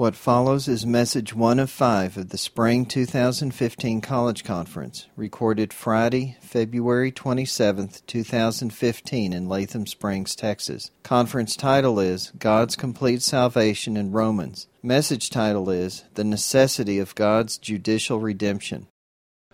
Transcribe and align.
What 0.00 0.16
follows 0.16 0.66
is 0.66 0.86
message 0.86 1.34
one 1.34 1.58
of 1.58 1.70
five 1.70 2.16
of 2.16 2.30
the 2.30 2.38
Spring 2.38 2.86
2015 2.86 4.00
College 4.00 4.44
Conference, 4.44 5.06
recorded 5.14 5.74
Friday, 5.74 6.38
February 6.40 7.12
27, 7.12 7.90
2015, 8.06 9.32
in 9.34 9.46
Latham 9.46 9.86
Springs, 9.86 10.34
Texas. 10.34 10.90
Conference 11.02 11.54
title 11.54 12.00
is 12.00 12.32
God's 12.38 12.76
Complete 12.76 13.20
Salvation 13.20 13.98
in 13.98 14.10
Romans. 14.10 14.68
Message 14.82 15.28
title 15.28 15.68
is 15.68 16.04
The 16.14 16.24
Necessity 16.24 16.98
of 16.98 17.14
God's 17.14 17.58
Judicial 17.58 18.20
Redemption. 18.20 18.86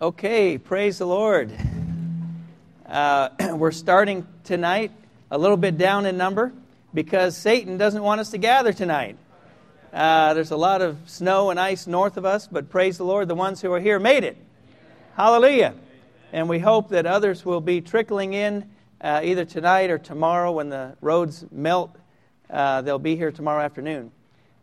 Okay, 0.01 0.57
praise 0.57 0.99
the 0.99 1.07
Lord. 1.07 1.51
Uh, 2.85 3.31
we're 3.57 3.71
starting 3.73 4.25
tonight 4.45 4.93
a 5.29 5.37
little 5.37 5.57
bit 5.57 5.77
down 5.77 6.05
in 6.05 6.15
number 6.15 6.53
because 6.93 7.35
Satan 7.35 7.77
doesn't 7.77 8.01
want 8.01 8.21
us 8.21 8.29
to 8.29 8.37
gather 8.37 8.71
tonight. 8.71 9.17
Uh, 9.97 10.35
there's 10.35 10.51
a 10.51 10.57
lot 10.57 10.83
of 10.83 10.95
snow 11.07 11.49
and 11.49 11.59
ice 11.59 11.87
north 11.87 12.17
of 12.17 12.25
us, 12.25 12.47
but 12.47 12.69
praise 12.69 12.99
the 12.99 13.03
Lord, 13.03 13.27
the 13.27 13.33
ones 13.33 13.61
who 13.61 13.73
are 13.73 13.79
here 13.79 13.97
made 13.97 14.23
it. 14.23 14.37
Hallelujah. 15.15 15.73
And 16.31 16.47
we 16.47 16.59
hope 16.59 16.89
that 16.89 17.07
others 17.07 17.43
will 17.43 17.61
be 17.61 17.81
trickling 17.81 18.33
in 18.33 18.69
uh, 19.01 19.21
either 19.23 19.43
tonight 19.43 19.89
or 19.89 19.97
tomorrow 19.97 20.51
when 20.51 20.69
the 20.69 20.95
roads 21.01 21.45
melt. 21.51 21.95
Uh, 22.47 22.83
they'll 22.83 22.99
be 22.99 23.15
here 23.15 23.31
tomorrow 23.31 23.63
afternoon. 23.63 24.11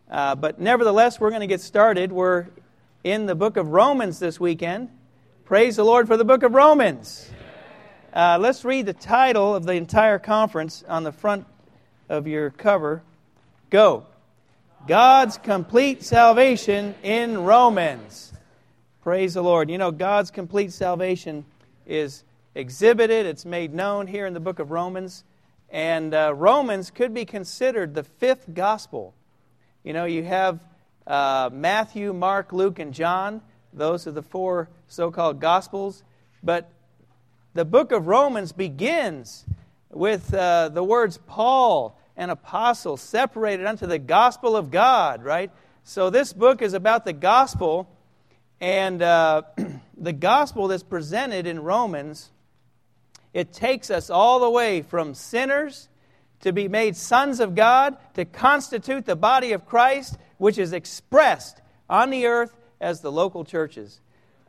Uh, 0.08 0.36
but 0.36 0.60
nevertheless, 0.60 1.18
we're 1.18 1.30
going 1.30 1.41
to 1.41 1.48
get 1.48 1.60
started. 1.60 2.12
We're 2.12 2.46
in 3.02 3.27
the 3.27 3.34
book 3.34 3.56
of 3.56 3.66
Romans 3.66 4.20
this 4.20 4.38
weekend. 4.38 4.88
Praise 5.46 5.74
the 5.74 5.84
Lord 5.84 6.06
for 6.06 6.16
the 6.16 6.24
book 6.24 6.44
of 6.44 6.55
Romans. 6.55 7.28
Uh, 8.12 8.38
let's 8.41 8.64
read 8.64 8.86
the 8.86 8.92
title 8.92 9.52
of 9.52 9.64
the 9.64 9.72
entire 9.72 10.20
conference 10.20 10.84
on 10.86 11.02
the 11.02 11.10
front 11.10 11.44
of 12.08 12.28
your 12.28 12.50
cover. 12.50 13.02
Go. 13.70 14.06
God's 14.86 15.38
complete 15.38 16.02
salvation 16.02 16.94
in 17.02 17.38
Romans. 17.38 18.34
Praise 19.02 19.32
the 19.32 19.42
Lord. 19.42 19.70
You 19.70 19.78
know, 19.78 19.91
God's 19.91 20.30
complete 20.30 20.72
salvation 20.72 21.46
is 21.86 22.22
exhibited, 22.54 23.24
it's 23.24 23.46
made 23.46 23.72
known 23.72 24.06
here 24.06 24.26
in 24.26 24.34
the 24.34 24.41
book 24.41 24.58
of 24.58 24.70
Romans. 24.70 25.24
And 25.70 26.12
uh, 26.12 26.34
Romans 26.34 26.91
could 26.91 27.14
be 27.14 27.24
considered 27.24 27.94
the 27.94 28.02
fifth 28.02 28.52
gospel. 28.52 29.14
You 29.84 29.94
know, 29.94 30.04
you 30.04 30.22
have 30.22 30.60
uh, 31.06 31.48
Matthew, 31.50 32.12
Mark, 32.12 32.52
Luke, 32.52 32.78
and 32.78 32.92
John. 32.92 33.41
Those 33.72 34.06
are 34.06 34.12
the 34.12 34.22
four 34.22 34.69
so 34.86 35.10
called 35.10 35.41
gospels. 35.41 36.02
But 36.42 36.70
the 37.54 37.64
book 37.64 37.91
of 37.91 38.06
Romans 38.06 38.52
begins 38.52 39.46
with 39.91 40.34
uh, 40.34 40.69
the 40.69 40.84
words 40.84 41.19
Paul 41.26 41.98
an 42.16 42.30
apostle 42.30 42.96
separated 42.96 43.66
unto 43.66 43.86
the 43.86 43.98
gospel 43.98 44.56
of 44.56 44.70
God, 44.70 45.24
right? 45.24 45.50
So 45.82 46.10
this 46.10 46.32
book 46.32 46.62
is 46.62 46.74
about 46.74 47.04
the 47.04 47.12
gospel, 47.12 47.88
and 48.60 49.02
uh, 49.02 49.42
the 49.96 50.12
gospel 50.12 50.68
that's 50.68 50.82
presented 50.82 51.46
in 51.46 51.60
Romans, 51.60 52.30
it 53.32 53.52
takes 53.52 53.90
us 53.90 54.10
all 54.10 54.40
the 54.40 54.50
way 54.50 54.82
from 54.82 55.14
sinners 55.14 55.88
to 56.40 56.52
be 56.52 56.68
made 56.68 56.96
sons 56.96 57.40
of 57.40 57.54
God, 57.54 57.96
to 58.14 58.24
constitute 58.24 59.06
the 59.06 59.16
body 59.16 59.52
of 59.52 59.66
Christ, 59.66 60.16
which 60.38 60.58
is 60.58 60.72
expressed 60.72 61.60
on 61.88 62.10
the 62.10 62.26
earth 62.26 62.54
as 62.80 63.00
the 63.00 63.10
local 63.10 63.44
churches. 63.44 64.00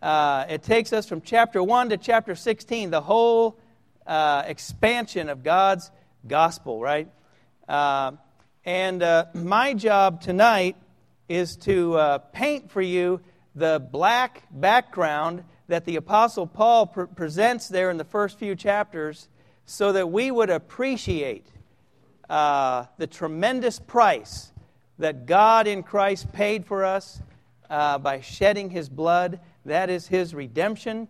Uh, 0.01 0.45
it 0.49 0.61
takes 0.61 0.93
us 0.93 1.07
from 1.07 1.21
chapter 1.21 1.63
1 1.63 1.89
to 1.89 1.97
chapter 1.97 2.35
16, 2.35 2.91
the 2.91 3.01
whole 3.01 3.57
uh, 4.05 4.43
expansion 4.45 5.29
of 5.29 5.41
God's 5.41 5.89
gospel, 6.27 6.79
right? 6.79 7.07
Uh, 7.67 8.11
and 8.63 9.01
uh, 9.01 9.25
my 9.33 9.73
job 9.73 10.21
tonight 10.21 10.75
is 11.27 11.55
to 11.57 11.95
uh, 11.95 12.17
paint 12.19 12.69
for 12.69 12.81
you 12.81 13.21
the 13.55 13.85
black 13.91 14.43
background 14.51 15.43
that 15.67 15.85
the 15.85 15.95
Apostle 15.95 16.45
Paul 16.45 16.87
pr- 16.87 17.03
presents 17.03 17.67
there 17.67 17.89
in 17.89 17.97
the 17.97 18.03
first 18.03 18.37
few 18.37 18.55
chapters 18.55 19.27
so 19.65 19.93
that 19.93 20.11
we 20.11 20.29
would 20.29 20.51
appreciate 20.51 21.47
uh, 22.29 22.85
the 22.97 23.07
tremendous 23.07 23.79
price 23.79 24.51
that 24.99 25.25
God 25.25 25.67
in 25.67 25.81
Christ 25.81 26.31
paid 26.31 26.65
for 26.65 26.85
us 26.85 27.21
uh, 27.69 27.97
by 27.97 28.21
shedding 28.21 28.69
his 28.69 28.89
blood. 28.89 29.39
That 29.65 29.89
is 29.89 30.07
his 30.07 30.35
redemption. 30.35 31.07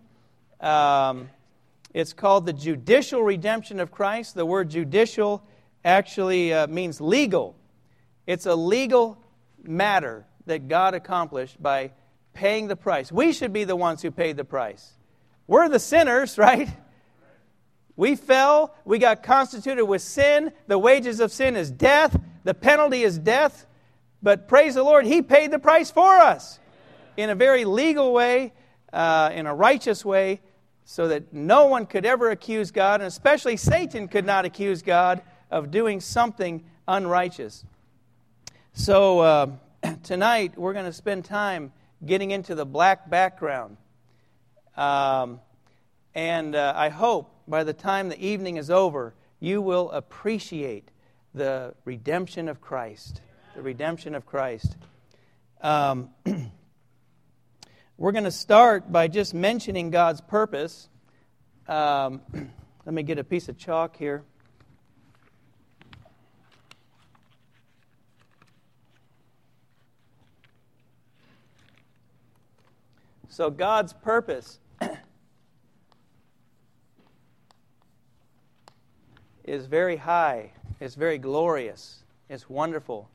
Um, 0.61 1.29
it's 1.93 2.13
called 2.13 2.45
the 2.45 2.53
judicial 2.53 3.21
redemption 3.21 3.79
of 3.79 3.91
Christ. 3.91 4.35
The 4.35 4.45
word 4.45 4.69
judicial 4.69 5.45
actually 5.85 6.51
uh, 6.51 6.67
means 6.67 6.99
legal. 6.99 7.55
It's 8.25 8.47
a 8.47 8.55
legal 8.55 9.23
matter 9.63 10.25
that 10.47 10.67
God 10.67 10.95
accomplished 10.95 11.61
by 11.61 11.91
paying 12.33 12.67
the 12.67 12.75
price. 12.75 13.11
We 13.11 13.31
should 13.31 13.53
be 13.53 13.63
the 13.63 13.75
ones 13.75 14.01
who 14.01 14.11
paid 14.11 14.35
the 14.35 14.43
price. 14.43 14.91
We're 15.47 15.69
the 15.69 15.79
sinners, 15.79 16.37
right? 16.39 16.67
We 17.95 18.15
fell. 18.15 18.75
We 18.83 18.97
got 18.97 19.23
constituted 19.23 19.85
with 19.85 20.01
sin. 20.01 20.51
The 20.67 20.77
wages 20.77 21.19
of 21.19 21.31
sin 21.31 21.55
is 21.55 21.71
death. 21.71 22.19
The 22.43 22.53
penalty 22.53 23.03
is 23.03 23.17
death. 23.17 23.65
But 24.21 24.47
praise 24.47 24.73
the 24.73 24.83
Lord, 24.83 25.05
He 25.05 25.21
paid 25.21 25.51
the 25.51 25.59
price 25.59 25.91
for 25.91 26.17
us 26.17 26.59
in 27.15 27.29
a 27.29 27.35
very 27.35 27.63
legal 27.63 28.11
way, 28.11 28.53
uh, 28.91 29.29
in 29.33 29.45
a 29.45 29.53
righteous 29.53 30.03
way, 30.03 30.41
so 30.83 31.07
that 31.07 31.31
no 31.31 31.67
one 31.67 31.85
could 31.85 32.05
ever 32.05 32.31
accuse 32.31 32.71
God, 32.71 33.01
and 33.01 33.07
especially 33.07 33.55
Satan 33.55 34.07
could 34.07 34.25
not 34.25 34.45
accuse 34.45 34.81
God 34.81 35.21
of 35.55 35.71
doing 35.71 36.01
something 36.01 36.65
unrighteous. 36.85 37.63
So, 38.73 39.19
uh, 39.21 39.47
tonight 40.03 40.57
we're 40.57 40.73
going 40.73 40.83
to 40.83 40.91
spend 40.91 41.23
time 41.23 41.71
getting 42.05 42.31
into 42.31 42.55
the 42.55 42.65
black 42.65 43.09
background. 43.09 43.77
Um, 44.75 45.39
and 46.13 46.57
uh, 46.57 46.73
I 46.75 46.89
hope 46.89 47.33
by 47.47 47.63
the 47.63 47.71
time 47.71 48.09
the 48.09 48.21
evening 48.21 48.57
is 48.57 48.69
over, 48.69 49.13
you 49.39 49.61
will 49.61 49.89
appreciate 49.91 50.91
the 51.33 51.73
redemption 51.85 52.49
of 52.49 52.59
Christ. 52.59 53.21
The 53.55 53.61
redemption 53.61 54.13
of 54.13 54.25
Christ. 54.25 54.75
Um, 55.61 56.09
we're 57.97 58.11
going 58.11 58.25
to 58.25 58.31
start 58.31 58.91
by 58.91 59.07
just 59.07 59.33
mentioning 59.33 59.89
God's 59.89 60.19
purpose. 60.19 60.89
Um, 61.65 62.19
let 62.85 62.93
me 62.93 63.03
get 63.03 63.19
a 63.19 63.23
piece 63.23 63.47
of 63.47 63.57
chalk 63.57 63.95
here. 63.95 64.25
So, 73.35 73.49
God's 73.49 73.91
purpose 73.91 74.59
is 79.43 79.65
very 79.65 79.97
high, 79.97 80.53
it's 80.79 80.95
very 80.95 81.17
glorious, 81.17 82.05
it's 82.29 82.49
wonderful. 82.49 83.09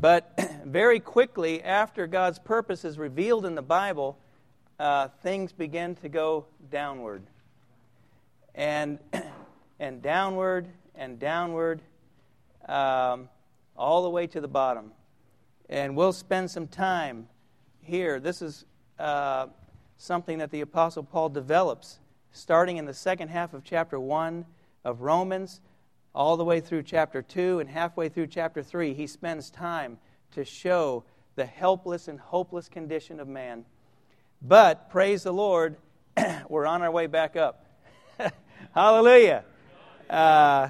But 0.00 0.38
very 0.64 1.00
quickly, 1.00 1.60
after 1.64 2.06
God's 2.06 2.38
purpose 2.38 2.84
is 2.84 2.98
revealed 2.98 3.44
in 3.44 3.56
the 3.56 3.62
Bible, 3.62 4.16
uh, 4.78 5.08
things 5.24 5.50
begin 5.52 5.96
to 5.96 6.08
go 6.08 6.46
downward. 6.70 7.24
And, 8.54 9.00
and 9.80 10.00
downward 10.00 10.68
and 10.94 11.18
downward, 11.18 11.82
um, 12.68 13.28
all 13.76 14.04
the 14.04 14.10
way 14.10 14.28
to 14.28 14.40
the 14.40 14.46
bottom. 14.46 14.92
And 15.68 15.96
we'll 15.96 16.12
spend 16.12 16.48
some 16.48 16.68
time 16.68 17.26
here. 17.82 18.20
This 18.20 18.40
is 18.40 18.64
uh, 18.98 19.46
something 19.96 20.38
that 20.38 20.50
the 20.50 20.60
Apostle 20.60 21.02
Paul 21.02 21.28
develops 21.28 21.98
starting 22.32 22.76
in 22.76 22.84
the 22.84 22.94
second 22.94 23.28
half 23.28 23.54
of 23.54 23.64
chapter 23.64 23.98
1 23.98 24.44
of 24.84 25.00
Romans, 25.02 25.60
all 26.14 26.36
the 26.36 26.44
way 26.44 26.60
through 26.60 26.82
chapter 26.82 27.22
2 27.22 27.60
and 27.60 27.68
halfway 27.68 28.08
through 28.08 28.26
chapter 28.26 28.62
3. 28.62 28.94
He 28.94 29.06
spends 29.06 29.50
time 29.50 29.98
to 30.32 30.44
show 30.44 31.04
the 31.36 31.46
helpless 31.46 32.08
and 32.08 32.18
hopeless 32.18 32.68
condition 32.68 33.20
of 33.20 33.28
man. 33.28 33.64
But, 34.40 34.90
praise 34.90 35.24
the 35.24 35.32
Lord, 35.32 35.76
we're 36.48 36.66
on 36.66 36.82
our 36.82 36.90
way 36.90 37.06
back 37.06 37.36
up. 37.36 37.66
Hallelujah. 38.74 39.44
Uh, 40.08 40.68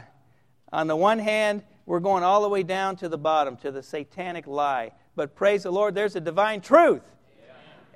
on 0.73 0.87
the 0.87 0.97
one 0.97 1.19
hand, 1.19 1.63
we're 1.87 2.01
going 2.01 2.23
all 2.23 2.43
the 2.43 2.49
way 2.49 2.63
down 2.63 2.97
to 2.97 3.09
the 3.09 3.19
bottom, 3.19 3.57
to 3.59 3.71
the 3.71 3.83
satanic 3.83 4.47
lie. 4.47 4.93
But 5.17 5.35
praise 5.35 5.63
the 5.63 5.73
Lord, 5.73 5.95
there's 5.95 6.17
a 6.17 6.21
divine 6.21 6.61
truth 6.61 7.03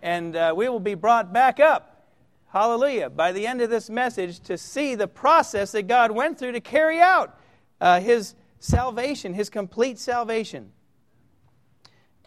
and 0.02 0.34
uh, 0.34 0.52
we 0.54 0.68
will 0.68 0.80
be 0.80 0.94
brought 0.94 1.32
back 1.32 1.60
up, 1.60 2.04
hallelujah, 2.48 3.08
by 3.08 3.32
the 3.32 3.46
end 3.46 3.60
of 3.60 3.70
this 3.70 3.88
message 3.88 4.40
to 4.40 4.58
see 4.58 4.96
the 4.96 5.06
process 5.06 5.72
that 5.72 5.86
God 5.86 6.10
went 6.10 6.38
through 6.38 6.52
to 6.52 6.60
carry 6.60 7.00
out 7.00 7.38
uh, 7.80 8.00
His 8.00 8.34
salvation, 8.58 9.32
His 9.32 9.48
complete 9.48 9.98
salvation. 9.98 10.72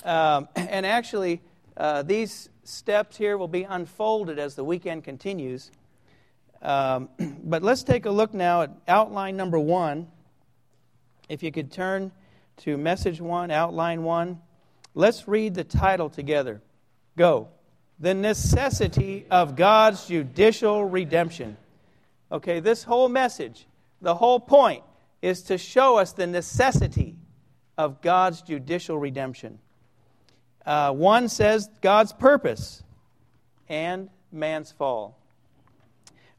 Um, 0.03 0.47
and 0.55 0.85
actually, 0.85 1.41
uh, 1.75 2.03
these 2.03 2.49
steps 2.63 3.17
here 3.17 3.37
will 3.37 3.49
be 3.49 3.63
unfolded 3.63 4.39
as 4.39 4.55
the 4.55 4.63
weekend 4.63 5.03
continues. 5.03 5.71
Um, 6.61 7.09
but 7.43 7.61
let's 7.61 7.83
take 7.83 8.05
a 8.05 8.11
look 8.11 8.33
now 8.33 8.61
at 8.61 8.71
outline 8.87 9.35
number 9.35 9.59
one. 9.59 10.07
If 11.27 11.43
you 11.43 11.51
could 11.51 11.71
turn 11.71 12.11
to 12.57 12.77
message 12.77 13.19
one, 13.19 13.51
outline 13.51 14.03
one. 14.03 14.39
Let's 14.93 15.27
read 15.27 15.55
the 15.55 15.65
title 15.65 16.09
together. 16.09 16.61
Go. 17.17 17.49
The 17.99 18.13
necessity 18.13 19.25
of 19.31 19.55
God's 19.55 20.07
judicial 20.07 20.83
redemption. 20.83 21.57
Okay, 22.31 22.59
this 22.59 22.83
whole 22.83 23.07
message, 23.07 23.65
the 24.01 24.15
whole 24.15 24.39
point, 24.39 24.83
is 25.21 25.43
to 25.43 25.57
show 25.57 25.97
us 25.97 26.11
the 26.11 26.27
necessity 26.27 27.15
of 27.77 28.01
God's 28.01 28.41
judicial 28.41 28.97
redemption. 28.97 29.59
Uh, 30.65 30.91
one 30.91 31.29
says 31.29 31.69
God's 31.81 32.13
purpose 32.13 32.83
and 33.69 34.09
man's 34.31 34.71
fall. 34.71 35.17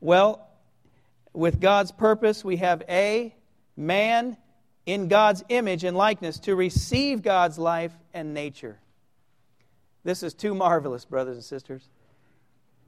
Well, 0.01 0.47
with 1.33 1.61
God's 1.61 1.93
purpose, 1.93 2.45
we 2.45 2.57
have 2.57 2.83
A, 2.89 3.35
man 3.77 4.37
in 4.85 5.09
God's 5.09 5.45
image 5.49 5.85
and 5.85 5.97
likeness 5.97 6.39
to 6.41 6.55
receive 6.55 7.23
God's 7.23 7.59
life 7.59 7.93
and 8.15 8.33
nature. 8.33 8.79
This 10.07 10.23
is 10.23 10.35
too 10.35 10.55
marvelous, 10.55 11.05
brothers 11.05 11.35
and 11.35 11.45
sisters. 11.45 11.89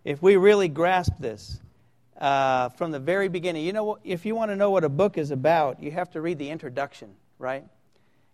If 0.05 0.23
we 0.23 0.37
really 0.37 0.69
grasp 0.69 1.15
this 1.19 1.61
uh, 2.17 2.69
from 2.69 2.93
the 2.93 3.01
very 3.01 3.27
beginning, 3.27 3.65
you 3.65 3.73
know, 3.73 3.99
if 4.05 4.25
you 4.25 4.37
want 4.37 4.53
to 4.53 4.57
know 4.57 4.71
what 4.71 4.85
a 4.85 4.89
book 4.89 5.19
is 5.19 5.33
about, 5.33 5.83
you 5.83 5.91
have 5.91 6.09
to 6.11 6.21
read 6.21 6.39
the 6.39 6.49
introduction, 6.49 7.17
right? 7.41 7.65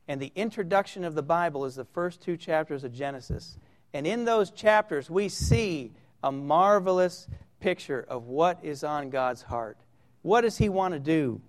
And 0.07 0.21
the 0.21 0.31
introduction 0.35 1.03
of 1.05 1.15
the 1.15 1.23
Bible 1.23 1.65
is 1.65 1.77
the 1.77 1.87
first 1.87 2.21
two 2.21 2.37
chapters 2.37 2.85
of 2.85 2.93
Genesis. 2.93 3.57
And 3.95 4.07
in 4.07 4.27
those 4.27 4.51
chapters, 4.51 5.09
we 5.09 5.31
see 5.31 5.93
a 6.23 6.31
marvelous 6.31 7.27
picture 7.61 8.05
of 8.07 8.27
what 8.27 8.63
is 8.63 8.85
on 8.85 9.09
God's 9.09 9.41
heart. 9.41 9.79
What 10.21 10.43
does 10.43 10.59
He 10.59 10.69
want 10.69 10.93
to 10.93 11.01
do? 11.01 11.41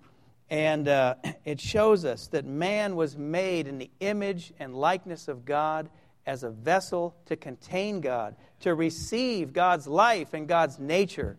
And 0.48 0.88
uh, 0.88 1.16
it 1.44 1.60
shows 1.60 2.06
us 2.06 2.28
that 2.28 2.46
man 2.46 2.96
was 2.96 3.14
made 3.14 3.68
in 3.68 3.76
the 3.76 3.90
image 4.00 4.54
and 4.58 4.74
likeness 4.74 5.28
of 5.28 5.44
God 5.44 5.90
as 6.26 6.42
a 6.42 6.50
vessel 6.50 7.16
to 7.26 7.36
contain 7.36 8.00
God, 8.00 8.36
to 8.60 8.74
receive 8.74 9.52
God's 9.52 9.86
life 9.86 10.34
and 10.34 10.48
God's 10.48 10.78
nature. 10.78 11.38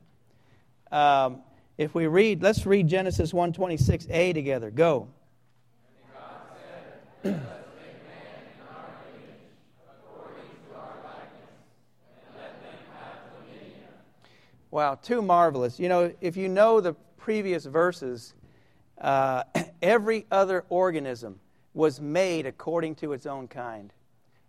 Um, 0.92 1.42
if 1.78 1.94
we 1.94 2.08
read, 2.08 2.42
let's 2.42 2.66
read 2.66 2.88
Genesis 2.88 3.34
1:26a 3.34 4.34
together. 4.34 4.72
Go. 4.72 5.10
Wow, 14.70 14.96
too 14.96 15.22
marvelous. 15.22 15.80
You 15.80 15.90
know, 15.90 16.14
if 16.22 16.38
you 16.38 16.50
know 16.50 16.82
the 16.82 16.94
previous 16.94 17.66
verses, 17.66 18.36
uh, 19.00 19.44
every 19.82 20.26
other 20.30 20.66
organism 20.70 21.40
was 21.74 22.02
made 22.02 22.46
according 22.46 22.96
to 22.96 23.14
its 23.14 23.26
own 23.26 23.48
kind. 23.48 23.94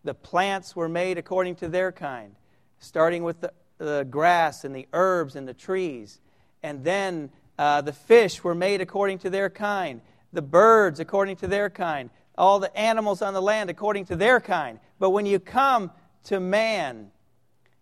The 0.09 0.15
plants 0.15 0.75
were 0.75 0.89
made 0.89 1.19
according 1.19 1.57
to 1.57 1.69
their 1.69 1.93
kind, 1.93 2.35
starting 2.79 3.25
with 3.25 3.43
the, 3.43 3.53
the 3.77 4.07
grass 4.09 4.65
and 4.65 4.75
the 4.75 4.89
herbs 4.95 5.37
and 5.37 5.47
the 5.47 5.53
trees. 5.53 6.19
And 6.63 6.83
then 6.83 7.29
uh, 7.59 7.83
the 7.83 7.93
fish 7.93 8.43
were 8.43 8.55
made 8.55 8.81
according 8.81 9.19
to 9.19 9.29
their 9.29 9.51
kind, 9.51 10.01
the 10.33 10.41
birds 10.41 10.99
according 10.99 11.37
to 11.37 11.47
their 11.47 11.69
kind, 11.69 12.09
all 12.39 12.59
the 12.59 12.75
animals 12.75 13.21
on 13.21 13.35
the 13.35 13.43
land 13.43 13.69
according 13.69 14.07
to 14.07 14.17
their 14.17 14.41
kind. 14.41 14.81
But 14.99 15.11
when 15.11 15.27
you 15.27 15.39
come 15.39 15.91
to 16.25 16.41
man, 16.41 17.11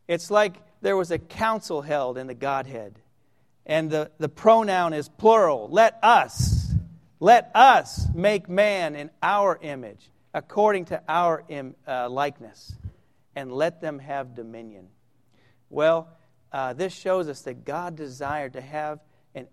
it's 0.08 0.28
like 0.28 0.56
there 0.80 0.96
was 0.96 1.12
a 1.12 1.20
council 1.20 1.80
held 1.80 2.18
in 2.18 2.26
the 2.26 2.34
Godhead. 2.34 2.98
And 3.66 3.88
the, 3.88 4.10
the 4.18 4.28
pronoun 4.28 4.94
is 4.94 5.08
plural. 5.08 5.68
Let 5.70 5.96
us, 6.02 6.74
let 7.20 7.52
us 7.54 8.08
make 8.12 8.48
man 8.48 8.96
in 8.96 9.10
our 9.22 9.60
image, 9.62 10.10
according 10.36 10.84
to 10.84 11.02
our 11.08 11.42
uh, 11.88 12.10
likeness, 12.10 12.74
and 13.34 13.50
let 13.50 13.80
them 13.80 13.98
have 13.98 14.34
dominion. 14.34 14.86
Well, 15.70 16.08
uh, 16.52 16.74
this 16.74 16.92
shows 16.92 17.26
us 17.26 17.40
that 17.42 17.64
God 17.64 17.96
desired 17.96 18.52
to 18.52 18.60
have 18.60 19.00
an, 19.34 19.46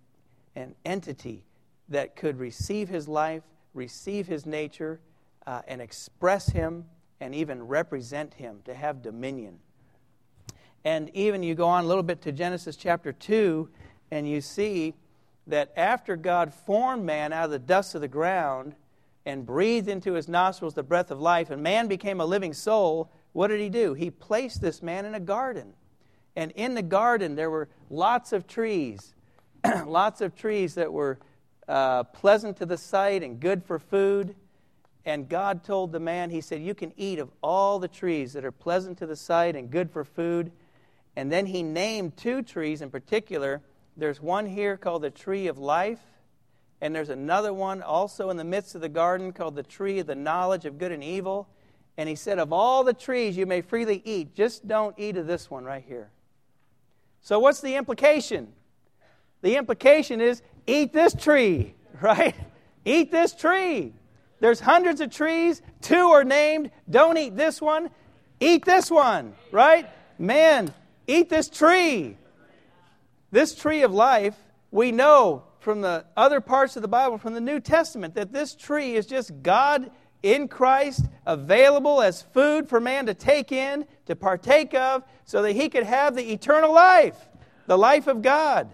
an 0.57 0.75
entity 0.83 1.45
that 1.87 2.17
could 2.17 2.37
receive 2.37 2.89
his 2.89 3.07
life, 3.07 3.43
receive 3.73 4.27
his 4.27 4.45
nature, 4.45 4.99
uh, 5.47 5.61
and 5.69 5.81
express 5.81 6.49
him 6.49 6.83
and 7.21 7.33
even 7.33 7.65
represent 7.65 8.33
him, 8.33 8.59
to 8.65 8.73
have 8.73 9.01
dominion. 9.01 9.59
And 10.83 11.09
even 11.13 11.43
you 11.43 11.55
go 11.55 11.69
on 11.69 11.85
a 11.85 11.87
little 11.87 12.03
bit 12.03 12.21
to 12.23 12.33
Genesis 12.33 12.75
chapter 12.75 13.13
2, 13.13 13.69
and 14.11 14.29
you 14.29 14.41
see 14.41 14.95
that 15.47 15.71
after 15.77 16.17
God 16.17 16.53
formed 16.53 17.05
man 17.05 17.31
out 17.31 17.45
of 17.45 17.51
the 17.51 17.59
dust 17.59 17.95
of 17.95 18.01
the 18.01 18.09
ground 18.09 18.75
and 19.25 19.45
breathed 19.45 19.87
into 19.87 20.13
his 20.13 20.27
nostrils 20.27 20.73
the 20.73 20.83
breath 20.83 21.11
of 21.11 21.19
life, 21.19 21.49
and 21.49 21.63
man 21.63 21.87
became 21.87 22.19
a 22.19 22.25
living 22.25 22.53
soul, 22.53 23.09
what 23.31 23.47
did 23.47 23.59
he 23.59 23.69
do? 23.69 23.93
He 23.93 24.11
placed 24.11 24.61
this 24.61 24.81
man 24.81 25.05
in 25.05 25.15
a 25.15 25.19
garden. 25.19 25.73
And 26.35 26.51
in 26.51 26.73
the 26.73 26.81
garden, 26.81 27.35
there 27.35 27.49
were 27.49 27.69
lots 27.89 28.33
of 28.33 28.47
trees, 28.47 29.13
lots 29.85 30.21
of 30.21 30.35
trees 30.35 30.75
that 30.75 30.91
were 30.91 31.19
uh, 31.67 32.03
pleasant 32.03 32.57
to 32.57 32.65
the 32.65 32.77
sight 32.77 33.23
and 33.23 33.39
good 33.39 33.63
for 33.63 33.79
food. 33.79 34.35
And 35.05 35.29
God 35.29 35.63
told 35.63 35.91
the 35.91 35.99
man, 35.99 36.29
He 36.29 36.41
said, 36.41 36.61
You 36.61 36.73
can 36.73 36.93
eat 36.97 37.19
of 37.19 37.29
all 37.41 37.79
the 37.79 37.87
trees 37.87 38.33
that 38.33 38.43
are 38.43 38.51
pleasant 38.51 38.97
to 38.99 39.05
the 39.05 39.15
sight 39.15 39.55
and 39.55 39.69
good 39.69 39.91
for 39.91 40.03
food 40.03 40.51
and 41.15 41.31
then 41.31 41.45
he 41.45 41.63
named 41.63 42.17
two 42.17 42.41
trees 42.41 42.81
in 42.81 42.89
particular. 42.89 43.61
There's 43.95 44.21
one 44.21 44.45
here 44.45 44.77
called 44.77 45.03
the 45.03 45.11
tree 45.11 45.47
of 45.47 45.57
life, 45.57 45.99
and 46.83 46.93
there's 46.93 47.09
another 47.09 47.51
one 47.51 47.81
also 47.81 48.29
in 48.29 48.37
the 48.37 48.43
midst 48.43 48.75
of 48.75 48.81
the 48.81 48.89
garden 48.89 49.33
called 49.33 49.55
the 49.55 49.63
tree 49.63 49.97
of 49.97 50.05
the 50.05 50.13
knowledge 50.13 50.65
of 50.65 50.77
good 50.77 50.91
and 50.91 51.03
evil. 51.03 51.47
And 51.97 52.07
he 52.07 52.15
said, 52.15 52.37
Of 52.37 52.53
all 52.53 52.83
the 52.83 52.93
trees 52.93 53.35
you 53.35 53.47
may 53.47 53.61
freely 53.61 54.03
eat, 54.05 54.35
just 54.35 54.67
don't 54.67 54.93
eat 54.97 55.17
of 55.17 55.25
this 55.25 55.49
one 55.49 55.63
right 55.63 55.83
here. 55.87 56.11
So, 57.21 57.39
what's 57.39 57.61
the 57.61 57.75
implication? 57.75 58.53
The 59.41 59.55
implication 59.55 60.21
is 60.21 60.43
eat 60.67 60.93
this 60.93 61.15
tree, 61.15 61.73
right? 62.01 62.35
Eat 62.85 63.11
this 63.11 63.33
tree. 63.33 63.93
There's 64.39 64.59
hundreds 64.59 65.01
of 65.01 65.09
trees, 65.09 65.61
two 65.81 66.09
are 66.09 66.23
named. 66.23 66.69
Don't 66.89 67.17
eat 67.17 67.35
this 67.35 67.61
one, 67.61 67.89
eat 68.39 68.65
this 68.65 68.91
one, 68.91 69.33
right? 69.51 69.89
Man, 70.19 70.73
Eat 71.07 71.29
this 71.29 71.49
tree. 71.49 72.17
This 73.31 73.55
tree 73.55 73.81
of 73.81 73.91
life, 73.93 74.35
we 74.71 74.91
know 74.91 75.43
from 75.63 75.81
the 75.81 76.05
other 76.17 76.41
parts 76.41 76.75
of 76.75 76.81
the 76.81 76.87
Bible, 76.87 77.17
from 77.17 77.33
the 77.33 77.41
New 77.41 77.59
Testament, 77.59 78.15
that 78.15 78.33
this 78.33 78.53
tree 78.53 78.95
is 78.95 79.05
just 79.05 79.41
God 79.41 79.89
in 80.21 80.47
Christ 80.47 81.05
available 81.25 82.01
as 82.01 82.21
food 82.21 82.67
for 82.67 82.79
man 82.79 83.05
to 83.05 83.13
take 83.13 83.51
in, 83.51 83.85
to 84.05 84.15
partake 84.15 84.73
of, 84.73 85.03
so 85.25 85.41
that 85.41 85.53
he 85.53 85.69
could 85.69 85.83
have 85.83 86.15
the 86.15 86.31
eternal 86.31 86.73
life, 86.73 87.17
the 87.65 87.77
life 87.77 88.07
of 88.07 88.21
God. 88.21 88.73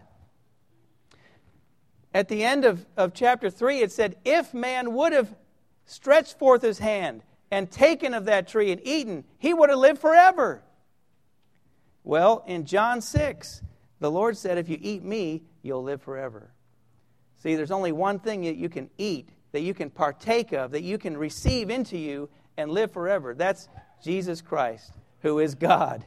At 2.13 2.27
the 2.27 2.43
end 2.43 2.65
of, 2.65 2.85
of 2.97 3.13
chapter 3.13 3.51
3, 3.51 3.81
it 3.81 3.91
said, 3.91 4.15
If 4.25 4.53
man 4.53 4.93
would 4.93 5.13
have 5.13 5.33
stretched 5.85 6.39
forth 6.39 6.63
his 6.63 6.79
hand 6.79 7.21
and 7.51 7.69
taken 7.69 8.15
of 8.15 8.25
that 8.25 8.47
tree 8.47 8.71
and 8.71 8.81
eaten, 8.83 9.25
he 9.37 9.53
would 9.53 9.69
have 9.69 9.79
lived 9.79 9.99
forever. 9.99 10.63
Well, 12.03 12.43
in 12.47 12.65
John 12.65 13.01
6, 13.01 13.61
the 13.99 14.09
Lord 14.09 14.37
said, 14.37 14.57
If 14.57 14.69
you 14.69 14.79
eat 14.81 15.03
me, 15.03 15.43
you'll 15.61 15.83
live 15.83 16.01
forever. 16.01 16.51
See, 17.39 17.55
there's 17.55 17.71
only 17.71 17.91
one 17.91 18.19
thing 18.19 18.43
that 18.43 18.57
you 18.57 18.69
can 18.69 18.89
eat, 18.97 19.29
that 19.51 19.61
you 19.61 19.73
can 19.73 19.89
partake 19.89 20.51
of, 20.51 20.71
that 20.71 20.83
you 20.83 20.97
can 20.97 21.17
receive 21.17 21.69
into 21.69 21.97
you 21.97 22.29
and 22.57 22.69
live 22.69 22.91
forever. 22.91 23.33
That's 23.33 23.67
Jesus 24.03 24.41
Christ, 24.41 24.93
who 25.21 25.39
is 25.39 25.55
God, 25.55 26.05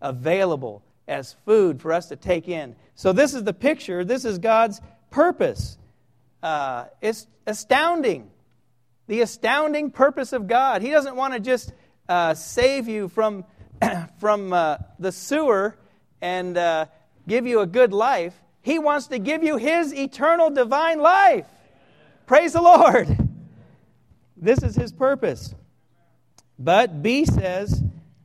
available 0.00 0.82
as 1.06 1.34
food 1.46 1.80
for 1.80 1.92
us 1.92 2.06
to 2.08 2.16
take 2.16 2.48
in. 2.48 2.76
So, 2.94 3.12
this 3.12 3.34
is 3.34 3.44
the 3.44 3.54
picture. 3.54 4.04
This 4.04 4.24
is 4.24 4.38
God's 4.38 4.80
purpose. 5.10 5.78
Uh, 6.42 6.84
it's 7.00 7.26
astounding. 7.46 8.30
The 9.06 9.22
astounding 9.22 9.90
purpose 9.90 10.34
of 10.34 10.46
God. 10.46 10.82
He 10.82 10.90
doesn't 10.90 11.16
want 11.16 11.32
to 11.32 11.40
just 11.40 11.72
uh, 12.08 12.34
save 12.34 12.88
you 12.88 13.08
from 13.08 13.44
from 14.18 14.52
uh, 14.52 14.76
the 14.98 15.12
sewer 15.12 15.76
and 16.20 16.56
uh, 16.58 16.86
give 17.26 17.46
you 17.46 17.60
a 17.60 17.66
good 17.66 17.92
life. 17.92 18.34
He 18.68 18.78
wants 18.78 19.06
to 19.06 19.18
give 19.18 19.42
you 19.42 19.56
His 19.56 19.94
eternal 19.94 20.50
divine 20.50 21.00
life. 21.00 21.46
Praise 22.26 22.52
the 22.52 22.60
Lord. 22.60 23.08
This 24.36 24.62
is 24.62 24.76
His 24.76 24.92
purpose. 24.92 25.54
But 26.58 27.02
B 27.02 27.24
says, 27.24 27.82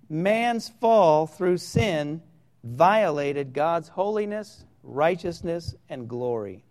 man's 0.09 0.67
fall 0.67 1.27
through 1.27 1.59
sin 1.59 2.21
violated 2.61 3.53
God's 3.53 3.87
holiness, 3.87 4.65
righteousness, 4.83 5.75
and 5.87 6.09
glory. 6.09 6.65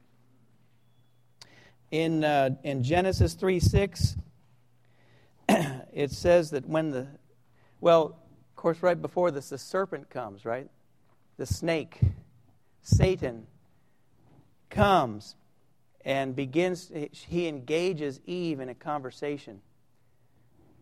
In, 1.91 2.25
uh, 2.25 2.51
in 2.63 2.83
Genesis 2.83 3.33
3 3.33 3.59
6, 3.59 4.17
it 5.49 6.11
says 6.11 6.51
that 6.51 6.67
when 6.67 6.91
the, 6.91 7.07
well, 7.81 8.19
of 8.51 8.57
course, 8.57 8.83
right 8.83 9.01
before 9.01 9.31
this, 9.31 9.49
the 9.49 9.57
serpent 9.57 10.11
comes, 10.11 10.45
right? 10.45 10.69
The 11.39 11.47
snake, 11.47 12.01
Satan, 12.83 13.47
comes 14.73 15.37
and 16.05 16.35
begins, 16.35 16.91
he 17.13 17.47
engages 17.47 18.21
Eve 18.27 18.59
in 18.59 18.69
a 18.69 18.75
conversation. 18.75 19.61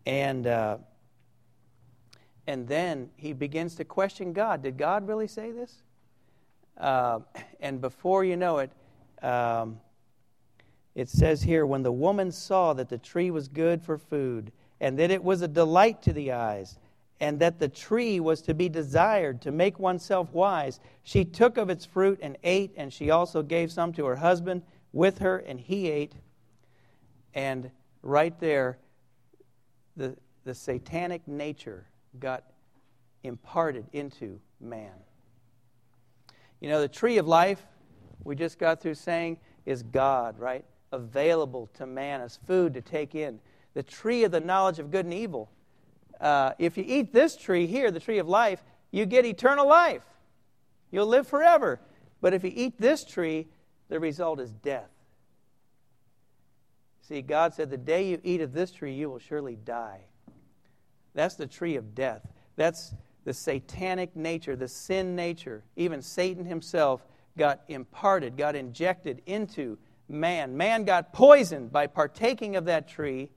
And 0.07 0.47
uh, 0.47 0.79
and 2.47 2.67
then 2.67 3.11
he 3.17 3.33
begins 3.33 3.77
to 3.77 3.85
question 3.85 4.33
God. 4.33 4.63
Did 4.63 4.79
God 4.79 5.07
really 5.07 5.29
say 5.29 5.53
this? 5.53 5.83
Uh, 6.77 7.21
and 7.61 7.81
before 7.81 8.25
you 8.25 8.37
know 8.37 8.59
it, 8.59 8.73
um, 9.23 9.79
it 10.95 11.09
says 11.09 11.43
here 11.43 11.67
when 11.67 11.83
the 11.83 11.93
woman 11.93 12.33
saw 12.33 12.73
that 12.73 12.89
the 12.89 12.99
tree 12.99 13.31
was 13.31 13.47
good 13.47 13.83
for 13.83 13.99
food, 13.99 14.51
and 14.81 14.99
that 14.99 15.11
it 15.11 15.23
was 15.23 15.43
a 15.43 15.49
delight 15.49 16.03
to 16.03 16.13
the 16.13 16.33
eyes, 16.33 16.79
and 17.21 17.39
that 17.39 17.59
the 17.59 17.69
tree 17.69 18.19
was 18.19 18.41
to 18.43 18.55
be 18.55 18.69
desired 18.69 19.43
to 19.43 19.53
make 19.53 19.79
oneself 19.79 20.33
wise, 20.33 20.81
she 21.03 21.25
took 21.25 21.59
of 21.59 21.69
its 21.69 21.85
fruit 21.85 22.19
and 22.23 22.37
ate, 22.43 22.73
and 22.77 22.93
she 22.93 23.11
also 23.11 23.43
gave 23.43 23.71
some 23.71 23.93
to 23.93 24.07
her 24.07 24.17
husband 24.17 24.63
with 24.93 25.19
her, 25.19 25.39
and 25.39 25.61
he 25.61 25.89
ate. 25.91 26.15
And 27.35 27.71
right 28.03 28.39
there, 28.41 28.79
the, 29.97 30.17
the 30.45 30.55
satanic 30.55 31.29
nature 31.29 31.87
got 32.19 32.45
imparted 33.23 33.87
into 33.93 34.41
man. 34.61 34.95
You 36.61 36.71
know, 36.71 36.81
the 36.81 36.89
tree 36.89 37.19
of 37.19 37.27
life, 37.27 37.63
we 38.25 38.35
just 38.35 38.59
got 38.59 38.81
through 38.81 38.95
saying, 38.95 39.39
is 39.67 39.83
God, 39.83 40.39
right? 40.39 40.65
Available 40.93 41.69
to 41.75 41.87
man 41.87 42.23
as 42.23 42.39
food 42.47 42.75
to 42.75 42.81
take 42.81 43.15
in. 43.15 43.41
The 43.75 43.83
tree 43.83 44.25
of 44.25 44.33
the 44.33 44.41
knowledge 44.41 44.79
of 44.79 44.91
good 44.91 45.05
and 45.05 45.15
evil. 45.15 45.51
Uh, 46.21 46.53
if 46.59 46.77
you 46.77 46.85
eat 46.87 47.13
this 47.13 47.37
tree 47.37 47.67
here, 47.67 47.91
the 47.91 48.01
tree 48.01 48.19
of 48.19 48.29
life, 48.29 48.63
you 48.91 49.07
get 49.07 49.25
eternal 49.25 49.67
life. 49.67 50.03
You'll 50.91 51.07
live 51.07 51.27
forever. 51.27 51.81
But 52.21 52.35
if 52.35 52.45
you 52.45 52.53
eat 52.55 52.79
this 52.79 53.05
tree, 53.05 53.49
the 53.89 53.99
result 53.99 54.41
is 54.41 54.51
death. 54.51 54.91
See, 57.03 57.23
God 57.23 57.55
said, 57.55 57.71
The 57.71 57.77
day 57.77 58.09
you 58.09 58.21
eat 58.23 58.41
of 58.41 58.53
this 58.53 58.71
tree, 58.71 58.95
you 58.95 59.09
will 59.09 59.19
surely 59.19 59.57
die. 59.57 60.01
That's 61.15 61.35
the 61.35 61.47
tree 61.47 61.77
of 61.77 61.95
death. 61.95 62.27
That's 62.57 62.95
the 63.25 63.33
satanic 63.33 64.15
nature, 64.15 64.57
the 64.57 64.69
sin 64.69 65.17
nature. 65.17 65.65
Even 65.77 66.03
Satan 66.03 66.45
himself 66.45 67.05
got 67.37 67.63
imparted, 67.69 68.37
got 68.37 68.55
injected 68.55 69.23
into 69.27 69.79
man. 70.09 70.57
Man 70.57 70.85
got 70.85 71.13
poisoned 71.13 71.73
by 71.73 71.87
partaking 71.87 72.57
of 72.57 72.67
that 72.67 72.89
tree. 72.89 73.31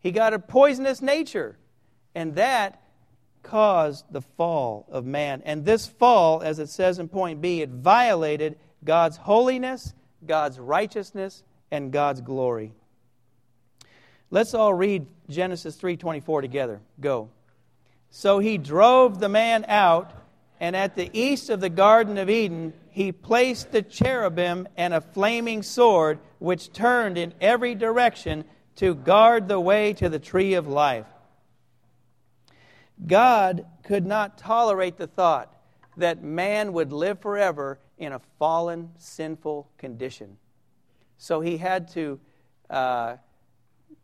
He 0.00 0.12
got 0.12 0.34
a 0.34 0.38
poisonous 0.38 1.02
nature. 1.02 1.58
And 2.18 2.34
that 2.34 2.82
caused 3.44 4.04
the 4.10 4.22
fall 4.22 4.88
of 4.90 5.06
man. 5.06 5.40
And 5.44 5.64
this 5.64 5.86
fall, 5.86 6.42
as 6.42 6.58
it 6.58 6.68
says 6.68 6.98
in 6.98 7.08
point 7.08 7.40
B, 7.40 7.62
it 7.62 7.68
violated 7.68 8.58
God's 8.82 9.16
holiness, 9.16 9.94
God's 10.26 10.58
righteousness, 10.58 11.44
and 11.70 11.92
God's 11.92 12.20
glory. 12.20 12.72
Let's 14.32 14.52
all 14.52 14.74
read 14.74 15.06
Genesis 15.30 15.76
3:24 15.76 16.40
together. 16.40 16.80
Go. 16.98 17.28
So 18.10 18.40
he 18.40 18.58
drove 18.58 19.20
the 19.20 19.28
man 19.28 19.64
out, 19.68 20.10
and 20.58 20.74
at 20.74 20.96
the 20.96 21.10
east 21.12 21.50
of 21.50 21.60
the 21.60 21.70
garden 21.70 22.18
of 22.18 22.28
Eden 22.28 22.72
he 22.90 23.12
placed 23.12 23.70
the 23.70 23.82
cherubim 23.82 24.66
and 24.76 24.92
a 24.92 25.00
flaming 25.00 25.62
sword 25.62 26.18
which 26.40 26.72
turned 26.72 27.16
in 27.16 27.32
every 27.40 27.76
direction 27.76 28.44
to 28.74 28.96
guard 28.96 29.46
the 29.46 29.60
way 29.60 29.92
to 29.92 30.08
the 30.08 30.18
tree 30.18 30.54
of 30.54 30.66
life. 30.66 31.06
God 33.06 33.66
could 33.84 34.06
not 34.06 34.38
tolerate 34.38 34.96
the 34.96 35.06
thought 35.06 35.54
that 35.96 36.22
man 36.22 36.72
would 36.72 36.92
live 36.92 37.20
forever 37.20 37.78
in 37.96 38.12
a 38.12 38.20
fallen, 38.38 38.90
sinful 38.98 39.68
condition. 39.78 40.36
So 41.16 41.40
he 41.40 41.56
had 41.56 41.88
to 41.88 42.20
uh, 42.70 43.16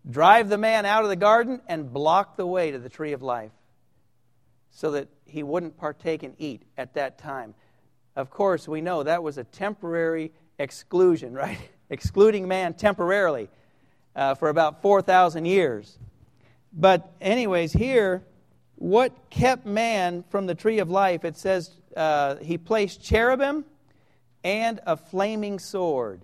drive 0.08 0.48
the 0.48 0.58
man 0.58 0.84
out 0.86 1.04
of 1.04 1.08
the 1.08 1.16
garden 1.16 1.60
and 1.68 1.92
block 1.92 2.36
the 2.36 2.46
way 2.46 2.70
to 2.70 2.78
the 2.78 2.88
tree 2.88 3.12
of 3.12 3.22
life 3.22 3.52
so 4.70 4.90
that 4.92 5.08
he 5.24 5.42
wouldn't 5.42 5.76
partake 5.76 6.22
and 6.22 6.34
eat 6.38 6.62
at 6.76 6.94
that 6.94 7.18
time. 7.18 7.54
Of 8.16 8.30
course, 8.30 8.68
we 8.68 8.80
know 8.80 9.02
that 9.02 9.22
was 9.22 9.38
a 9.38 9.44
temporary 9.44 10.32
exclusion, 10.58 11.32
right? 11.34 11.58
Excluding 11.90 12.48
man 12.48 12.74
temporarily 12.74 13.48
uh, 14.16 14.34
for 14.34 14.48
about 14.48 14.82
4,000 14.82 15.44
years. 15.44 15.98
But, 16.72 17.12
anyways, 17.20 17.72
here, 17.72 18.24
what 18.84 19.30
kept 19.30 19.64
man 19.64 20.22
from 20.28 20.44
the 20.44 20.54
tree 20.54 20.78
of 20.78 20.90
life? 20.90 21.24
It 21.24 21.38
says 21.38 21.70
uh, 21.96 22.36
he 22.36 22.58
placed 22.58 23.02
cherubim 23.02 23.64
and 24.44 24.78
a 24.84 24.94
flaming 24.94 25.58
sword. 25.58 26.20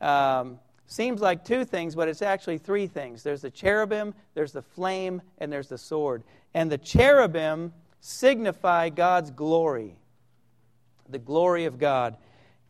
Um, 0.00 0.58
seems 0.86 1.20
like 1.20 1.44
two 1.44 1.66
things, 1.66 1.94
but 1.94 2.08
it's 2.08 2.22
actually 2.22 2.56
three 2.56 2.86
things. 2.86 3.22
There's 3.22 3.42
the 3.42 3.50
cherubim, 3.50 4.14
there's 4.32 4.52
the 4.52 4.62
flame, 4.62 5.20
and 5.36 5.52
there's 5.52 5.68
the 5.68 5.76
sword. 5.76 6.22
And 6.54 6.72
the 6.72 6.78
cherubim 6.78 7.74
signify 8.00 8.88
God's 8.88 9.30
glory, 9.30 9.96
the 11.10 11.18
glory 11.18 11.66
of 11.66 11.78
God. 11.78 12.16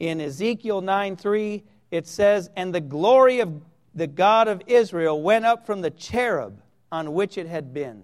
In 0.01 0.21
Ezekiel 0.21 0.81
9 0.81 1.15
3, 1.15 1.63
it 1.93 2.09
says, 2.09 2.51
And 2.57 2.75
the 2.75 2.81
glory 2.81 3.39
of 3.39 3.63
the 3.95 4.09
God 4.09 4.49
of 4.49 4.63
Israel 4.67 5.23
went 5.23 5.45
up 5.45 5.65
from 5.65 5.81
the 5.81 5.93
cherub 5.93 6.61
on 6.91 7.13
which 7.13 7.39
it 7.39 7.47
had 7.47 7.73
been. 7.73 8.03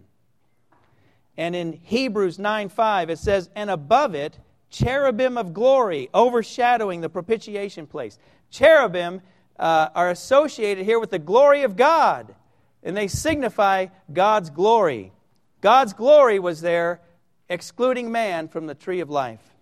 And 1.36 1.54
in 1.56 1.72
Hebrews 1.72 2.38
9 2.38 2.68
5, 2.68 3.10
it 3.10 3.18
says, 3.18 3.50
And 3.54 3.70
above 3.70 4.14
it, 4.14 4.38
cherubim 4.70 5.36
of 5.36 5.52
glory 5.52 6.08
overshadowing 6.14 7.00
the 7.00 7.08
propitiation 7.08 7.86
place. 7.86 8.18
Cherubim 8.50 9.20
uh, 9.58 9.88
are 9.94 10.10
associated 10.10 10.84
here 10.84 10.98
with 10.98 11.10
the 11.10 11.18
glory 11.18 11.62
of 11.62 11.76
God, 11.76 12.34
and 12.82 12.96
they 12.96 13.08
signify 13.08 13.86
God's 14.12 14.50
glory. 14.50 15.12
God's 15.60 15.92
glory 15.92 16.38
was 16.38 16.60
there, 16.60 17.00
excluding 17.48 18.10
man 18.10 18.48
from 18.48 18.66
the 18.66 18.74
tree 18.74 19.00
of 19.00 19.10
life. 19.10 19.54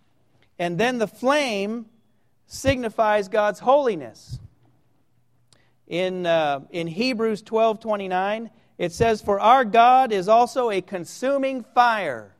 And 0.58 0.78
then 0.78 0.98
the 0.98 1.08
flame 1.08 1.86
signifies 2.46 3.28
God's 3.28 3.60
holiness. 3.60 4.40
In, 5.86 6.26
uh, 6.26 6.60
in 6.70 6.86
Hebrews 6.86 7.42
12 7.42 7.80
29, 7.80 8.50
it 8.78 8.92
says, 8.92 9.20
For 9.20 9.40
our 9.40 9.64
God 9.64 10.12
is 10.12 10.28
also 10.28 10.70
a 10.70 10.80
consuming 10.80 11.62
fire. 11.62 12.34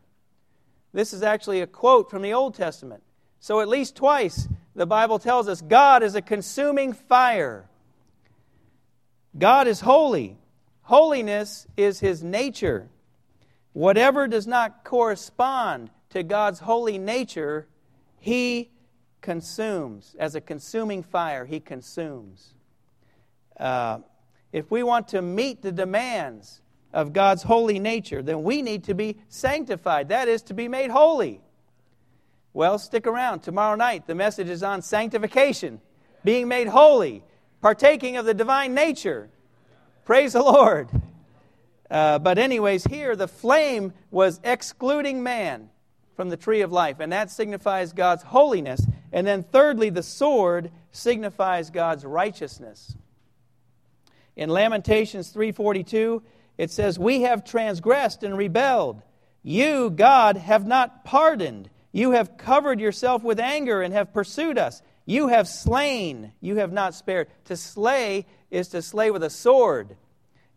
This 0.92 1.12
is 1.12 1.22
actually 1.22 1.60
a 1.60 1.66
quote 1.66 2.10
from 2.10 2.22
the 2.22 2.32
Old 2.32 2.54
Testament. 2.54 3.02
So, 3.40 3.60
at 3.60 3.68
least 3.68 3.96
twice, 3.96 4.48
the 4.74 4.86
Bible 4.86 5.18
tells 5.18 5.48
us 5.48 5.60
God 5.60 6.02
is 6.02 6.14
a 6.14 6.22
consuming 6.22 6.92
fire. 6.92 7.68
God 9.36 9.68
is 9.68 9.80
holy. 9.80 10.38
Holiness 10.82 11.66
is 11.76 12.00
his 12.00 12.22
nature. 12.22 12.88
Whatever 13.72 14.26
does 14.26 14.46
not 14.46 14.82
correspond 14.84 15.90
to 16.10 16.22
God's 16.22 16.60
holy 16.60 16.98
nature, 16.98 17.68
He 18.18 18.70
consumes. 19.20 20.16
As 20.18 20.34
a 20.34 20.40
consuming 20.40 21.02
fire, 21.02 21.44
He 21.44 21.60
consumes. 21.60 22.54
Uh, 23.58 23.98
if 24.52 24.70
we 24.70 24.82
want 24.82 25.08
to 25.08 25.22
meet 25.22 25.62
the 25.62 25.72
demands 25.72 26.60
of 26.92 27.12
God's 27.12 27.42
holy 27.42 27.78
nature, 27.78 28.22
then 28.22 28.42
we 28.42 28.62
need 28.62 28.84
to 28.84 28.94
be 28.94 29.18
sanctified. 29.28 30.08
That 30.08 30.28
is, 30.28 30.42
to 30.44 30.54
be 30.54 30.68
made 30.68 30.90
holy. 30.90 31.40
Well, 32.54 32.78
stick 32.78 33.06
around. 33.06 33.40
Tomorrow 33.40 33.76
night, 33.76 34.06
the 34.06 34.14
message 34.14 34.48
is 34.48 34.62
on 34.62 34.82
sanctification, 34.82 35.80
being 36.24 36.48
made 36.48 36.68
holy, 36.68 37.22
partaking 37.60 38.16
of 38.16 38.24
the 38.24 38.34
divine 38.34 38.74
nature. 38.74 39.28
Praise 40.04 40.32
the 40.32 40.42
Lord. 40.42 40.88
Uh, 41.90 42.18
but, 42.18 42.38
anyways, 42.38 42.84
here 42.84 43.16
the 43.16 43.28
flame 43.28 43.92
was 44.10 44.40
excluding 44.42 45.22
man 45.22 45.70
from 46.16 46.30
the 46.30 46.36
tree 46.36 46.62
of 46.62 46.72
life, 46.72 47.00
and 47.00 47.12
that 47.12 47.30
signifies 47.30 47.92
God's 47.92 48.22
holiness. 48.24 48.84
And 49.12 49.26
then, 49.26 49.42
thirdly, 49.42 49.90
the 49.90 50.02
sword 50.02 50.70
signifies 50.90 51.70
God's 51.70 52.04
righteousness. 52.04 52.96
In 54.38 54.48
Lamentations 54.48 55.28
3:42, 55.28 56.22
it 56.56 56.70
says, 56.70 56.98
"We 56.98 57.22
have 57.22 57.44
transgressed 57.44 58.22
and 58.22 58.38
rebelled. 58.38 59.02
You, 59.42 59.90
God, 59.90 60.38
have 60.38 60.66
not 60.66 61.04
pardoned. 61.04 61.68
You 61.92 62.12
have 62.12 62.38
covered 62.38 62.80
yourself 62.80 63.22
with 63.22 63.38
anger 63.38 63.82
and 63.82 63.92
have 63.92 64.14
pursued 64.14 64.56
us. 64.56 64.80
You 65.04 65.28
have 65.28 65.46
slain, 65.46 66.32
you 66.40 66.56
have 66.56 66.72
not 66.72 66.94
spared." 66.94 67.28
To 67.44 67.56
slay 67.56 68.24
is 68.50 68.68
to 68.68 68.80
slay 68.80 69.10
with 69.10 69.22
a 69.22 69.30
sword 69.30 69.96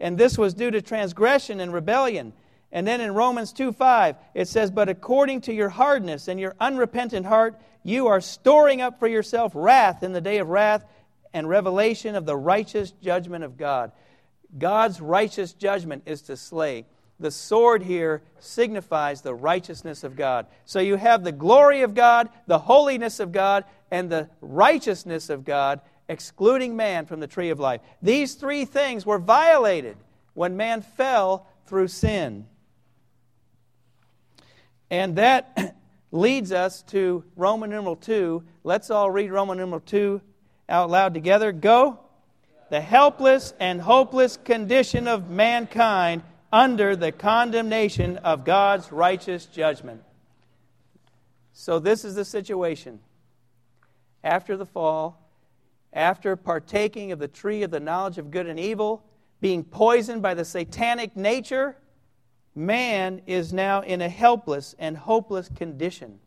and 0.02 0.18
this 0.18 0.38
was 0.38 0.54
due 0.54 0.72
to 0.72 0.82
transgression 0.82 1.60
and 1.62 1.72
rebellion. 1.72 2.34
And 2.72 2.88
then 2.88 3.00
in 3.02 3.14
Romans 3.14 3.54
2 3.54 3.72
5, 3.72 4.16
it 4.34 4.48
says, 4.48 4.72
But 4.72 4.90
according 4.90 5.42
to 5.42 5.54
your 5.54 5.70
hardness 5.70 6.28
and 6.28 6.40
your 6.40 6.56
unrepentant 6.60 7.26
heart, 7.26 7.60
you 7.84 8.08
are 8.08 8.20
storing 8.20 8.82
up 8.82 9.00
for 9.00 9.08
yourself 9.08 9.52
wrath 9.56 10.04
in 10.04 10.14
the 10.14 10.22
day 10.22 10.40
of 10.40 10.50
wrath 10.50 10.86
and 11.34 11.48
revelation 11.48 12.16
of 12.16 12.26
the 12.26 12.36
righteous 12.36 12.92
judgment 12.92 13.44
of 13.44 13.58
God. 13.58 13.92
God's 14.58 15.00
righteous 15.00 15.54
judgment 15.54 16.04
is 16.06 16.22
to 16.24 16.36
slay. 16.36 16.86
The 17.20 17.32
sword 17.32 17.84
here 17.84 18.24
signifies 18.40 19.22
the 19.22 19.34
righteousness 19.34 20.04
of 20.04 20.16
God. 20.16 20.48
So 20.66 20.80
you 20.80 20.96
have 20.96 21.24
the 21.24 21.32
glory 21.32 21.84
of 21.84 21.94
God, 21.94 22.30
the 22.48 22.60
holiness 22.60 23.20
of 23.20 23.32
God, 23.32 23.64
and 23.92 24.10
the 24.10 24.30
righteousness 24.42 25.30
of 25.30 25.46
God 25.46 25.82
excluding 26.10 26.76
man 26.76 27.06
from 27.06 27.20
the 27.20 27.28
tree 27.28 27.50
of 27.50 27.60
life. 27.60 27.82
These 28.02 28.36
three 28.36 28.66
things 28.66 29.06
were 29.06 29.20
violated 29.20 29.98
when 30.34 30.58
man 30.58 30.82
fell 30.82 31.48
through 31.68 31.88
sin. 31.88 32.48
And 34.90 35.16
that 35.16 35.78
leads 36.12 36.52
us 36.52 36.82
to 36.84 37.24
Roman 37.36 37.70
numeral 37.70 37.96
2. 37.96 38.44
Let's 38.64 38.90
all 38.90 39.10
read 39.10 39.32
Roman 39.32 39.58
numeral 39.58 39.80
2 39.80 40.22
out 40.72 40.90
loud 40.90 41.13
together. 41.13 41.51
Go. 41.51 42.00
The 42.70 42.82
helpless 42.82 43.54
and 43.60 43.82
hopeless 43.82 44.38
condition 44.38 45.08
of 45.08 45.30
mankind 45.30 46.24
under 46.51 46.96
the 46.96 47.12
condemnation 47.12 48.18
of 48.18 48.46
God's 48.46 48.92
righteous 48.92 49.46
judgment. 49.46 50.01
So, 51.54 51.80
this 51.80 52.06
is 52.06 52.16
the 52.16 52.25
situation. 52.25 53.00
After 54.24 54.56
the 54.56 54.66
fall, 54.66 55.30
after 55.94 56.36
partaking 56.36 57.12
of 57.12 57.20
the 57.20 57.28
tree 57.28 57.63
of 57.63 57.72
the 57.72 57.80
knowledge 57.80 58.18
of 58.18 58.32
good 58.32 58.48
and 58.48 58.60
evil, 58.60 59.04
being 59.42 59.63
poisoned 59.63 60.22
by 60.22 60.34
the 60.34 60.46
satanic 60.46 61.16
nature, 61.18 61.75
man 62.56 63.22
is 63.25 63.51
now 63.51 63.82
in 63.82 64.01
a 64.01 64.10
helpless 64.10 64.75
and 64.80 64.96
hopeless 64.96 65.50
condition 65.50 66.20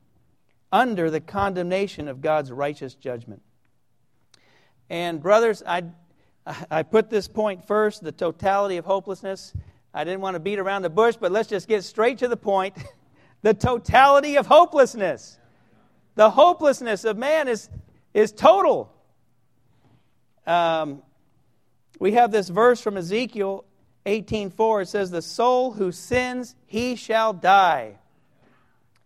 under 0.72 1.10
the 1.10 1.20
condemnation 1.20 2.08
of 2.08 2.20
God's 2.20 2.50
righteous 2.50 2.94
judgment. 2.94 3.40
And, 4.90 5.22
brothers, 5.22 5.62
I, 5.66 5.84
I 6.70 6.82
put 6.82 7.10
this 7.10 7.28
point 7.28 7.66
first 7.66 8.02
the 8.02 8.12
totality 8.12 8.76
of 8.76 8.84
hopelessness. 8.84 9.52
I 9.92 10.04
didn't 10.04 10.20
want 10.20 10.34
to 10.34 10.40
beat 10.40 10.58
around 10.58 10.82
the 10.82 10.90
bush, 10.90 11.16
but 11.18 11.32
let's 11.32 11.48
just 11.48 11.68
get 11.68 11.84
straight 11.84 12.18
to 12.18 12.28
the 12.28 12.36
point. 12.36 12.76
the 13.42 13.54
totality 13.54 14.36
of 14.36 14.46
hopelessness. 14.46 15.38
The 16.16 16.30
hopelessness 16.30 17.04
of 17.04 17.16
man 17.16 17.48
is, 17.48 17.68
is 18.12 18.32
total. 18.32 18.92
Um, 20.46 21.02
we 21.98 22.12
have 22.12 22.30
this 22.30 22.48
verse 22.48 22.80
from 22.80 22.96
Ezekiel 22.96 23.64
18:4. 24.06 24.82
It 24.82 24.88
says, 24.88 25.10
"The 25.10 25.22
soul 25.22 25.72
who 25.72 25.92
sins, 25.92 26.54
he 26.66 26.96
shall 26.96 27.32
die." 27.32 27.98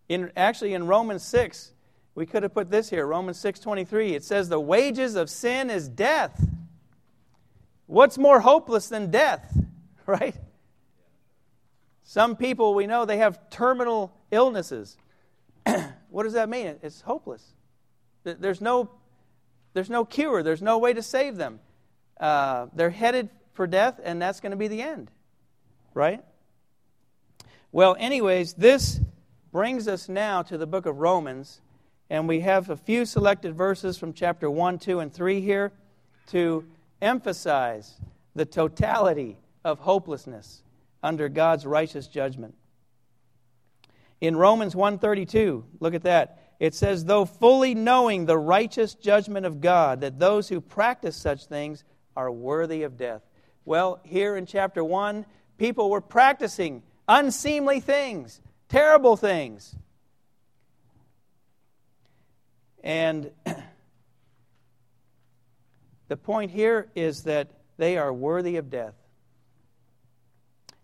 In 0.09 0.33
actually 0.37 0.75
in 0.75 0.87
Romans 0.87 1.23
6, 1.23 1.73
we 2.19 2.27
could 2.27 2.43
have 2.43 2.53
put 2.53 2.69
this 2.69 2.91
here, 2.91 3.07
Romans 3.07 3.39
6:23. 3.39 4.13
It 4.13 4.25
says, 4.25 4.49
"The 4.49 4.59
wages 4.59 5.15
of 5.15 5.31
sin 5.31 5.71
is 5.71 5.89
death." 5.89 6.45
What's 7.87 8.19
more 8.19 8.41
hopeless 8.41 8.89
than 8.89 9.13
death, 9.13 9.57
right? 10.07 10.35
Some 12.03 12.35
people 12.35 12.75
we 12.75 12.89
know 12.89 13.05
they 13.05 13.19
have 13.19 13.49
terminal 13.51 14.13
illnesses. 14.33 14.97
what 16.11 16.25
does 16.25 16.33
that 16.33 16.49
mean? 16.49 16.81
It's 16.83 17.03
hopeless. 17.03 17.55
There's 18.25 18.61
no, 18.61 18.91
there's 19.75 19.89
no 19.89 20.05
cure. 20.05 20.43
There's 20.43 20.61
no 20.61 20.79
way 20.79 20.93
to 20.93 21.03
save 21.03 21.37
them. 21.37 21.61
Uh, 22.19 22.67
they're 22.73 22.91
headed 22.91 23.31
for 23.53 23.69
death, 23.69 24.01
and 24.03 24.21
that's 24.21 24.41
going 24.41 24.51
to 24.51 24.57
be 24.57 24.67
the 24.67 24.83
end, 24.83 25.13
right? 25.95 26.25
Well, 27.71 27.95
anyways, 27.97 28.55
this 28.55 28.99
brings 29.53 29.87
us 29.87 30.09
now 30.09 30.43
to 30.43 30.59
the 30.59 30.67
book 30.67 30.85
of 30.85 30.99
Romans, 30.99 31.61
and 32.11 32.29
we 32.29 32.41
have 32.41 32.71
a 32.71 32.77
few 32.77 33.05
selected 33.05 33.55
verses 33.55 33.99
from 33.99 34.13
chapter 34.13 34.51
1, 34.51 34.79
2, 34.79 35.01
and 35.01 35.13
3 35.13 35.41
here 35.41 35.73
to 36.29 36.65
emphasize 37.01 38.01
the 38.35 38.47
totality 38.47 39.39
of 39.65 39.81
hopelessness 39.81 40.63
under 41.03 41.29
God's 41.29 41.67
righteous 41.67 42.07
judgment. 42.07 42.55
In 44.21 44.37
Romans 44.37 44.75
1:32, 44.75 45.65
look 45.81 45.95
at 45.95 46.03
that. 46.03 46.39
It 46.59 46.75
says, 46.75 47.05
"Though 47.05 47.25
fully 47.25 47.75
knowing 47.75 48.27
the 48.27 48.39
righteous 48.39 48.95
judgment 48.95 49.47
of 49.47 49.61
God, 49.61 50.01
that 50.01 50.19
those 50.19 50.49
who 50.49 50.61
practice 50.61 51.17
such 51.17 51.47
things 51.47 51.85
are 52.17 52.31
worthy 52.31 52.83
of 52.83 52.97
death." 52.97 53.23
Well, 53.65 54.01
here 54.03 54.37
in 54.37 54.45
chapter 54.45 54.83
1, 54.83 55.25
people 55.57 55.89
were 55.89 56.01
practicing 56.01 56.83
unseemly 57.07 57.79
things, 57.79 58.41
terrible 58.69 59.17
things. 59.17 59.77
And 62.83 63.31
the 66.09 66.17
point 66.17 66.51
here 66.51 66.89
is 66.95 67.25
that 67.25 67.51
they 67.77 67.97
are 67.97 68.13
worthy 68.13 68.57
of 68.57 68.71
death. 68.71 68.95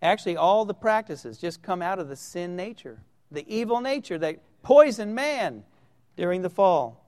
Actually, 0.02 0.36
all 0.36 0.64
the 0.64 0.74
practices 0.74 1.38
just 1.38 1.62
come 1.62 1.80
out 1.80 1.98
of 1.98 2.08
the 2.08 2.16
sin 2.16 2.56
nature, 2.56 3.00
the 3.30 3.44
evil 3.52 3.80
nature 3.80 4.18
that 4.18 4.40
poisoned 4.62 5.14
man 5.14 5.64
during 6.16 6.42
the 6.42 6.50
fall. 6.50 7.04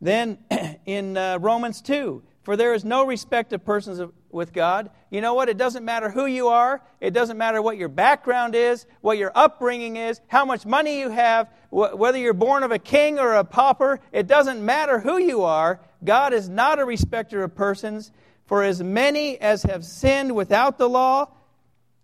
Then 0.00 0.38
in 0.86 1.16
uh, 1.16 1.38
Romans 1.38 1.80
2, 1.80 2.22
for 2.42 2.56
there 2.56 2.74
is 2.74 2.84
no 2.84 3.06
respect 3.06 3.52
of 3.52 3.64
persons 3.64 4.00
with 4.30 4.52
God. 4.52 4.90
You 5.10 5.20
know 5.20 5.34
what? 5.34 5.48
It 5.48 5.56
doesn't 5.56 5.84
matter 5.84 6.10
who 6.10 6.26
you 6.26 6.48
are. 6.48 6.82
It 7.00 7.12
doesn't 7.12 7.38
matter 7.38 7.62
what 7.62 7.78
your 7.78 7.88
background 7.88 8.54
is, 8.54 8.86
what 9.00 9.18
your 9.18 9.32
upbringing 9.34 9.96
is, 9.96 10.20
how 10.26 10.44
much 10.44 10.66
money 10.66 11.00
you 11.00 11.10
have, 11.10 11.48
wh- 11.70 11.94
whether 11.94 12.18
you're 12.18 12.34
born 12.34 12.62
of 12.62 12.70
a 12.72 12.78
king 12.78 13.18
or 13.18 13.34
a 13.34 13.44
pauper. 13.44 14.00
It 14.12 14.26
doesn't 14.26 14.64
matter 14.64 14.98
who 14.98 15.18
you 15.18 15.42
are. 15.44 15.80
God 16.04 16.32
is 16.32 16.48
not 16.48 16.78
a 16.78 16.84
respecter 16.84 17.42
of 17.42 17.54
persons. 17.54 18.12
For 18.46 18.62
as 18.62 18.82
many 18.82 19.38
as 19.38 19.62
have 19.64 19.84
sinned 19.84 20.34
without 20.34 20.78
the 20.78 20.88
law 20.88 21.28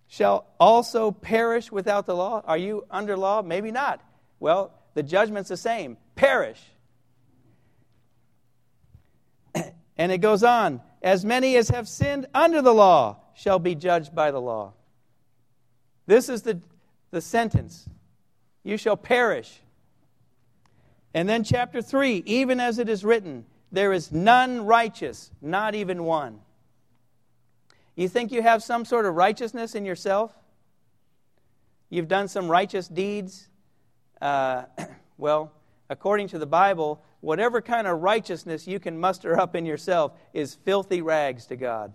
shall 0.08 0.46
also 0.60 1.10
perish 1.10 1.72
without 1.72 2.06
the 2.06 2.14
law. 2.14 2.42
Are 2.44 2.58
you 2.58 2.84
under 2.90 3.16
law? 3.16 3.42
Maybe 3.42 3.70
not. 3.70 4.00
Well, 4.40 4.72
the 4.92 5.02
judgment's 5.02 5.48
the 5.48 5.56
same 5.56 5.96
perish. 6.14 6.60
And 9.96 10.10
it 10.10 10.18
goes 10.18 10.42
on 10.42 10.80
as 11.02 11.24
many 11.24 11.56
as 11.56 11.68
have 11.68 11.88
sinned 11.88 12.26
under 12.34 12.62
the 12.62 12.74
law 12.74 13.18
shall 13.34 13.58
be 13.58 13.74
judged 13.74 14.14
by 14.14 14.30
the 14.30 14.40
law. 14.40 14.72
This 16.06 16.28
is 16.28 16.42
the, 16.42 16.60
the 17.10 17.20
sentence. 17.20 17.88
You 18.62 18.76
shall 18.76 18.96
perish. 18.96 19.60
And 21.12 21.28
then, 21.28 21.44
chapter 21.44 21.80
3 21.80 22.22
even 22.26 22.58
as 22.58 22.78
it 22.78 22.88
is 22.88 23.04
written, 23.04 23.44
there 23.70 23.92
is 23.92 24.10
none 24.10 24.64
righteous, 24.66 25.30
not 25.42 25.74
even 25.74 26.04
one. 26.04 26.40
You 27.94 28.08
think 28.08 28.32
you 28.32 28.42
have 28.42 28.62
some 28.62 28.84
sort 28.84 29.06
of 29.06 29.14
righteousness 29.14 29.74
in 29.74 29.84
yourself? 29.84 30.32
You've 31.90 32.08
done 32.08 32.28
some 32.28 32.50
righteous 32.50 32.88
deeds? 32.88 33.48
Uh, 34.20 34.64
well, 35.18 35.52
according 35.88 36.28
to 36.28 36.38
the 36.38 36.46
Bible, 36.46 37.02
whatever 37.24 37.62
kind 37.62 37.86
of 37.86 38.02
righteousness 38.02 38.66
you 38.66 38.78
can 38.78 39.00
muster 39.00 39.40
up 39.40 39.56
in 39.56 39.64
yourself 39.64 40.12
is 40.34 40.54
filthy 40.54 41.00
rags 41.00 41.46
to 41.46 41.56
God. 41.56 41.92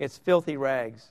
It's 0.00 0.18
filthy 0.18 0.56
rags. 0.56 1.06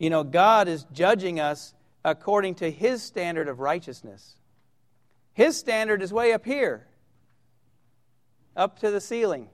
You 0.00 0.10
know, 0.10 0.24
God 0.24 0.66
is 0.66 0.84
judging 0.92 1.38
us 1.38 1.74
according 2.04 2.56
to 2.56 2.70
His 2.72 3.04
standard 3.04 3.46
of 3.46 3.60
righteousness. 3.60 4.34
His 5.32 5.56
standard 5.56 6.02
is 6.02 6.12
way 6.12 6.32
up 6.32 6.44
here, 6.44 6.88
up 8.56 8.80
to 8.80 8.90
the 8.90 9.00
ceiling, 9.00 9.48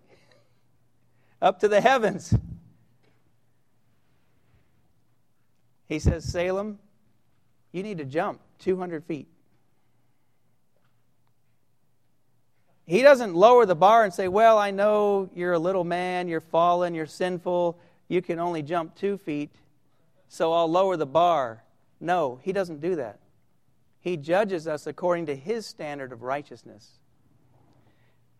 up 1.42 1.60
to 1.60 1.68
the 1.68 1.82
heavens. 1.82 2.34
He 5.86 5.98
says, 5.98 6.24
Salem, 6.24 6.78
you 7.72 7.82
need 7.82 7.98
to 7.98 8.06
jump 8.06 8.40
200 8.60 9.04
feet. 9.04 9.28
He 12.88 13.02
doesn't 13.02 13.34
lower 13.34 13.66
the 13.66 13.74
bar 13.74 14.02
and 14.02 14.14
say, 14.14 14.28
Well, 14.28 14.56
I 14.56 14.70
know 14.70 15.28
you're 15.34 15.52
a 15.52 15.58
little 15.58 15.84
man, 15.84 16.26
you're 16.26 16.40
fallen, 16.40 16.94
you're 16.94 17.04
sinful, 17.04 17.78
you 18.08 18.22
can 18.22 18.38
only 18.38 18.62
jump 18.62 18.94
two 18.94 19.18
feet, 19.18 19.50
so 20.28 20.54
I'll 20.54 20.70
lower 20.70 20.96
the 20.96 21.04
bar. 21.04 21.62
No, 22.00 22.40
he 22.42 22.50
doesn't 22.50 22.80
do 22.80 22.96
that. 22.96 23.20
He 24.00 24.16
judges 24.16 24.66
us 24.66 24.86
according 24.86 25.26
to 25.26 25.36
His 25.36 25.66
standard 25.66 26.12
of 26.12 26.22
righteousness. 26.22 26.88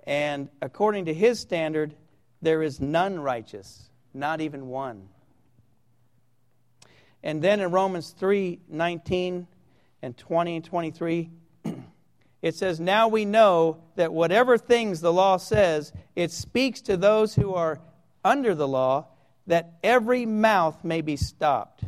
And 0.04 0.48
according 0.62 1.04
to 1.04 1.14
His 1.14 1.38
standard, 1.38 1.94
there 2.40 2.62
is 2.62 2.80
none 2.80 3.20
righteous, 3.20 3.90
not 4.14 4.40
even 4.40 4.68
one. 4.68 5.10
And 7.22 7.42
then 7.42 7.60
in 7.60 7.70
Romans 7.70 8.14
3 8.18 8.60
19 8.66 9.46
and 10.00 10.16
20 10.16 10.56
and 10.56 10.64
23, 10.64 11.30
it 12.42 12.54
says, 12.54 12.78
Now 12.78 13.08
we 13.08 13.24
know 13.24 13.78
that 13.96 14.12
whatever 14.12 14.58
things 14.58 15.00
the 15.00 15.12
law 15.12 15.36
says, 15.36 15.92
it 16.14 16.30
speaks 16.30 16.80
to 16.82 16.96
those 16.96 17.34
who 17.34 17.54
are 17.54 17.80
under 18.24 18.54
the 18.54 18.68
law, 18.68 19.06
that 19.46 19.78
every 19.82 20.26
mouth 20.26 20.84
may 20.84 21.00
be 21.00 21.16
stopped. 21.16 21.84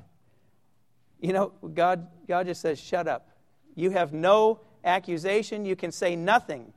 You 1.21 1.33
know, 1.33 1.53
God, 1.75 2.09
God 2.27 2.47
just 2.47 2.61
says, 2.61 2.81
Shut 2.81 3.07
up. 3.07 3.29
You 3.75 3.91
have 3.91 4.13
no 4.13 4.61
accusation. 4.85 5.65
You 5.65 5.77
can 5.77 5.93
say 5.93 6.17
nothing. 6.17 6.73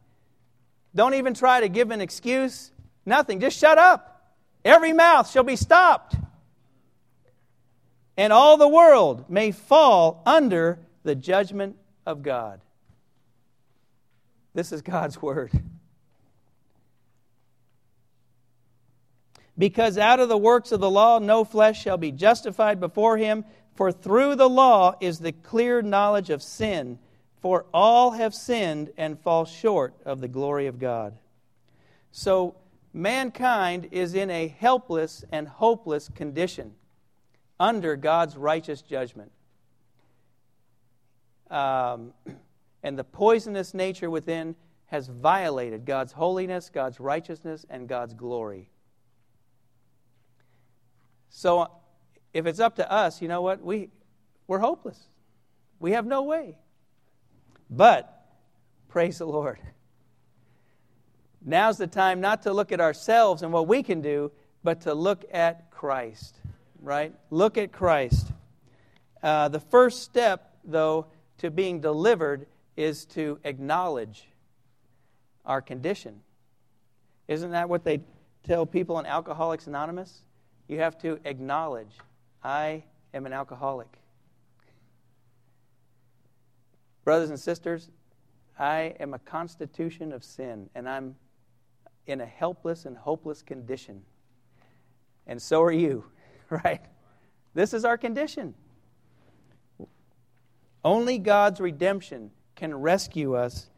Don't 0.95 1.15
even 1.15 1.33
try 1.33 1.61
to 1.61 1.69
give 1.69 1.91
an 1.91 2.01
excuse. 2.01 2.71
Nothing. 3.05 3.39
Just 3.39 3.57
shut 3.57 3.77
up. 3.77 4.35
Every 4.63 4.93
mouth 4.93 5.29
shall 5.29 5.43
be 5.43 5.55
stopped. 5.55 6.15
And 8.15 8.31
all 8.31 8.57
the 8.57 8.67
world 8.67 9.29
may 9.29 9.51
fall 9.51 10.21
under 10.25 10.79
the 11.03 11.15
judgment 11.15 11.77
of 12.05 12.21
God. 12.21 12.61
This 14.53 14.71
is 14.71 14.81
God's 14.81 15.21
word. 15.21 15.51
Because 19.57 19.97
out 19.97 20.19
of 20.19 20.29
the 20.29 20.37
works 20.37 20.71
of 20.71 20.79
the 20.79 20.89
law 20.89 21.19
no 21.19 21.43
flesh 21.43 21.81
shall 21.81 21.97
be 21.97 22.11
justified 22.11 22.79
before 22.79 23.17
him, 23.17 23.45
For 23.75 23.91
through 23.91 24.35
the 24.35 24.49
law 24.49 24.95
is 24.99 25.19
the 25.19 25.31
clear 25.31 25.81
knowledge 25.81 26.29
of 26.29 26.41
sin, 26.41 26.99
for 27.39 27.65
all 27.73 28.11
have 28.11 28.33
sinned 28.33 28.91
and 28.97 29.19
fall 29.19 29.45
short 29.45 29.93
of 30.05 30.21
the 30.21 30.27
glory 30.27 30.67
of 30.67 30.79
God. 30.79 31.17
So, 32.11 32.55
mankind 32.93 33.89
is 33.91 34.13
in 34.13 34.29
a 34.29 34.47
helpless 34.47 35.25
and 35.31 35.47
hopeless 35.47 36.09
condition 36.13 36.75
under 37.59 37.95
God's 37.95 38.37
righteous 38.37 38.81
judgment. 38.81 39.31
Um, 41.49 42.13
and 42.83 42.99
the 42.99 43.03
poisonous 43.03 43.73
nature 43.73 44.09
within 44.09 44.55
has 44.87 45.07
violated 45.07 45.85
God's 45.85 46.11
holiness, 46.11 46.69
God's 46.69 46.99
righteousness, 46.99 47.65
and 47.69 47.87
God's 47.87 48.13
glory. 48.13 48.69
So, 51.29 51.71
if 52.33 52.45
it's 52.45 52.59
up 52.59 52.75
to 52.75 52.91
us, 52.91 53.21
you 53.21 53.27
know 53.27 53.41
what? 53.41 53.61
We, 53.61 53.89
we're 54.47 54.59
hopeless. 54.59 54.99
We 55.79 55.93
have 55.93 56.05
no 56.05 56.23
way. 56.23 56.57
But, 57.69 58.23
praise 58.89 59.17
the 59.17 59.25
Lord. 59.25 59.59
Now's 61.43 61.77
the 61.77 61.87
time 61.87 62.21
not 62.21 62.43
to 62.43 62.53
look 62.53 62.71
at 62.71 62.79
ourselves 62.79 63.41
and 63.41 63.51
what 63.51 63.67
we 63.67 63.81
can 63.83 64.01
do, 64.01 64.31
but 64.63 64.81
to 64.81 64.93
look 64.93 65.25
at 65.31 65.71
Christ, 65.71 66.39
right? 66.79 67.13
Look 67.29 67.57
at 67.57 67.71
Christ. 67.71 68.31
Uh, 69.21 69.49
the 69.49 69.59
first 69.59 70.03
step, 70.03 70.57
though, 70.63 71.07
to 71.39 71.49
being 71.49 71.81
delivered 71.81 72.45
is 72.75 73.05
to 73.05 73.39
acknowledge 73.43 74.27
our 75.45 75.61
condition. 75.61 76.21
Isn't 77.27 77.51
that 77.51 77.69
what 77.69 77.83
they 77.83 78.01
tell 78.43 78.65
people 78.65 78.99
in 78.99 79.05
Alcoholics 79.05 79.67
Anonymous? 79.67 80.23
You 80.67 80.79
have 80.79 80.97
to 80.99 81.19
acknowledge, 81.25 81.91
I 82.43 82.83
am 83.13 83.25
an 83.25 83.33
alcoholic. 83.33 83.99
Brothers 87.03 87.29
and 87.29 87.39
sisters, 87.39 87.89
I 88.57 88.95
am 88.99 89.13
a 89.13 89.19
constitution 89.19 90.11
of 90.11 90.23
sin, 90.23 90.69
and 90.73 90.87
I'm 90.87 91.15
in 92.07 92.21
a 92.21 92.25
helpless 92.25 92.85
and 92.85 92.97
hopeless 92.97 93.41
condition. 93.41 94.01
And 95.27 95.41
so 95.41 95.61
are 95.61 95.71
you, 95.71 96.05
right? 96.49 96.81
This 97.53 97.73
is 97.73 97.85
our 97.85 97.97
condition. 97.97 98.53
Only 100.83 101.17
God's 101.17 101.59
redemption 101.59 102.31
can 102.63 102.73
rescue 102.73 103.35
us 103.35 103.69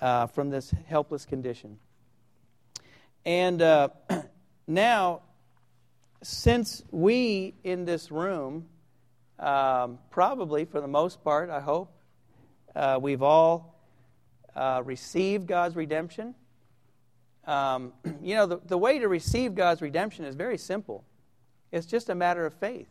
uh, 0.00 0.26
from 0.26 0.50
this 0.50 0.74
helpless 0.88 1.24
condition. 1.24 1.78
And 3.24 3.62
uh, 3.62 3.90
now, 4.66 5.20
since 6.20 6.82
we 6.90 7.54
in 7.62 7.84
this 7.84 8.10
room, 8.10 8.66
um, 9.38 10.00
probably 10.10 10.64
for 10.64 10.80
the 10.80 10.88
most 10.88 11.22
part, 11.22 11.48
I 11.48 11.60
hope, 11.60 11.92
uh, 12.74 12.98
we've 13.00 13.22
all 13.22 13.80
uh, 14.56 14.82
received 14.84 15.46
God's 15.46 15.76
redemption. 15.76 16.34
Um, 17.46 17.92
you 18.20 18.34
know, 18.34 18.46
the, 18.46 18.58
the 18.66 18.76
way 18.76 18.98
to 18.98 19.06
receive 19.06 19.54
God's 19.54 19.80
redemption 19.80 20.24
is 20.24 20.34
very 20.34 20.58
simple 20.58 21.04
it's 21.70 21.86
just 21.86 22.08
a 22.08 22.16
matter 22.16 22.44
of 22.44 22.54
faith. 22.54 22.88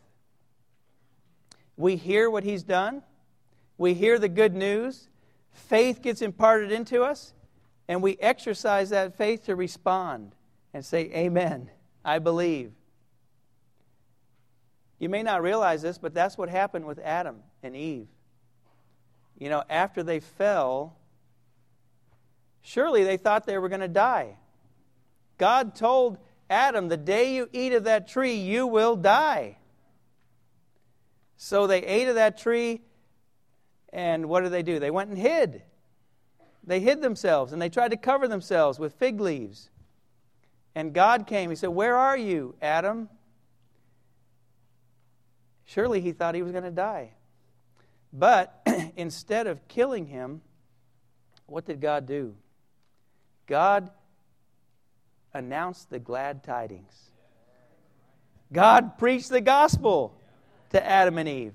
We 1.76 1.96
hear 1.96 2.30
what 2.30 2.44
He's 2.44 2.62
done, 2.62 3.02
we 3.76 3.92
hear 3.92 4.18
the 4.18 4.30
good 4.30 4.54
news, 4.54 5.08
faith 5.54 6.02
gets 6.02 6.20
imparted 6.20 6.70
into 6.70 7.02
us, 7.02 7.32
and 7.88 8.02
we 8.02 8.16
exercise 8.20 8.90
that 8.90 9.16
faith 9.16 9.46
to 9.46 9.56
respond 9.56 10.34
and 10.74 10.84
say, 10.84 11.10
Amen, 11.14 11.70
I 12.04 12.18
believe. 12.18 12.72
You 14.98 15.08
may 15.08 15.22
not 15.22 15.42
realize 15.42 15.82
this, 15.82 15.98
but 15.98 16.14
that's 16.14 16.36
what 16.36 16.48
happened 16.48 16.84
with 16.84 16.98
Adam 16.98 17.36
and 17.62 17.74
Eve. 17.74 18.08
You 19.38 19.48
know, 19.48 19.64
after 19.68 20.02
they 20.02 20.20
fell, 20.20 20.96
surely 22.62 23.04
they 23.04 23.16
thought 23.16 23.46
they 23.46 23.58
were 23.58 23.68
going 23.68 23.80
to 23.80 23.88
die. 23.88 24.36
God 25.38 25.74
told 25.74 26.18
Adam, 26.48 26.88
The 26.88 26.96
day 26.96 27.34
you 27.34 27.48
eat 27.52 27.72
of 27.72 27.84
that 27.84 28.08
tree, 28.08 28.34
you 28.34 28.66
will 28.66 28.96
die. 28.96 29.58
So 31.36 31.66
they 31.66 31.82
ate 31.82 32.08
of 32.08 32.14
that 32.14 32.38
tree, 32.38 32.80
and 33.94 34.28
what 34.28 34.40
did 34.42 34.50
they 34.50 34.64
do? 34.64 34.80
They 34.80 34.90
went 34.90 35.08
and 35.08 35.16
hid. 35.16 35.62
They 36.66 36.80
hid 36.80 37.00
themselves, 37.00 37.52
and 37.52 37.62
they 37.62 37.68
tried 37.68 37.92
to 37.92 37.96
cover 37.96 38.26
themselves 38.26 38.78
with 38.78 38.94
fig 38.94 39.20
leaves. 39.20 39.70
And 40.74 40.92
God 40.92 41.28
came. 41.28 41.48
He 41.48 41.56
said, 41.56 41.68
Where 41.68 41.96
are 41.96 42.16
you, 42.16 42.56
Adam? 42.60 43.08
Surely 45.64 46.00
he 46.00 46.10
thought 46.10 46.34
he 46.34 46.42
was 46.42 46.50
going 46.50 46.64
to 46.64 46.72
die. 46.72 47.12
But 48.12 48.66
instead 48.96 49.46
of 49.46 49.66
killing 49.68 50.06
him, 50.06 50.40
what 51.46 51.64
did 51.64 51.80
God 51.80 52.06
do? 52.06 52.34
God 53.46 53.90
announced 55.32 55.90
the 55.90 56.00
glad 56.00 56.42
tidings. 56.42 57.10
God 58.52 58.98
preached 58.98 59.28
the 59.28 59.40
gospel 59.40 60.18
to 60.70 60.84
Adam 60.84 61.18
and 61.18 61.28
Eve. 61.28 61.54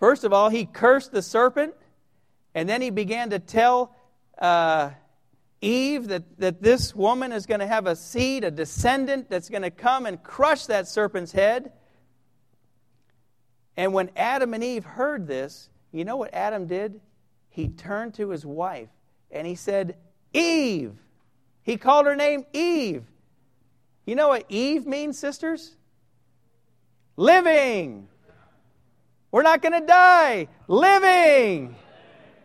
First 0.00 0.24
of 0.24 0.32
all, 0.32 0.48
he 0.48 0.64
cursed 0.64 1.12
the 1.12 1.22
serpent, 1.22 1.74
and 2.54 2.68
then 2.68 2.82
he 2.82 2.90
began 2.90 3.30
to 3.30 3.38
tell 3.38 3.94
uh, 4.38 4.90
Eve 5.60 6.08
that, 6.08 6.38
that 6.38 6.62
this 6.62 6.94
woman 6.94 7.32
is 7.32 7.44
going 7.44 7.60
to 7.60 7.66
have 7.66 7.86
a 7.86 7.94
seed, 7.94 8.42
a 8.42 8.50
descendant 8.50 9.28
that's 9.28 9.50
going 9.50 9.62
to 9.62 9.70
come 9.70 10.06
and 10.06 10.22
crush 10.22 10.66
that 10.66 10.88
serpent's 10.88 11.32
head. 11.32 11.72
And 13.76 13.92
when 13.92 14.10
Adam 14.16 14.54
and 14.54 14.64
Eve 14.64 14.84
heard 14.84 15.26
this, 15.26 15.68
you 15.92 16.04
know 16.04 16.16
what 16.16 16.32
Adam 16.32 16.66
did? 16.66 17.00
He 17.50 17.68
turned 17.68 18.14
to 18.14 18.30
his 18.30 18.44
wife 18.46 18.88
and 19.30 19.46
he 19.46 19.54
said, 19.54 19.96
Eve. 20.32 20.94
He 21.62 21.76
called 21.76 22.06
her 22.06 22.16
name 22.16 22.44
Eve. 22.52 23.04
You 24.06 24.14
know 24.14 24.28
what 24.28 24.46
Eve 24.48 24.86
means, 24.86 25.18
sisters? 25.18 25.76
Living. 27.16 28.08
We're 29.32 29.42
not 29.42 29.62
going 29.62 29.80
to 29.80 29.86
die. 29.86 30.48
Living. 30.66 31.76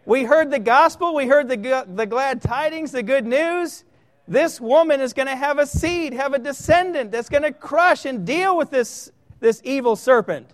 We 0.06 0.24
heard 0.24 0.52
the 0.52 0.60
gospel. 0.60 1.16
We 1.16 1.28
heard 1.28 1.50
the, 1.50 1.86
the 1.88 2.06
glad 2.06 2.42
tidings, 2.42 2.92
the 2.92 3.04
good 3.04 3.26
news. 3.26 3.84
This 4.28 4.60
woman 4.60 5.02
is 5.02 5.14
going 5.14 5.28
to 5.28 5.36
have 5.36 5.60
a 5.60 5.66
seed, 5.66 6.14
have 6.14 6.34
a 6.34 6.40
descendant 6.40 7.12
that's 7.12 7.30
going 7.30 7.44
to 7.44 7.52
crush 7.52 8.06
and 8.06 8.26
deal 8.26 8.58
with 8.58 8.70
this, 8.70 9.12
this 9.40 9.62
evil 9.64 9.96
serpent. 9.96 10.50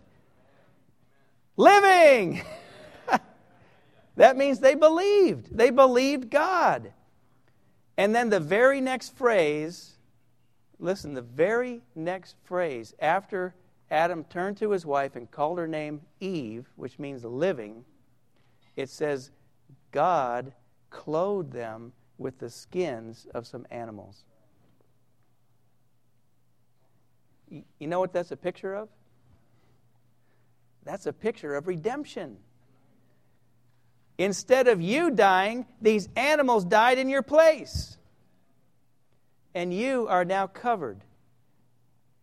Living. 1.58 2.42
that 4.16 4.38
means 4.38 4.60
they 4.60 4.76
believed. 4.76 5.56
They 5.56 5.70
believed 5.70 6.30
God. 6.30 6.94
And 7.98 8.16
then 8.16 8.30
the 8.30 8.40
very 8.40 8.82
next 8.82 9.16
phrase, 9.16 9.98
listen, 10.80 11.14
the 11.14 11.22
very 11.22 11.82
next 11.94 12.36
phrase 12.44 12.94
after 13.00 13.54
Adam 13.92 14.24
turned 14.24 14.56
to 14.56 14.72
his 14.72 14.86
wife 14.86 15.18
and 15.18 15.30
called 15.30 15.60
her 15.60 15.68
name 15.68 16.02
Eve, 16.22 16.66
which 16.78 16.98
means 16.98 17.26
living, 17.26 17.84
it 18.78 18.90
says, 18.90 19.32
God 19.92 20.54
clothed 20.90 21.52
them 21.52 21.92
with 22.18 22.40
the 22.40 22.50
skins 22.50 23.28
of 23.34 23.46
some 23.46 23.68
animals. 23.70 24.24
You 27.50 27.88
know 27.88 28.00
what 28.00 28.14
that's 28.14 28.32
a 28.32 28.38
picture 28.38 28.74
of? 28.74 28.88
That's 30.86 31.06
a 31.06 31.14
picture 31.14 31.56
of 31.56 31.68
redemption. 31.68 32.38
Instead 34.18 34.70
of 34.70 34.82
you 34.82 35.12
dying, 35.12 35.66
these 35.82 36.08
animals 36.16 36.64
died 36.64 36.98
in 36.98 37.10
your 37.10 37.24
place. 37.24 37.98
And 39.54 39.74
you 39.74 40.08
are 40.08 40.24
now 40.24 40.48
covered 40.48 41.04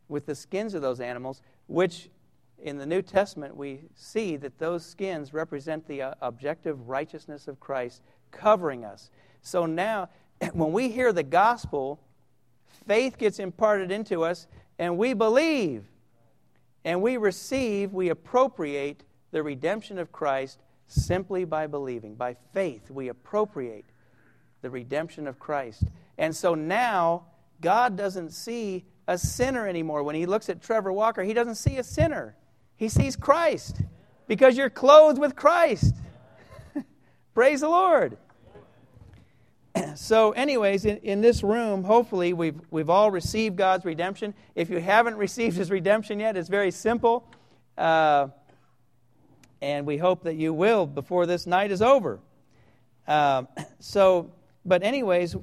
with 0.09 0.24
the 0.24 0.35
skins 0.35 0.72
of 0.72 0.81
those 0.81 1.00
animals, 1.00 1.42
which 1.68 2.11
in 2.59 2.76
the 2.76 2.87
New 2.87 3.02
Testament 3.02 3.57
we 3.57 3.83
see 3.94 4.37
that 4.37 4.59
those 4.59 4.85
skins 4.85 5.33
represent 5.33 5.87
the 5.87 6.02
uh, 6.02 6.14
objective 6.20 6.88
righteousness 6.88 7.46
of 7.46 7.61
Christ 7.61 8.02
covering 8.33 8.85
us. 8.85 9.11
So 9.42 9.64
now, 9.64 10.09
when 10.52 10.72
we 10.72 10.90
hear 10.90 11.12
the 11.12 11.22
gospel, 11.22 12.00
faith 12.87 13.16
gets 13.16 13.38
imparted 13.38 13.92
into 13.92 14.24
us, 14.24 14.48
and 14.78 14.98
we 14.98 15.12
believe, 15.14 15.85
and 16.85 17.00
we 17.00 17.16
receive, 17.16 17.92
we 17.92 18.09
appropriate 18.09 19.04
the 19.31 19.42
redemption 19.42 19.98
of 19.98 20.11
Christ 20.11 20.59
simply 20.87 21.44
by 21.44 21.66
believing. 21.66 22.14
By 22.14 22.35
faith, 22.52 22.90
we 22.90 23.09
appropriate 23.09 23.85
the 24.62 24.70
redemption 24.70 25.26
of 25.26 25.38
Christ. 25.38 25.85
And 26.16 26.35
so 26.35 26.54
now, 26.54 27.26
God 27.61 27.96
doesn't 27.96 28.31
see 28.31 28.85
a 29.09 29.18
sinner 29.18 29.66
anymore. 29.66 30.05
When 30.05 30.14
He 30.14 30.27
looks 30.27 30.49
at 30.49 30.62
Trevor 30.62 30.92
Walker, 30.92 31.25
He 31.25 31.35
doesn't 31.35 31.57
see 31.57 31.79
a 31.79 31.83
sinner, 31.83 32.37
He 32.77 32.88
sees 32.88 33.16
Christ 33.16 33.81
because 34.29 34.57
you're 34.57 34.71
clothed 34.71 35.18
with 35.18 35.35
Christ. 35.35 35.97
Praise 37.35 37.62
the 37.62 37.68
Lord. 37.68 38.16
So, 39.94 40.33
anyways, 40.33 40.85
in, 40.85 40.97
in 40.99 41.21
this 41.21 41.44
room, 41.44 41.85
hopefully, 41.85 42.33
we've, 42.33 42.61
we've 42.71 42.90
all 42.90 43.12
received 43.12 43.57
God's 43.57 43.85
redemption. 43.85 44.35
If 44.57 44.71
you 44.71 44.79
haven't 44.79 45.16
received 45.16 45.57
His 45.57 45.71
redemption 45.71 46.18
yet, 46.18 46.37
it's 46.37 46.49
very 46.49 46.73
simple. 46.73 47.25
Uh, 47.77 48.29
and 49.61 49.87
we 49.87 49.99
hope 49.99 50.25
that 50.25 50.35
you 50.35 50.53
will 50.53 50.85
before 50.87 51.27
this 51.27 51.47
night 51.47 51.71
is 51.71 51.81
over. 51.81 52.18
Uh, 53.07 53.44
so, 53.79 54.33
but, 54.64 54.83
anyways, 54.83 55.37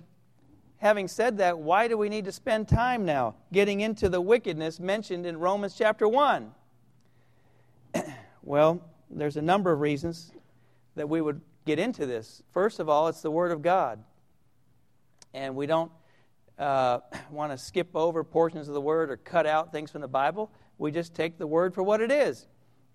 having 0.86 1.08
said 1.08 1.40
that, 1.40 1.58
why 1.58 1.88
do 1.88 1.98
we 1.98 2.10
need 2.10 2.26
to 2.26 2.32
spend 2.32 2.68
time 2.68 3.06
now 3.06 3.34
getting 3.52 3.82
into 3.82 4.08
the 4.08 4.22
wickedness 4.22 4.80
mentioned 4.80 5.26
in 5.26 5.36
Romans 5.36 5.74
chapter 5.76 6.08
1? 6.08 6.52
well, 8.44 8.80
there's 9.10 9.36
a 9.36 9.42
number 9.42 9.72
of 9.72 9.80
reasons 9.80 10.32
that 10.94 11.10
we 11.10 11.22
would 11.22 11.42
get 11.66 11.80
into 11.80 12.06
this. 12.06 12.44
First 12.52 12.80
of 12.80 12.88
all, 12.88 13.08
it's 13.08 13.22
the 13.22 13.32
Word 13.32 13.52
of 13.52 13.64
God. 13.64 14.04
And 15.34 15.56
we 15.56 15.66
don't 15.66 15.92
uh, 16.60 17.00
want 17.32 17.52
to 17.52 17.58
skip 17.58 17.96
over 17.96 18.24
portions 18.24 18.68
of 18.68 18.76
the 18.76 18.82
Word 18.82 19.10
or 19.10 19.18
cut 19.18 19.48
out 19.48 19.72
things 19.72 19.90
from 19.90 20.02
the 20.02 20.08
Bible. 20.08 20.52
We 20.78 20.92
just 20.92 21.16
take 21.16 21.40
the 21.40 21.48
Word 21.48 21.74
for 21.74 21.82
what 21.82 22.00
it 22.00 22.12
is. 22.12 22.46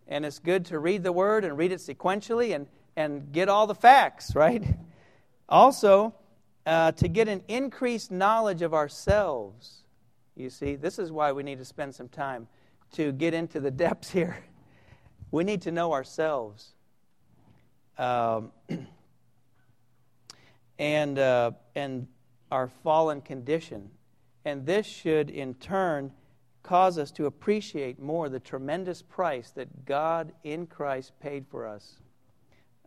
And 0.06 0.24
it's 0.24 0.38
good 0.38 0.66
to 0.66 0.78
read 0.78 1.02
the 1.02 1.10
Word 1.10 1.44
and 1.44 1.58
read 1.58 1.72
it 1.72 1.80
sequentially 1.80 2.54
and, 2.54 2.68
and 2.94 3.32
get 3.32 3.48
all 3.48 3.66
the 3.66 3.74
facts, 3.74 4.32
right? 4.36 4.62
Also, 5.48 6.14
uh, 6.70 6.92
to 6.92 7.08
get 7.08 7.26
an 7.26 7.42
increased 7.48 8.12
knowledge 8.12 8.62
of 8.62 8.72
ourselves. 8.72 9.82
You 10.36 10.48
see, 10.50 10.76
this 10.76 11.00
is 11.00 11.10
why 11.10 11.32
we 11.32 11.42
need 11.42 11.58
to 11.58 11.64
spend 11.64 11.92
some 11.92 12.08
time 12.08 12.46
to 12.92 13.10
get 13.10 13.34
into 13.34 13.58
the 13.58 13.70
depths 13.72 14.10
here. 14.10 14.38
We 15.32 15.42
need 15.42 15.62
to 15.62 15.72
know 15.72 15.92
ourselves. 15.92 16.74
Um, 17.98 18.52
and, 20.78 21.18
uh, 21.18 21.50
and 21.74 22.06
our 22.52 22.68
fallen 22.84 23.20
condition. 23.20 23.90
And 24.44 24.64
this 24.64 24.86
should, 24.86 25.28
in 25.28 25.54
turn, 25.54 26.12
cause 26.62 26.98
us 26.98 27.10
to 27.12 27.26
appreciate 27.26 27.98
more 27.98 28.28
the 28.28 28.38
tremendous 28.38 29.02
price 29.02 29.50
that 29.56 29.86
God 29.86 30.32
in 30.44 30.68
Christ 30.68 31.14
paid 31.18 31.48
for 31.48 31.66
us, 31.66 31.96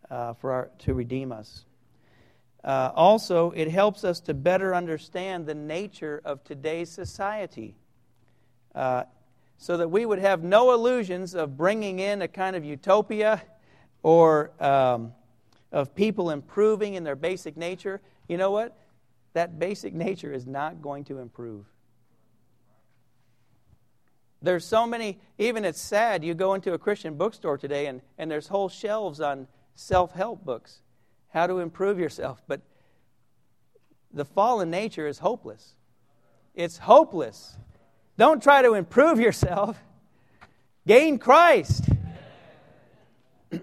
uh, 0.10 0.36
for 0.36 0.54
our, 0.54 0.72
to 0.80 0.93
redeem 0.93 1.34
us. 1.34 1.65
Uh, 2.63 2.91
also, 2.95 3.52
it 3.52 3.69
helps 3.69 4.04
us 4.04 4.21
to 4.21 4.34
better 4.34 4.73
understand 4.73 5.45
the 5.45 5.56
nature 5.56 6.21
of 6.23 6.43
today's 6.43 6.89
society 6.89 7.76
uh, 8.73 9.04
so 9.58 9.78
that 9.78 9.89
we 9.89 10.06
would 10.06 10.19
have 10.19 10.43
no 10.43 10.73
illusions 10.73 11.36
of 11.36 11.58
bringing 11.58 11.99
in 11.99 12.21
a 12.21 12.28
kind 12.28 12.56
of 12.56 12.63
utopia 12.63 13.41
or 14.02 14.52
um, 14.63 15.12
of 15.71 15.93
people 15.93 16.30
improving 16.30 16.93
in 16.93 17.04
their 17.04 17.17
basic 17.17 17.58
nature. 17.58 18.02
You 18.30 18.38
know 18.38 18.52
what? 18.52 18.78
That 19.34 19.60
basic 19.60 19.93
nature 19.93 20.32
is 20.32 20.45
not 20.45 20.82
going 20.82 21.04
to 21.06 21.19
improve. 21.19 21.65
There's 24.41 24.65
so 24.65 24.86
many, 24.86 25.19
even 25.38 25.65
it's 25.65 25.82
sad, 25.82 26.23
you 26.23 26.34
go 26.34 26.54
into 26.54 26.73
a 26.73 26.78
Christian 26.78 27.15
bookstore 27.15 27.58
today 27.58 27.88
and, 27.88 28.02
and 28.17 28.30
there's 28.30 28.47
whole 28.47 28.69
shelves 28.69 29.19
on 29.19 29.47
self 29.73 30.13
help 30.13 30.45
books 30.45 30.83
how 31.34 31.48
to 31.48 31.60
improve 31.60 32.00
yourself. 32.00 32.41
But 32.48 32.62
the 34.13 34.26
fallen 34.26 34.69
nature 34.69 35.08
is 35.08 35.19
hopeless. 35.19 35.74
It's 36.54 36.78
hopeless. 36.78 37.58
Don't 38.17 38.43
try 38.43 38.62
to 38.62 38.76
improve 38.76 39.19
yourself, 39.19 39.82
gain 40.86 41.17
Christ. 41.17 41.89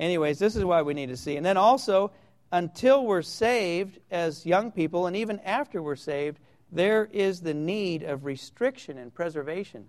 Anyways, 0.00 0.40
this 0.40 0.56
is 0.56 0.64
why 0.64 0.82
we 0.82 0.94
need 0.94 1.10
to 1.10 1.16
see. 1.16 1.36
And 1.36 1.46
then 1.46 1.56
also, 1.56 2.10
until 2.50 3.06
we're 3.06 3.22
saved 3.22 4.00
as 4.10 4.44
young 4.44 4.72
people, 4.72 5.06
and 5.06 5.14
even 5.14 5.38
after 5.40 5.80
we're 5.80 5.94
saved, 5.96 6.40
there 6.72 7.08
is 7.12 7.40
the 7.40 7.54
need 7.54 8.02
of 8.02 8.24
restriction 8.24 8.98
and 8.98 9.14
preservation. 9.14 9.86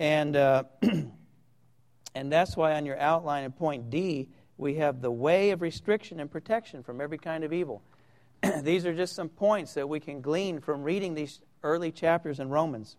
And, 0.00 0.34
uh, 0.34 0.64
and 0.82 2.32
that's 2.32 2.56
why 2.56 2.74
on 2.74 2.86
your 2.86 2.98
outline 2.98 3.44
in 3.44 3.52
point 3.52 3.88
D, 3.88 4.28
we 4.58 4.74
have 4.76 5.02
the 5.02 5.10
way 5.10 5.50
of 5.50 5.60
restriction 5.62 6.20
and 6.20 6.30
protection 6.30 6.82
from 6.82 7.00
every 7.00 7.18
kind 7.18 7.44
of 7.44 7.52
evil. 7.52 7.82
these 8.62 8.86
are 8.86 8.94
just 8.94 9.14
some 9.14 9.28
points 9.28 9.74
that 9.74 9.88
we 9.88 10.00
can 10.00 10.20
glean 10.20 10.60
from 10.60 10.82
reading 10.82 11.14
these 11.14 11.40
early 11.62 11.92
chapters 11.92 12.40
in 12.40 12.48
Romans. 12.48 12.96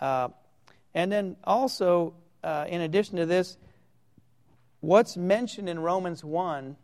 Uh, 0.00 0.28
and 0.94 1.10
then 1.10 1.36
also, 1.44 2.14
uh, 2.44 2.66
in 2.68 2.80
addition 2.80 3.16
to 3.16 3.26
this, 3.26 3.56
what's 4.80 5.16
mentioned 5.16 5.68
in 5.68 5.78
Romans 5.78 6.24
1, 6.24 6.76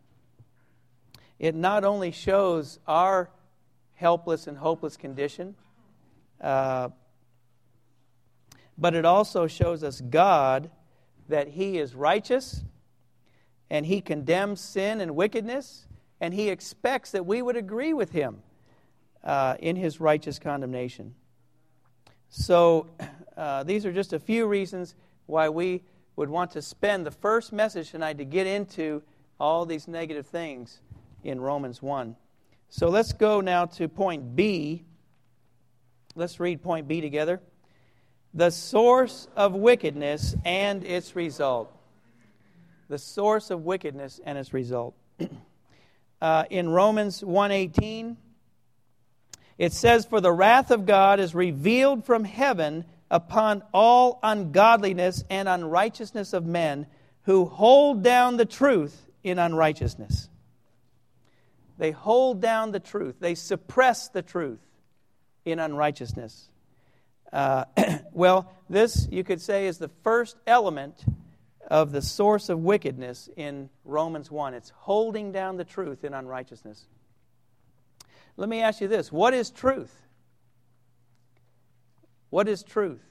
it 1.37 1.55
not 1.55 1.85
only 1.85 2.11
shows 2.11 2.79
our 2.87 3.29
helpless 3.95 4.47
and 4.47 4.57
hopeless 4.57 4.97
condition, 4.97 5.55
uh, 6.41 6.89
but 8.77 8.93
it 8.93 9.05
also 9.05 9.47
shows 9.47 9.83
us 9.83 10.01
God 10.01 10.69
that 11.27 11.49
He 11.49 11.77
is 11.77 11.93
righteous 11.93 12.63
and 13.69 13.85
he 13.85 14.01
condemns 14.01 14.61
sin 14.61 15.01
and 15.01 15.15
wickedness, 15.15 15.85
and 16.19 16.33
he 16.33 16.49
expects 16.49 17.11
that 17.11 17.25
we 17.25 17.41
would 17.41 17.55
agree 17.55 17.93
with 17.93 18.11
him 18.11 18.41
uh, 19.23 19.55
in 19.59 19.75
his 19.75 19.99
righteous 19.99 20.39
condemnation. 20.39 21.13
So, 22.29 22.87
uh, 23.37 23.63
these 23.63 23.85
are 23.85 23.91
just 23.91 24.13
a 24.13 24.19
few 24.19 24.47
reasons 24.47 24.95
why 25.25 25.49
we 25.49 25.83
would 26.15 26.29
want 26.29 26.51
to 26.51 26.61
spend 26.61 27.05
the 27.05 27.11
first 27.11 27.53
message 27.53 27.91
tonight 27.91 28.17
to 28.17 28.25
get 28.25 28.47
into 28.47 29.01
all 29.39 29.65
these 29.65 29.87
negative 29.87 30.27
things 30.27 30.81
in 31.23 31.39
Romans 31.39 31.81
1. 31.81 32.15
So, 32.69 32.89
let's 32.89 33.13
go 33.13 33.41
now 33.41 33.65
to 33.65 33.87
point 33.87 34.35
B. 34.35 34.83
Let's 36.15 36.39
read 36.39 36.61
point 36.61 36.87
B 36.87 37.01
together. 37.01 37.39
The 38.33 38.51
source 38.51 39.27
of 39.35 39.55
wickedness 39.55 40.35
and 40.45 40.83
its 40.83 41.15
result 41.15 41.75
the 42.89 42.97
source 42.97 43.51
of 43.51 43.63
wickedness 43.63 44.19
and 44.25 44.37
its 44.37 44.51
result. 44.51 44.95
uh, 46.21 46.43
in 46.49 46.69
Romans 46.69 47.21
1:18, 47.21 48.17
it 49.57 49.71
says, 49.71 50.05
"For 50.05 50.19
the 50.19 50.31
wrath 50.31 50.71
of 50.71 50.85
God 50.85 51.19
is 51.19 51.35
revealed 51.35 52.03
from 52.03 52.23
heaven 52.23 52.85
upon 53.11 53.63
all 53.73 54.19
ungodliness 54.23 55.23
and 55.29 55.47
unrighteousness 55.47 56.33
of 56.33 56.45
men 56.45 56.87
who 57.23 57.45
hold 57.45 58.03
down 58.03 58.37
the 58.37 58.45
truth 58.45 59.07
in 59.23 59.37
unrighteousness." 59.37 60.29
They 61.77 61.91
hold 61.91 62.41
down 62.41 62.71
the 62.71 62.79
truth. 62.79 63.15
They 63.19 63.35
suppress 63.35 64.09
the 64.09 64.21
truth 64.21 64.59
in 65.45 65.59
unrighteousness. 65.59 66.49
Uh, 67.31 67.65
well, 68.11 68.51
this, 68.69 69.07
you 69.11 69.23
could 69.23 69.41
say, 69.41 69.67
is 69.67 69.77
the 69.77 69.91
first 70.03 70.35
element 70.45 71.05
of 71.69 71.91
the 71.91 72.01
source 72.01 72.49
of 72.49 72.59
wickedness 72.59 73.29
in 73.37 73.69
Romans 73.85 74.31
1. 74.31 74.53
It's 74.53 74.71
holding 74.75 75.31
down 75.31 75.57
the 75.57 75.63
truth 75.63 76.03
in 76.03 76.13
unrighteousness. 76.13 76.87
Let 78.37 78.49
me 78.49 78.61
ask 78.61 78.81
you 78.81 78.87
this 78.87 79.11
what 79.11 79.33
is 79.33 79.51
truth? 79.51 79.93
What 82.29 82.47
is 82.47 82.63
truth? 82.63 83.03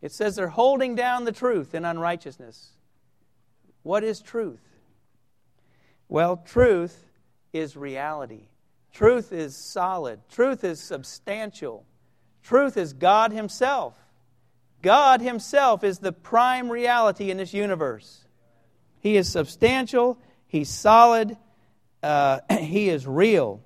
It 0.00 0.12
says 0.12 0.36
they're 0.36 0.48
holding 0.48 0.94
down 0.94 1.24
the 1.24 1.32
truth 1.32 1.74
in 1.74 1.84
unrighteousness. 1.84 2.70
What 3.82 4.04
is 4.04 4.20
truth? 4.20 4.62
Well, 6.08 6.36
truth 6.36 7.04
is 7.52 7.76
reality. 7.76 8.48
Truth 8.92 9.32
is 9.32 9.56
solid. 9.56 10.20
Truth 10.28 10.64
is 10.64 10.80
substantial. 10.80 11.86
Truth 12.42 12.76
is 12.76 12.92
God 12.92 13.32
Himself. 13.32 13.94
God 14.82 15.20
Himself 15.20 15.84
is 15.84 16.00
the 16.00 16.12
prime 16.12 16.70
reality 16.70 17.30
in 17.30 17.36
this 17.36 17.54
universe. 17.54 18.24
He 19.00 19.16
is 19.16 19.30
substantial, 19.30 20.18
He's 20.46 20.68
solid, 20.68 21.36
uh, 22.02 22.40
He 22.50 22.88
is 22.88 23.06
real. 23.06 23.62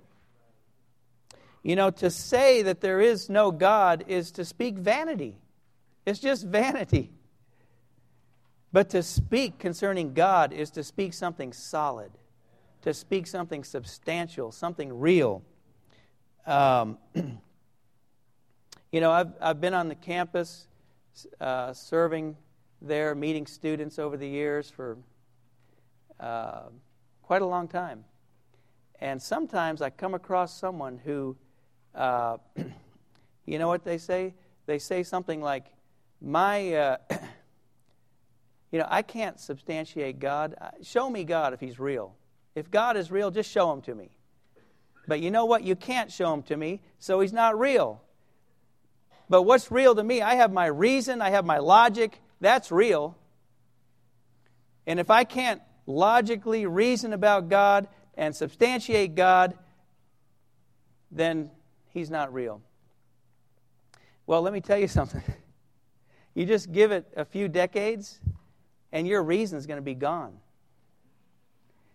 You 1.63 1.75
know, 1.75 1.91
to 1.91 2.11
say 2.11 2.63
that 2.63 2.81
there 2.81 3.01
is 3.01 3.29
no 3.29 3.51
God 3.51 4.05
is 4.07 4.31
to 4.33 4.45
speak 4.45 4.77
vanity. 4.77 5.39
It's 6.05 6.21
just 6.21 6.47
vanity. 6.47 7.11
But 8.73 8.91
to 8.91 9.03
speak 9.03 9.59
concerning 9.59 10.13
God 10.15 10.53
is 10.53 10.71
to 10.73 10.85
speak 10.85 11.13
something 11.13 11.53
solid, 11.53 12.13
to 12.83 12.95
speak 12.95 13.27
something 13.27 13.65
substantial, 13.65 14.53
something 14.53 15.01
real. 15.01 15.43
Um, 16.47 16.99
you 18.93 19.01
know, 19.01 19.11
I've, 19.11 19.33
I've 19.41 19.61
been 19.61 19.75
on 19.75 19.89
the 19.89 19.95
campus 19.95 20.69
uh, 21.41 21.73
serving 21.73 22.37
there, 22.83 23.15
meeting 23.15 23.47
students 23.47 23.99
over 23.99 24.17
the 24.17 24.29
years 24.29 24.71
for 24.71 24.99
uh, 26.21 26.65
quite 27.23 27.43
a 27.43 27.47
long 27.47 27.69
time. 27.69 28.05
And 29.01 29.21
sometimes 29.21 29.83
I 29.83 29.91
come 29.91 30.15
across 30.15 30.59
someone 30.59 30.99
who, 31.05 31.37
uh, 31.95 32.39
you 33.47 33.59
know 33.59 33.69
what 33.69 33.85
they 33.85 33.99
say? 33.99 34.35
They 34.67 34.79
say 34.79 35.03
something 35.03 35.41
like, 35.41 35.67
My, 36.21 36.73
uh, 36.73 36.97
you 38.73 38.79
know, 38.79 38.87
I 38.89 39.03
can't 39.03 39.39
substantiate 39.39 40.19
God. 40.19 40.55
Show 40.83 41.11
me 41.11 41.25
God 41.25 41.53
if 41.53 41.61
He's 41.61 41.79
real. 41.79 42.15
If 42.55 42.71
God 42.71 42.97
is 42.97 43.11
real, 43.11 43.31
just 43.31 43.51
show 43.51 43.73
Him 43.73 43.83
to 43.83 43.95
me. 43.95 44.11
But 45.07 45.21
you 45.21 45.31
know 45.31 45.45
what? 45.45 45.63
You 45.63 45.77
can't 45.77 46.11
show 46.11 46.33
Him 46.33 46.43
to 46.45 46.57
me, 46.57 46.81
so 46.99 47.21
He's 47.21 47.33
not 47.33 47.59
real. 47.59 48.03
But 49.29 49.43
what's 49.43 49.71
real 49.71 49.95
to 49.95 50.05
me? 50.05 50.23
I 50.23 50.35
have 50.35 50.53
my 50.53 50.67
reason, 50.67 51.21
I 51.21 51.31
have 51.31 51.45
my 51.45 51.59
logic. 51.59 52.21
That's 52.41 52.71
real. 52.71 53.17
And 54.87 55.01
if 55.01 55.11
I 55.11 55.25
can't 55.25 55.61
logically 55.87 56.67
reason 56.67 57.13
about 57.13 57.49
God 57.49 57.89
and 58.15 58.35
substantiate 58.35 59.15
God, 59.15 59.55
then 61.11 61.51
He's 61.89 62.11
not 62.11 62.33
real. 62.33 62.63
Well, 64.27 64.43
let 64.43 64.53
me 64.53 64.61
tell 64.61 64.79
you 64.79 64.89
something. 64.89 65.23
You 66.35 66.45
just 66.45 66.71
give 66.71 66.93
it 66.93 67.07
a 67.17 67.25
few 67.25 67.49
decades, 67.49 68.21
and 68.93 69.07
your 69.07 69.23
reason 69.23 69.59
is 69.59 69.67
going 69.67 69.79
to 69.79 69.83
be 69.83 69.95
gone. 69.95 70.39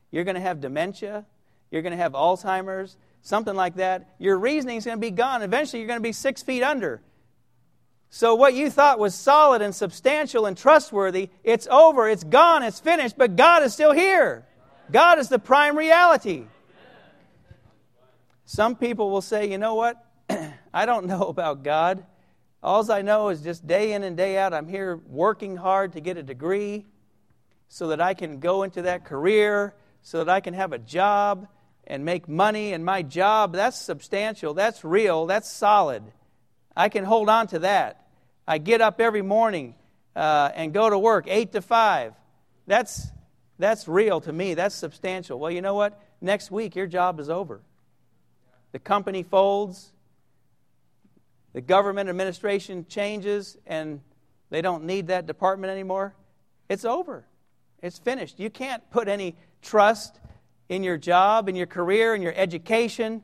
You're 0.09 0.23
going 0.23 0.35
to 0.35 0.41
have 0.41 0.59
dementia, 0.59 1.25
you're 1.69 1.83
going 1.83 1.91
to 1.91 1.97
have 1.97 2.13
Alzheimer's, 2.13 2.97
something 3.21 3.55
like 3.55 3.75
that. 3.75 4.15
Your 4.17 4.37
reasoning 4.37 4.77
is 4.77 4.85
going 4.85 4.97
to 4.97 5.01
be 5.01 5.11
gone. 5.11 5.41
Eventually, 5.41 5.79
you're 5.79 5.87
going 5.87 5.99
to 5.99 6.03
be 6.03 6.11
six 6.11 6.43
feet 6.43 6.63
under. 6.63 7.01
So, 8.13 8.35
what 8.35 8.53
you 8.53 8.69
thought 8.69 8.99
was 8.99 9.15
solid 9.15 9.61
and 9.61 9.73
substantial 9.73 10.45
and 10.45 10.57
trustworthy, 10.57 11.29
it's 11.45 11.65
over, 11.67 12.09
it's 12.09 12.25
gone, 12.25 12.61
it's 12.61 12.81
finished, 12.81 13.17
but 13.17 13.37
God 13.37 13.63
is 13.63 13.71
still 13.73 13.93
here. 13.93 14.45
God 14.91 15.17
is 15.17 15.29
the 15.29 15.39
prime 15.39 15.77
reality. 15.77 16.43
Some 18.43 18.75
people 18.75 19.11
will 19.11 19.21
say, 19.21 19.49
you 19.49 19.57
know 19.57 19.75
what? 19.75 20.05
I 20.73 20.85
don't 20.85 21.05
know 21.05 21.21
about 21.23 21.63
God. 21.63 22.05
All 22.61 22.91
I 22.91 23.01
know 23.01 23.29
is 23.29 23.41
just 23.41 23.65
day 23.65 23.93
in 23.93 24.03
and 24.03 24.17
day 24.17 24.37
out, 24.37 24.53
I'm 24.53 24.67
here 24.67 24.99
working 25.07 25.55
hard 25.55 25.93
to 25.93 26.01
get 26.01 26.17
a 26.17 26.23
degree 26.23 26.85
so 27.69 27.87
that 27.87 28.01
I 28.01 28.13
can 28.13 28.41
go 28.41 28.63
into 28.63 28.81
that 28.81 29.05
career, 29.05 29.73
so 30.01 30.17
that 30.17 30.29
I 30.29 30.41
can 30.41 30.53
have 30.53 30.73
a 30.73 30.77
job 30.77 31.47
and 31.87 32.03
make 32.03 32.27
money. 32.27 32.73
And 32.73 32.83
my 32.83 33.03
job, 33.03 33.53
that's 33.53 33.77
substantial, 33.77 34.53
that's 34.53 34.83
real, 34.83 35.27
that's 35.27 35.49
solid. 35.49 36.03
I 36.75 36.89
can 36.89 37.05
hold 37.05 37.29
on 37.29 37.47
to 37.47 37.59
that. 37.59 38.00
I 38.51 38.57
get 38.57 38.81
up 38.81 38.99
every 38.99 39.21
morning 39.21 39.75
uh, 40.13 40.51
and 40.53 40.73
go 40.73 40.89
to 40.89 40.99
work, 40.99 41.23
8 41.25 41.53
to 41.53 41.61
5. 41.61 42.13
That's, 42.67 43.07
that's 43.57 43.87
real 43.87 44.19
to 44.19 44.33
me, 44.33 44.55
that's 44.55 44.75
substantial. 44.75 45.39
Well, 45.39 45.51
you 45.51 45.61
know 45.61 45.73
what? 45.73 45.97
Next 46.19 46.51
week, 46.51 46.75
your 46.75 46.85
job 46.85 47.21
is 47.21 47.29
over. 47.29 47.61
The 48.73 48.79
company 48.79 49.23
folds, 49.23 49.93
the 51.53 51.61
government 51.61 52.09
administration 52.09 52.85
changes 52.89 53.57
and 53.65 54.01
they 54.49 54.61
don't 54.61 54.83
need 54.83 55.07
that 55.07 55.27
department 55.27 55.71
anymore, 55.71 56.13
it's 56.67 56.83
over. 56.83 57.25
It's 57.81 57.99
finished. 57.99 58.37
You 58.37 58.49
can't 58.49 58.83
put 58.91 59.07
any 59.07 59.37
trust 59.61 60.19
in 60.67 60.83
your 60.83 60.97
job, 60.97 61.47
in 61.47 61.55
your 61.55 61.67
career, 61.67 62.15
in 62.15 62.21
your 62.21 62.33
education. 62.35 63.23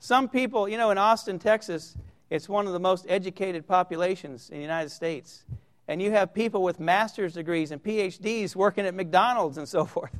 Some 0.00 0.28
people, 0.28 0.68
you 0.68 0.76
know, 0.76 0.90
in 0.90 0.98
Austin, 0.98 1.38
Texas, 1.38 1.96
it's 2.32 2.48
one 2.48 2.66
of 2.66 2.72
the 2.72 2.80
most 2.80 3.04
educated 3.10 3.66
populations 3.66 4.48
in 4.48 4.56
the 4.56 4.62
United 4.62 4.88
States. 4.88 5.44
And 5.86 6.00
you 6.00 6.12
have 6.12 6.32
people 6.32 6.62
with 6.62 6.80
master's 6.80 7.34
degrees 7.34 7.72
and 7.72 7.82
PhDs 7.82 8.56
working 8.56 8.86
at 8.86 8.94
McDonald's 8.94 9.58
and 9.58 9.68
so 9.68 9.84
forth. 9.94 10.16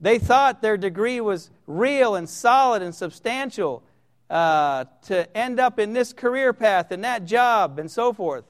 They 0.00 0.18
thought 0.18 0.62
their 0.62 0.78
degree 0.78 1.20
was 1.20 1.50
real 1.66 2.14
and 2.14 2.26
solid 2.26 2.80
and 2.80 2.94
substantial 2.94 3.82
uh, 4.30 4.86
to 5.08 5.36
end 5.36 5.60
up 5.60 5.78
in 5.78 5.92
this 5.92 6.14
career 6.14 6.54
path 6.54 6.90
and 6.90 7.04
that 7.04 7.26
job 7.26 7.78
and 7.78 7.90
so 7.90 8.14
forth. 8.14 8.44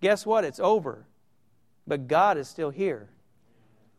Guess 0.00 0.26
what? 0.26 0.42
It's 0.42 0.58
over. 0.58 1.06
But 1.86 2.08
God 2.08 2.36
is 2.36 2.48
still 2.48 2.70
here. 2.70 3.10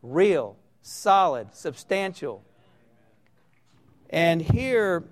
Real, 0.02 0.58
solid, 0.82 1.54
substantial. 1.54 2.44
And 4.10 4.42
here, 4.42 5.04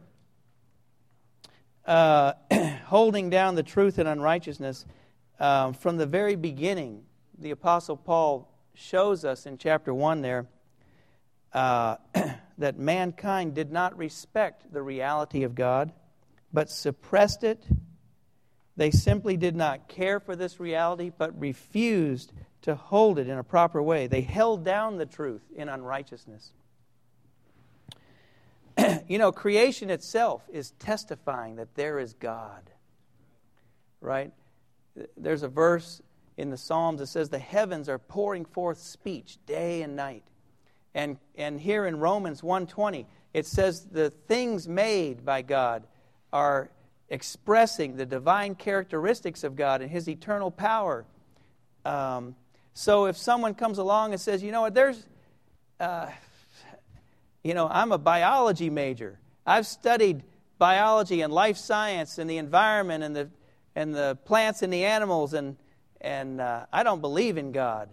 uh, 1.86 2.32
holding 2.86 3.30
down 3.30 3.54
the 3.54 3.62
truth 3.62 3.98
and 3.98 4.08
unrighteousness, 4.08 4.84
um, 5.40 5.74
from 5.74 5.96
the 5.96 6.06
very 6.06 6.36
beginning, 6.36 7.02
the 7.38 7.50
Apostle 7.50 7.96
Paul 7.96 8.48
shows 8.74 9.24
us 9.24 9.46
in 9.46 9.58
chapter 9.58 9.92
1 9.92 10.22
there 10.22 10.46
uh, 11.52 11.96
that 12.58 12.78
mankind 12.78 13.54
did 13.54 13.72
not 13.72 13.96
respect 13.96 14.72
the 14.72 14.82
reality 14.82 15.42
of 15.42 15.54
God, 15.54 15.92
but 16.52 16.70
suppressed 16.70 17.44
it. 17.44 17.64
They 18.76 18.90
simply 18.90 19.36
did 19.36 19.56
not 19.56 19.88
care 19.88 20.20
for 20.20 20.34
this 20.34 20.58
reality, 20.58 21.10
but 21.16 21.38
refused 21.38 22.32
to 22.62 22.74
hold 22.74 23.18
it 23.18 23.28
in 23.28 23.36
a 23.36 23.44
proper 23.44 23.82
way. 23.82 24.06
They 24.06 24.22
held 24.22 24.64
down 24.64 24.96
the 24.96 25.06
truth 25.06 25.42
in 25.54 25.68
unrighteousness. 25.68 26.52
you 29.08 29.18
know, 29.18 29.32
creation 29.32 29.90
itself 29.90 30.42
is 30.52 30.72
testifying 30.78 31.56
that 31.56 31.74
there 31.74 31.98
is 31.98 32.14
God. 32.14 32.70
Right? 34.00 34.32
There's 35.16 35.42
a 35.42 35.48
verse 35.48 36.02
in 36.36 36.50
the 36.50 36.56
Psalms 36.56 37.00
that 37.00 37.06
says, 37.06 37.28
The 37.28 37.38
heavens 37.38 37.88
are 37.88 37.98
pouring 37.98 38.44
forth 38.44 38.78
speech 38.78 39.38
day 39.46 39.82
and 39.82 39.96
night. 39.96 40.24
And, 40.94 41.16
and 41.36 41.60
here 41.60 41.86
in 41.86 41.98
Romans 41.98 42.42
1.20, 42.42 43.06
it 43.32 43.46
says 43.46 43.86
the 43.86 44.10
things 44.10 44.68
made 44.68 45.24
by 45.24 45.42
God 45.42 45.84
are 46.32 46.70
expressing 47.08 47.96
the 47.96 48.06
divine 48.06 48.54
characteristics 48.54 49.44
of 49.44 49.56
God 49.56 49.80
and 49.80 49.90
His 49.90 50.08
eternal 50.08 50.50
power. 50.50 51.04
Um, 51.84 52.36
so 52.74 53.06
if 53.06 53.16
someone 53.16 53.54
comes 53.54 53.78
along 53.78 54.12
and 54.12 54.20
says, 54.20 54.42
you 54.42 54.52
know 54.52 54.62
what, 54.62 54.74
there's, 54.74 55.06
uh, 55.80 56.06
you 57.44 57.54
know, 57.54 57.68
I'm 57.68 57.92
a 57.92 57.98
biology 57.98 58.70
major. 58.70 59.18
I've 59.46 59.66
studied 59.66 60.22
biology 60.58 61.22
and 61.22 61.32
life 61.32 61.56
science 61.56 62.18
and 62.18 62.30
the 62.30 62.38
environment 62.38 63.02
and 63.02 63.16
the, 63.16 63.30
and 63.74 63.94
the 63.94 64.16
plants 64.24 64.62
and 64.62 64.72
the 64.72 64.84
animals, 64.84 65.34
and, 65.34 65.56
and 66.00 66.40
uh, 66.40 66.66
I 66.72 66.82
don't 66.82 67.00
believe 67.00 67.36
in 67.38 67.52
God. 67.52 67.88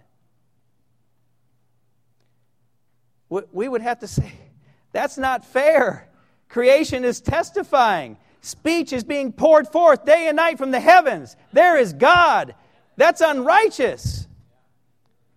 we 3.29 3.67
would 3.67 3.81
have 3.81 3.99
to 3.99 4.07
say, 4.07 4.31
that's 4.91 5.17
not 5.17 5.45
fair. 5.45 6.07
Creation 6.47 7.05
is 7.05 7.21
testifying. 7.21 8.17
Speech 8.41 8.93
is 8.93 9.03
being 9.03 9.31
poured 9.31 9.67
forth 9.67 10.05
day 10.05 10.27
and 10.27 10.35
night 10.35 10.57
from 10.57 10.71
the 10.71 10.79
heavens. 10.79 11.35
There 11.53 11.77
is 11.77 11.93
God. 11.93 12.55
That's 12.97 13.21
unrighteous. 13.21 14.27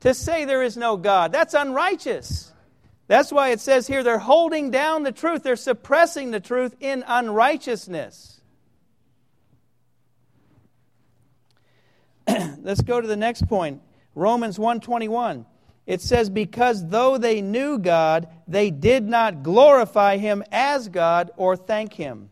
To 0.01 0.14
say 0.14 0.44
there 0.44 0.62
is 0.62 0.77
no 0.77 0.96
God, 0.96 1.31
that's 1.31 1.55
unrighteous. 1.55 2.52
That's 3.12 3.31
why 3.31 3.51
it 3.51 3.61
says 3.61 3.87
here 3.87 4.03
they're 4.03 4.16
holding 4.16 4.70
down 4.70 5.03
the 5.03 5.12
truth, 5.12 5.42
they're 5.42 5.55
suppressing 5.55 6.31
the 6.31 6.40
truth 6.40 6.75
in 6.81 7.05
unrighteousness. 7.07 8.40
Let's 12.27 12.81
go 12.81 13.03
to 13.03 13.07
the 13.07 13.18
next 13.18 13.46
point. 13.46 13.83
Romans 14.14 14.59
121 14.59 15.44
it 15.85 16.01
says, 16.01 16.31
Because 16.31 16.88
though 16.88 17.18
they 17.18 17.42
knew 17.42 17.77
God, 17.77 18.29
they 18.48 18.70
did 18.70 19.07
not 19.07 19.42
glorify 19.42 20.16
him 20.16 20.42
as 20.51 20.88
God 20.88 21.33
or 21.37 21.55
thank 21.55 21.92
him. 21.92 22.31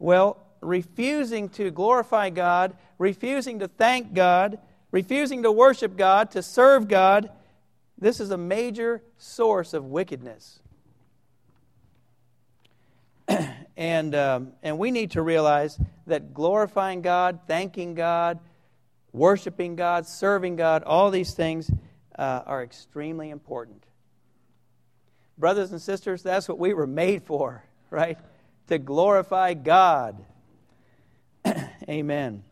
Well, 0.00 0.44
refusing 0.60 1.50
to 1.50 1.70
glorify 1.70 2.30
God, 2.30 2.76
refusing 2.98 3.60
to 3.60 3.68
thank 3.68 4.12
God, 4.12 4.58
refusing 4.90 5.44
to 5.44 5.52
worship 5.52 5.96
God, 5.96 6.32
to 6.32 6.42
serve 6.42 6.88
God, 6.88 7.30
this 7.98 8.20
is 8.20 8.30
a 8.30 8.38
major 8.38 9.02
source 9.16 9.74
of 9.74 9.84
wickedness. 9.84 10.60
and, 13.76 14.14
um, 14.14 14.52
and 14.62 14.78
we 14.78 14.90
need 14.90 15.12
to 15.12 15.22
realize 15.22 15.78
that 16.06 16.32
glorifying 16.32 17.02
God, 17.02 17.40
thanking 17.46 17.94
God, 17.94 18.38
worshiping 19.12 19.76
God, 19.76 20.06
serving 20.06 20.56
God, 20.56 20.82
all 20.84 21.10
these 21.10 21.34
things 21.34 21.70
uh, 22.18 22.42
are 22.46 22.62
extremely 22.62 23.30
important. 23.30 23.84
Brothers 25.36 25.72
and 25.72 25.80
sisters, 25.80 26.22
that's 26.22 26.48
what 26.48 26.58
we 26.58 26.74
were 26.74 26.86
made 26.86 27.22
for, 27.22 27.64
right? 27.90 28.18
To 28.68 28.78
glorify 28.78 29.54
God. 29.54 30.24
Amen. 31.88 32.42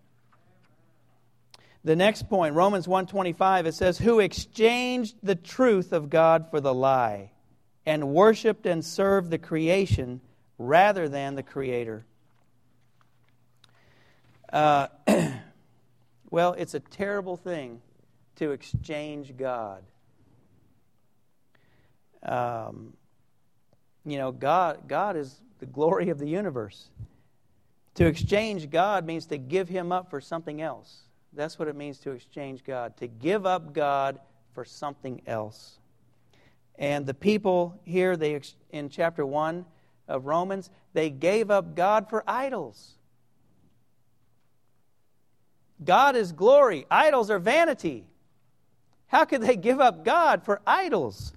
The 1.86 1.96
next 1.96 2.28
point, 2.28 2.54
Romans 2.54 2.86
125, 2.86 3.66
it 3.66 3.74
says, 3.74 3.96
Who 3.96 4.20
exchanged 4.20 5.16
the 5.22 5.36
truth 5.36 5.92
of 5.92 6.10
God 6.10 6.50
for 6.50 6.60
the 6.60 6.74
lie, 6.74 7.30
and 7.86 8.08
worshiped 8.08 8.66
and 8.66 8.84
served 8.84 9.30
the 9.30 9.38
creation 9.38 10.20
rather 10.58 11.08
than 11.08 11.36
the 11.36 11.42
Creator. 11.42 12.04
Uh, 14.52 14.88
Well, 16.30 16.52
it's 16.54 16.74
a 16.74 16.80
terrible 16.80 17.36
thing 17.36 17.80
to 18.36 18.50
exchange 18.50 19.36
God. 19.36 19.82
Um, 22.22 22.94
you 24.04 24.18
know, 24.18 24.32
God, 24.32 24.88
God 24.88 25.16
is 25.16 25.40
the 25.60 25.66
glory 25.66 26.10
of 26.10 26.18
the 26.18 26.28
universe. 26.28 26.90
To 27.94 28.06
exchange 28.06 28.68
God 28.68 29.06
means 29.06 29.26
to 29.26 29.38
give 29.38 29.68
Him 29.68 29.92
up 29.92 30.10
for 30.10 30.20
something 30.20 30.60
else. 30.60 31.05
That's 31.36 31.58
what 31.58 31.68
it 31.68 31.76
means 31.76 31.98
to 31.98 32.10
exchange 32.10 32.64
God, 32.64 32.96
to 32.96 33.06
give 33.06 33.46
up 33.46 33.72
God 33.72 34.18
for 34.52 34.64
something 34.64 35.20
else. 35.26 35.78
And 36.78 37.06
the 37.06 37.14
people 37.14 37.80
here, 37.84 38.16
they 38.16 38.40
in 38.70 38.88
chapter 38.88 39.24
1, 39.24 39.64
of 40.08 40.26
Romans, 40.26 40.70
they 40.92 41.10
gave 41.10 41.50
up 41.50 41.74
God 41.74 42.08
for 42.08 42.22
idols. 42.26 42.92
God 45.84 46.16
is 46.16 46.32
glory, 46.32 46.86
idols 46.90 47.30
are 47.30 47.38
vanity. 47.38 48.06
How 49.08 49.24
could 49.24 49.42
they 49.42 49.56
give 49.56 49.80
up 49.80 50.04
God 50.04 50.44
for 50.44 50.60
idols? 50.66 51.32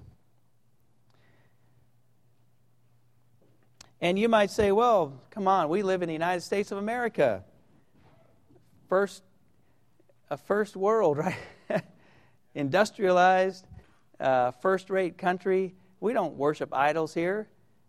And 4.01 4.17
you 4.17 4.29
might 4.29 4.49
say, 4.49 4.71
well, 4.71 5.21
come 5.29 5.47
on, 5.47 5.67
we 5.67 5.83
live 5.83 6.01
in 6.01 6.07
the 6.07 6.13
United 6.13 6.41
States 6.41 6.71
of 6.71 6.77
America. 6.77 7.43
First, 8.87 9.23
a 10.29 10.37
first 10.37 10.75
world, 10.75 11.17
right? 11.69 11.83
Industrialized, 12.55 13.65
uh, 14.19 14.51
first 14.51 14.89
rate 14.89 15.17
country. 15.17 15.75
We 15.99 16.13
don't 16.13 16.35
worship 16.35 16.73
idols 16.73 17.13
here. 17.13 17.47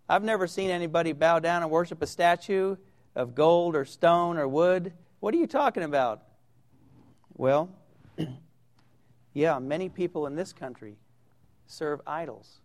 I've 0.08 0.24
never 0.24 0.46
seen 0.46 0.70
anybody 0.70 1.12
bow 1.12 1.38
down 1.38 1.62
and 1.62 1.70
worship 1.70 2.02
a 2.02 2.06
statue 2.06 2.76
of 3.14 3.34
gold 3.34 3.76
or 3.76 3.84
stone 3.84 4.38
or 4.38 4.48
wood. 4.48 4.92
What 5.20 5.34
are 5.34 5.36
you 5.36 5.46
talking 5.46 5.82
about? 5.82 6.22
Well, 7.36 7.70
yeah, 9.32 9.58
many 9.58 9.88
people 9.88 10.26
in 10.26 10.34
this 10.34 10.52
country 10.52 10.96
serve 11.66 12.00
idols, 12.06 12.60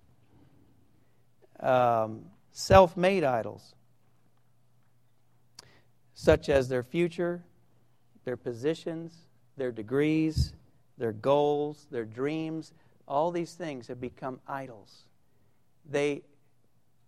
um, 1.60 2.26
self 2.52 2.98
made 2.98 3.24
idols, 3.24 3.76
such 6.14 6.50
as 6.50 6.68
their 6.68 6.84
future, 6.84 7.44
their 8.24 8.38
positions, 8.38 9.25
their 9.58 9.72
degrees, 9.72 10.54
their 10.98 11.12
goals, 11.12 11.88
their 11.92 12.06
dreams. 12.06 12.74
All 13.08 13.32
these 13.32 13.54
things 13.54 13.88
have 13.88 14.02
become 14.02 14.40
idols. 14.48 15.04
They 15.90 16.24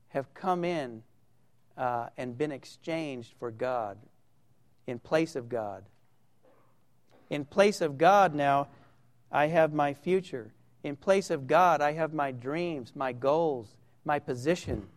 have 0.09 0.33
come 0.33 0.63
in 0.63 1.03
uh, 1.77 2.07
and 2.17 2.37
been 2.37 2.51
exchanged 2.51 3.33
for 3.39 3.51
God 3.51 3.97
in 4.85 4.99
place 4.99 5.35
of 5.35 5.49
God. 5.49 5.83
In 7.29 7.45
place 7.45 7.81
of 7.81 7.97
God 7.97 8.33
now, 8.33 8.67
I 9.31 9.47
have 9.47 9.73
my 9.73 9.93
future. 9.93 10.53
In 10.83 10.95
place 10.95 11.29
of 11.29 11.47
God, 11.47 11.81
I 11.81 11.91
have 11.93 12.13
my 12.13 12.31
dreams, 12.31 12.93
my 12.95 13.11
goals, 13.11 13.75
my 14.05 14.19
position. 14.19 14.87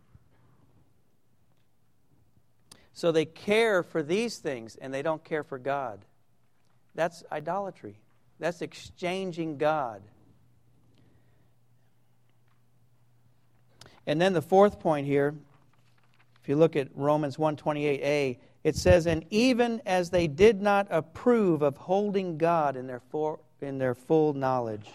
So 2.93 3.11
they 3.11 3.25
care 3.25 3.83
for 3.83 4.03
these 4.03 4.39
things 4.39 4.77
and 4.77 4.95
they 4.95 5.03
don't 5.03 5.25
care 5.25 5.43
for 5.43 5.59
God. 5.59 6.05
That's 7.01 7.25
idolatry. 7.33 7.95
That's 8.41 8.61
exchanging 8.61 9.57
God. 9.57 10.03
And 14.07 14.21
then 14.21 14.35
the 14.35 14.43
fourth 14.43 14.79
point 14.81 15.07
here, 15.07 15.35
if 16.43 16.49
you 16.51 16.57
look 16.57 16.77
at 16.77 16.89
Romans 16.95 17.39
128a, 17.39 18.37
it 18.65 18.77
says, 18.77 19.07
And 19.07 19.25
even 19.31 19.81
as 19.87 20.11
they 20.11 20.27
did 20.27 20.61
not 20.61 20.89
approve 20.91 21.63
of 21.63 21.79
holding 21.79 22.37
God 22.37 22.77
in 22.77 22.87
their, 22.87 23.01
for, 23.09 23.39
in 23.63 23.79
their 23.79 23.95
full 23.95 24.35
knowledge. 24.35 24.91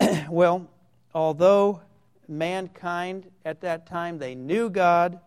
well, 0.28 0.68
although 1.14 1.80
mankind 2.26 3.30
at 3.44 3.60
that 3.60 3.86
time, 3.86 4.18
they 4.18 4.34
knew 4.34 4.68
God, 4.68 5.20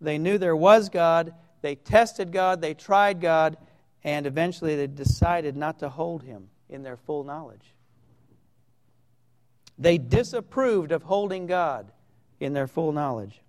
they 0.00 0.16
knew 0.16 0.38
there 0.38 0.54
was 0.54 0.88
God, 0.90 1.34
they 1.60 1.74
tested 1.74 2.30
God, 2.30 2.60
they 2.60 2.74
tried 2.74 3.20
God, 3.20 3.56
and 4.04 4.26
eventually 4.26 4.76
they 4.76 4.86
decided 4.86 5.56
not 5.56 5.78
to 5.80 5.88
hold 5.88 6.22
Him 6.22 6.48
in 6.68 6.82
their 6.82 6.96
full 6.96 7.24
knowledge. 7.24 7.74
They 9.78 9.98
disapproved 9.98 10.92
of 10.92 11.02
holding 11.02 11.46
God 11.46 11.90
in 12.40 12.52
their 12.52 12.66
full 12.66 12.92
knowledge. 12.92 13.40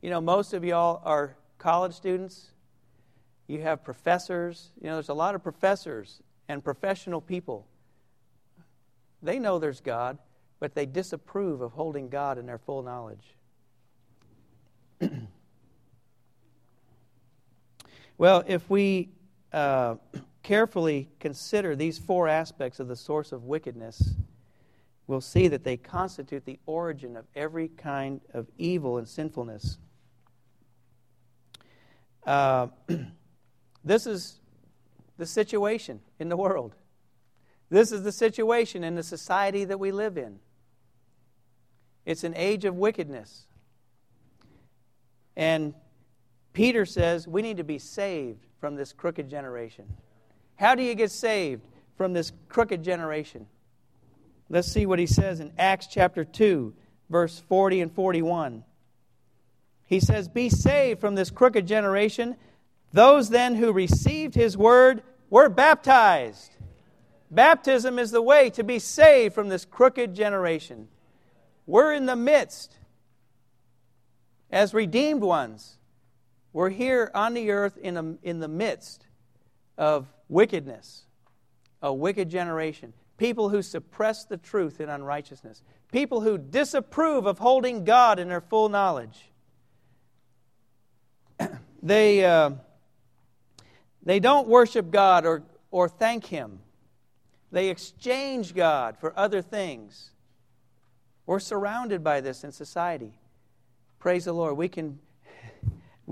You 0.00 0.10
know, 0.10 0.20
most 0.20 0.52
of 0.52 0.64
y'all 0.64 1.00
are 1.04 1.36
college 1.58 1.94
students. 1.94 2.48
You 3.46 3.62
have 3.62 3.84
professors. 3.84 4.70
You 4.80 4.88
know, 4.88 4.94
there's 4.94 5.08
a 5.08 5.14
lot 5.14 5.34
of 5.34 5.42
professors 5.42 6.20
and 6.48 6.62
professional 6.62 7.20
people. 7.20 7.66
They 9.22 9.38
know 9.38 9.58
there's 9.58 9.80
God, 9.80 10.18
but 10.58 10.74
they 10.74 10.86
disapprove 10.86 11.60
of 11.60 11.72
holding 11.72 12.08
God 12.08 12.38
in 12.38 12.46
their 12.46 12.58
full 12.58 12.82
knowledge. 12.82 13.36
well, 18.18 18.44
if 18.46 18.68
we 18.68 19.08
uh, 19.52 19.96
carefully 20.42 21.08
consider 21.20 21.76
these 21.76 21.98
four 21.98 22.28
aspects 22.28 22.80
of 22.80 22.88
the 22.88 22.96
source 22.96 23.32
of 23.32 23.44
wickedness, 23.44 24.14
we'll 25.06 25.20
see 25.20 25.48
that 25.48 25.64
they 25.64 25.76
constitute 25.76 26.44
the 26.44 26.58
origin 26.66 27.16
of 27.16 27.24
every 27.34 27.68
kind 27.68 28.20
of 28.32 28.46
evil 28.58 28.98
and 28.98 29.08
sinfulness. 29.08 29.78
Uh, 32.26 32.68
this 33.84 34.06
is 34.06 34.40
the 35.18 35.26
situation 35.26 36.00
in 36.18 36.28
the 36.28 36.36
world. 36.36 36.74
This 37.70 37.92
is 37.92 38.02
the 38.02 38.12
situation 38.12 38.84
in 38.84 38.94
the 38.94 39.02
society 39.02 39.64
that 39.64 39.78
we 39.78 39.92
live 39.92 40.18
in. 40.18 40.38
It's 42.04 42.24
an 42.24 42.34
age 42.36 42.64
of 42.64 42.76
wickedness. 42.76 43.46
And 45.36 45.74
Peter 46.52 46.84
says 46.84 47.26
we 47.26 47.42
need 47.42 47.56
to 47.56 47.64
be 47.64 47.78
saved 47.78 48.46
from 48.60 48.76
this 48.76 48.92
crooked 48.92 49.28
generation. 49.28 49.86
How 50.56 50.74
do 50.74 50.82
you 50.82 50.94
get 50.94 51.10
saved 51.10 51.66
from 51.96 52.12
this 52.12 52.32
crooked 52.48 52.82
generation? 52.82 53.46
Let's 54.48 54.68
see 54.70 54.86
what 54.86 54.98
he 54.98 55.06
says 55.06 55.40
in 55.40 55.52
Acts 55.58 55.86
chapter 55.86 56.24
2, 56.24 56.74
verse 57.08 57.42
40 57.48 57.80
and 57.80 57.92
41. 57.92 58.64
He 59.86 59.98
says, 59.98 60.28
Be 60.28 60.50
saved 60.50 61.00
from 61.00 61.14
this 61.14 61.30
crooked 61.30 61.66
generation. 61.66 62.36
Those 62.92 63.30
then 63.30 63.54
who 63.54 63.72
received 63.72 64.34
his 64.34 64.56
word 64.56 65.02
were 65.30 65.48
baptized. 65.48 66.50
Baptism 67.30 67.98
is 67.98 68.10
the 68.10 68.20
way 68.20 68.50
to 68.50 68.62
be 68.62 68.78
saved 68.78 69.34
from 69.34 69.48
this 69.48 69.64
crooked 69.64 70.14
generation. 70.14 70.88
We're 71.66 71.94
in 71.94 72.04
the 72.04 72.16
midst, 72.16 72.76
as 74.50 74.74
redeemed 74.74 75.22
ones, 75.22 75.78
we're 76.52 76.70
here 76.70 77.10
on 77.14 77.34
the 77.34 77.50
earth 77.50 77.76
in, 77.78 77.96
a, 77.96 78.14
in 78.22 78.40
the 78.40 78.48
midst 78.48 79.06
of 79.78 80.06
wickedness, 80.28 81.02
a 81.80 81.92
wicked 81.92 82.28
generation, 82.28 82.92
people 83.16 83.48
who 83.48 83.62
suppress 83.62 84.24
the 84.24 84.36
truth 84.36 84.80
in 84.80 84.88
unrighteousness, 84.88 85.62
people 85.90 86.20
who 86.20 86.38
disapprove 86.38 87.26
of 87.26 87.38
holding 87.38 87.84
God 87.84 88.18
in 88.18 88.28
their 88.28 88.40
full 88.40 88.68
knowledge. 88.68 89.30
they. 91.82 92.24
Uh, 92.24 92.52
they 94.04 94.20
don't 94.20 94.48
worship 94.48 94.90
God 94.90 95.24
or, 95.24 95.42
or 95.70 95.88
thank 95.88 96.26
Him. 96.26 96.58
They 97.50 97.68
exchange 97.68 98.54
God 98.54 98.96
for 98.98 99.16
other 99.16 99.42
things. 99.42 100.10
We're 101.26 101.40
surrounded 101.40 102.02
by 102.02 102.20
this 102.20 102.44
in 102.44 102.52
society. 102.52 103.12
Praise 103.98 104.24
the 104.24 104.32
Lord. 104.32 104.56
We 104.56 104.68
can, 104.68 104.98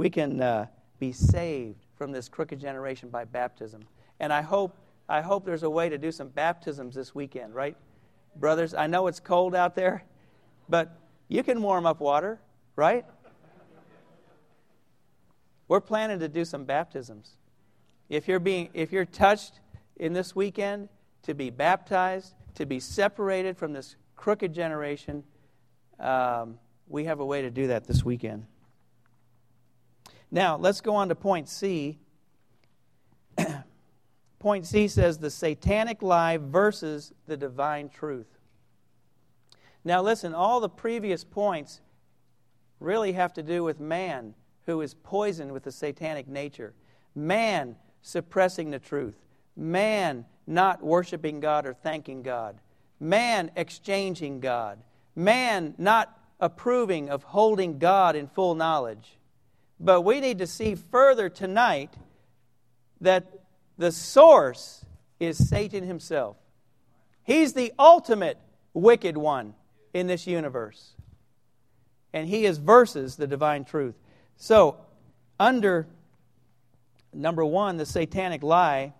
we 0.00 0.08
can 0.08 0.40
uh, 0.40 0.64
be 0.98 1.12
saved 1.12 1.84
from 1.94 2.10
this 2.10 2.26
crooked 2.26 2.58
generation 2.58 3.10
by 3.10 3.22
baptism. 3.22 3.82
And 4.18 4.32
I 4.32 4.40
hope, 4.40 4.74
I 5.10 5.20
hope 5.20 5.44
there's 5.44 5.62
a 5.62 5.68
way 5.68 5.90
to 5.90 5.98
do 5.98 6.10
some 6.10 6.28
baptisms 6.28 6.94
this 6.94 7.14
weekend, 7.14 7.54
right? 7.54 7.76
Brothers, 8.34 8.72
I 8.72 8.86
know 8.86 9.08
it's 9.08 9.20
cold 9.20 9.54
out 9.54 9.74
there, 9.74 10.04
but 10.70 10.98
you 11.28 11.42
can 11.42 11.60
warm 11.60 11.84
up 11.84 12.00
water, 12.00 12.40
right? 12.76 13.04
We're 15.68 15.82
planning 15.82 16.18
to 16.20 16.28
do 16.28 16.46
some 16.46 16.64
baptisms. 16.64 17.36
If 18.08 18.26
you're, 18.26 18.40
being, 18.40 18.70
if 18.72 18.92
you're 18.92 19.04
touched 19.04 19.60
in 19.96 20.14
this 20.14 20.34
weekend 20.34 20.88
to 21.24 21.34
be 21.34 21.50
baptized, 21.50 22.32
to 22.54 22.64
be 22.64 22.80
separated 22.80 23.58
from 23.58 23.74
this 23.74 23.96
crooked 24.16 24.54
generation, 24.54 25.24
um, 25.98 26.58
we 26.88 27.04
have 27.04 27.20
a 27.20 27.26
way 27.26 27.42
to 27.42 27.50
do 27.50 27.66
that 27.66 27.84
this 27.84 28.02
weekend. 28.02 28.46
Now, 30.30 30.56
let's 30.56 30.80
go 30.80 30.94
on 30.94 31.08
to 31.08 31.14
point 31.14 31.48
C. 31.48 31.98
point 34.38 34.66
C 34.66 34.86
says 34.88 35.18
the 35.18 35.30
satanic 35.30 36.02
lie 36.02 36.36
versus 36.36 37.12
the 37.26 37.36
divine 37.36 37.88
truth. 37.88 38.38
Now, 39.84 40.02
listen, 40.02 40.34
all 40.34 40.60
the 40.60 40.68
previous 40.68 41.24
points 41.24 41.80
really 42.78 43.12
have 43.12 43.32
to 43.34 43.42
do 43.42 43.64
with 43.64 43.80
man 43.80 44.34
who 44.66 44.80
is 44.82 44.94
poisoned 44.94 45.52
with 45.52 45.64
the 45.64 45.72
satanic 45.72 46.28
nature. 46.28 46.74
Man 47.14 47.76
suppressing 48.02 48.70
the 48.70 48.78
truth, 48.78 49.16
man 49.56 50.24
not 50.46 50.82
worshiping 50.82 51.40
God 51.40 51.66
or 51.66 51.74
thanking 51.74 52.22
God, 52.22 52.60
man 52.98 53.50
exchanging 53.56 54.40
God, 54.40 54.78
man 55.14 55.74
not 55.76 56.18
approving 56.38 57.10
of 57.10 57.22
holding 57.22 57.78
God 57.78 58.16
in 58.16 58.26
full 58.26 58.54
knowledge. 58.54 59.18
But 59.80 60.02
we 60.02 60.20
need 60.20 60.38
to 60.38 60.46
see 60.46 60.74
further 60.74 61.30
tonight 61.30 61.94
that 63.00 63.26
the 63.78 63.90
source 63.90 64.84
is 65.18 65.48
Satan 65.48 65.84
himself. 65.84 66.36
He's 67.24 67.54
the 67.54 67.72
ultimate 67.78 68.38
wicked 68.74 69.16
one 69.16 69.54
in 69.94 70.06
this 70.06 70.26
universe. 70.26 70.92
and 72.12 72.28
he 72.28 72.44
is 72.44 72.58
versus 72.58 73.16
the 73.16 73.26
divine 73.26 73.64
truth. 73.64 73.94
So, 74.36 74.76
under 75.38 75.86
number 77.12 77.44
one, 77.44 77.76
the 77.76 77.86
satanic 77.86 78.42
lie, 78.42 78.94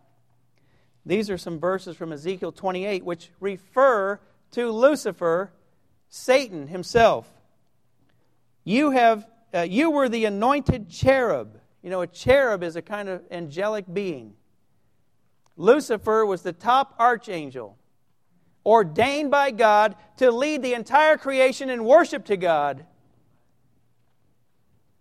these 1.04 1.28
are 1.28 1.38
some 1.38 1.58
verses 1.58 1.96
from 1.96 2.12
Ezekiel 2.12 2.52
28 2.52 3.04
which 3.04 3.30
refer 3.40 4.20
to 4.52 4.70
Lucifer, 4.70 5.50
Satan 6.08 6.68
himself. 6.68 7.28
You 8.64 8.92
have 8.92 9.26
uh, 9.54 9.60
you 9.62 9.90
were 9.90 10.08
the 10.08 10.24
anointed 10.24 10.88
cherub. 10.88 11.58
You 11.82 11.90
know, 11.90 12.02
a 12.02 12.06
cherub 12.06 12.62
is 12.62 12.76
a 12.76 12.82
kind 12.82 13.08
of 13.08 13.22
angelic 13.30 13.86
being. 13.92 14.34
Lucifer 15.56 16.24
was 16.24 16.42
the 16.42 16.52
top 16.52 16.94
archangel, 16.98 17.76
ordained 18.64 19.30
by 19.30 19.50
God 19.50 19.96
to 20.18 20.30
lead 20.30 20.62
the 20.62 20.74
entire 20.74 21.16
creation 21.16 21.68
in 21.68 21.84
worship 21.84 22.24
to 22.26 22.36
God. 22.36 22.86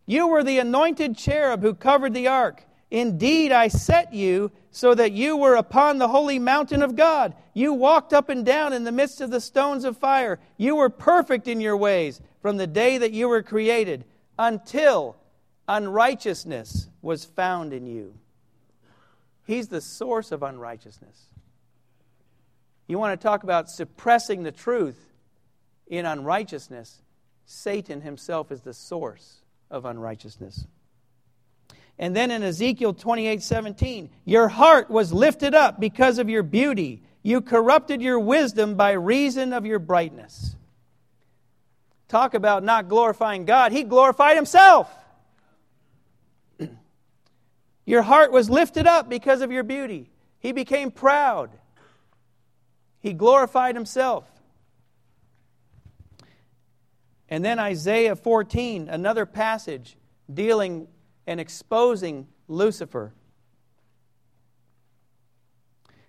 You 0.06 0.28
were 0.28 0.44
the 0.44 0.60
anointed 0.60 1.18
cherub 1.18 1.62
who 1.62 1.74
covered 1.76 2.14
the 2.14 2.28
ark. 2.28 2.66
Indeed, 2.92 3.52
I 3.52 3.68
set 3.68 4.14
you 4.14 4.52
so 4.72 4.96
that 4.96 5.12
you 5.12 5.38
were 5.38 5.56
upon 5.56 5.98
the 5.98 6.08
holy 6.08 6.40
mountain 6.40 6.82
of 6.82 6.96
God. 6.96 7.36
You 7.54 7.74
walked 7.74 8.14
up 8.14 8.30
and 8.30 8.44
down 8.44 8.74
in 8.74 8.84
the 8.84 8.92
midst 8.92 9.22
of 9.22 9.30
the 9.30 9.40
stones 9.40 9.84
of 9.84 9.98
fire. 9.98 10.40
You 10.58 10.76
were 10.76 10.90
perfect 10.90 11.48
in 11.48 11.62
your 11.62 11.78
ways 11.78 12.22
from 12.42 12.58
the 12.58 12.68
day 12.68 12.98
that 12.98 13.12
you 13.12 13.30
were 13.30 13.44
created 13.44 14.06
until 14.40 15.18
unrighteousness 15.68 16.88
was 17.02 17.26
found 17.26 17.74
in 17.74 17.86
you. 17.86 18.16
He's 19.46 19.68
the 19.68 19.82
source 19.82 20.32
of 20.32 20.42
unrighteousness. 20.42 21.26
You 22.88 22.98
want 22.98 23.20
to 23.20 23.24
talk 23.24 23.44
about 23.44 23.70
suppressing 23.70 24.44
the 24.44 24.52
truth 24.52 24.98
in 25.88 26.06
unrighteousness? 26.06 27.02
Satan 27.46 28.02
himself 28.02 28.52
is 28.52 28.62
the 28.62 28.74
source 28.74 29.42
of 29.70 29.86
unrighteousness. 29.86 30.66
And 32.00 32.16
then 32.16 32.32
in 32.32 32.42
Ezekiel 32.42 32.94
28 32.94 33.44
17, 33.44 34.10
your 34.24 34.48
heart 34.48 34.90
was 34.90 35.12
lifted 35.12 35.54
up 35.54 35.82
because 35.82 36.18
of 36.18 36.30
your 36.30 36.44
beauty. 36.44 37.04
You 37.24 37.42
corrupted 37.42 38.02
your 38.02 38.20
wisdom 38.20 38.76
by 38.76 38.92
reason 38.92 39.52
of 39.52 39.66
your 39.66 39.80
brightness. 39.80 40.56
Talk 42.10 42.34
about 42.34 42.64
not 42.64 42.90
glorifying 42.90 43.46
God. 43.46 43.72
He 43.72 43.84
glorified 43.84 44.36
himself. 44.36 44.92
your 47.86 48.02
heart 48.02 48.32
was 48.32 48.50
lifted 48.50 48.88
up 48.88 49.08
because 49.08 49.42
of 49.42 49.52
your 49.52 49.64
beauty. 49.64 50.10
He 50.40 50.52
became 50.52 50.90
proud. 50.90 51.52
He 53.00 53.14
glorified 53.14 53.76
himself. 53.76 54.26
And 57.30 57.46
then 57.46 57.60
Isaiah 57.60 58.16
14, 58.16 58.90
another 58.90 59.28
passage 59.28 59.96
dealing 60.34 60.88
and 61.28 61.40
exposing 61.40 62.28
Lucifer. 62.48 63.14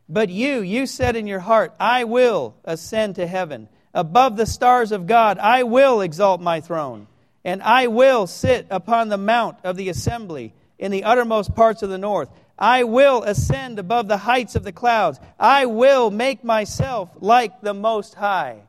But 0.08 0.30
you, 0.30 0.60
you 0.62 0.86
said 0.86 1.14
in 1.14 1.26
your 1.26 1.40
heart, 1.40 1.74
I 1.78 2.04
will 2.04 2.56
ascend 2.64 3.16
to 3.16 3.26
heaven. 3.26 3.68
Above 3.92 4.36
the 4.36 4.46
stars 4.46 4.92
of 4.92 5.06
God, 5.06 5.38
I 5.38 5.64
will 5.64 6.00
exalt 6.00 6.40
my 6.40 6.60
throne, 6.60 7.06
and 7.44 7.62
I 7.62 7.88
will 7.88 8.26
sit 8.26 8.66
upon 8.70 9.08
the 9.08 9.18
mount 9.18 9.58
of 9.64 9.76
the 9.76 9.88
assembly 9.88 10.54
in 10.78 10.90
the 10.92 11.04
uttermost 11.04 11.54
parts 11.54 11.82
of 11.82 11.90
the 11.90 11.98
north. 11.98 12.30
I 12.58 12.84
will 12.84 13.22
ascend 13.22 13.78
above 13.78 14.08
the 14.08 14.18
heights 14.18 14.54
of 14.54 14.64
the 14.64 14.72
clouds. 14.72 15.18
I 15.38 15.66
will 15.66 16.10
make 16.10 16.44
myself 16.44 17.10
like 17.20 17.60
the 17.62 17.74
Most 17.74 18.14
High. 18.14 18.62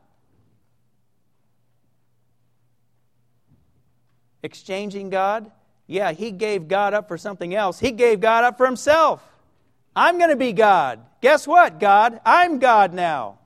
Exchanging 4.42 5.10
God 5.10 5.50
yeah, 5.92 6.12
he 6.12 6.30
gave 6.30 6.68
God 6.68 6.94
up 6.94 7.06
for 7.06 7.18
something 7.18 7.54
else. 7.54 7.78
He 7.78 7.90
gave 7.90 8.20
God 8.20 8.44
up 8.44 8.56
for 8.56 8.64
himself. 8.64 9.22
I'm 9.94 10.16
going 10.16 10.30
to 10.30 10.36
be 10.36 10.54
God. 10.54 11.00
Guess 11.20 11.46
what, 11.46 11.78
God? 11.78 12.18
I'm 12.24 12.58
God 12.58 12.94
now. 12.94 13.38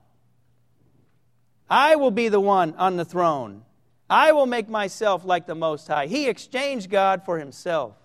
I 1.69 1.95
will 1.95 2.11
be 2.11 2.29
the 2.29 2.39
one 2.39 2.73
on 2.75 2.95
the 2.95 3.05
throne. 3.05 3.63
I 4.09 4.31
will 4.31 4.45
make 4.45 4.69
myself 4.69 5.25
like 5.25 5.47
the 5.47 5.55
Most 5.55 5.87
High. 5.87 6.07
He 6.07 6.27
exchanged 6.27 6.89
God 6.89 7.23
for 7.25 7.39
himself. 7.39 7.95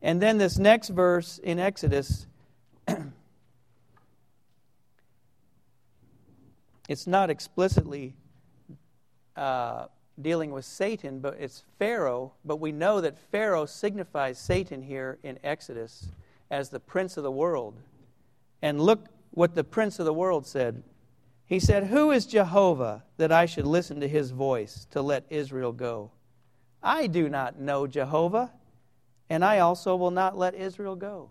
And 0.00 0.20
then 0.20 0.38
this 0.38 0.58
next 0.58 0.88
verse 0.88 1.38
in 1.38 1.60
Exodus, 1.60 2.26
it's 6.88 7.06
not 7.06 7.30
explicitly 7.30 8.14
uh, 9.36 9.86
dealing 10.20 10.50
with 10.50 10.64
Satan, 10.64 11.20
but 11.20 11.36
it's 11.38 11.62
Pharaoh. 11.78 12.32
But 12.44 12.56
we 12.56 12.72
know 12.72 13.00
that 13.00 13.16
Pharaoh 13.30 13.66
signifies 13.66 14.40
Satan 14.40 14.82
here 14.82 15.18
in 15.22 15.38
Exodus 15.44 16.08
as 16.50 16.68
the 16.70 16.80
prince 16.80 17.16
of 17.16 17.22
the 17.22 17.30
world. 17.30 17.80
And 18.60 18.80
look 18.80 19.06
what 19.30 19.54
the 19.54 19.62
prince 19.62 20.00
of 20.00 20.04
the 20.04 20.12
world 20.12 20.48
said. 20.48 20.82
He 21.52 21.60
said, 21.60 21.88
Who 21.88 22.12
is 22.12 22.24
Jehovah 22.24 23.04
that 23.18 23.30
I 23.30 23.44
should 23.44 23.66
listen 23.66 24.00
to 24.00 24.08
his 24.08 24.30
voice 24.30 24.86
to 24.90 25.02
let 25.02 25.26
Israel 25.28 25.72
go? 25.72 26.10
I 26.82 27.06
do 27.06 27.28
not 27.28 27.60
know 27.60 27.86
Jehovah, 27.86 28.50
and 29.28 29.44
I 29.44 29.58
also 29.58 29.94
will 29.94 30.10
not 30.10 30.38
let 30.38 30.54
Israel 30.54 30.96
go. 30.96 31.28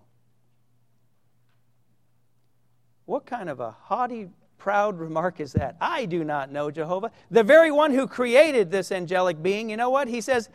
What 3.06 3.26
kind 3.26 3.50
of 3.50 3.60
a 3.62 3.72
haughty 3.72 4.30
proud 4.60 5.00
remark 5.00 5.40
is 5.40 5.54
that? 5.54 5.76
I 5.82 6.06
do 6.06 6.24
not 6.24 6.52
know 6.52 6.70
Jehovah. 6.70 7.10
The 7.32 7.42
very 7.42 7.72
one 7.72 7.92
who 7.92 8.06
created 8.06 8.70
this 8.70 8.92
angelic 8.92 9.42
being, 9.42 9.72
you 9.72 9.76
know 9.76 9.90
what? 9.90 10.08
He 10.08 10.22
says, 10.22 10.50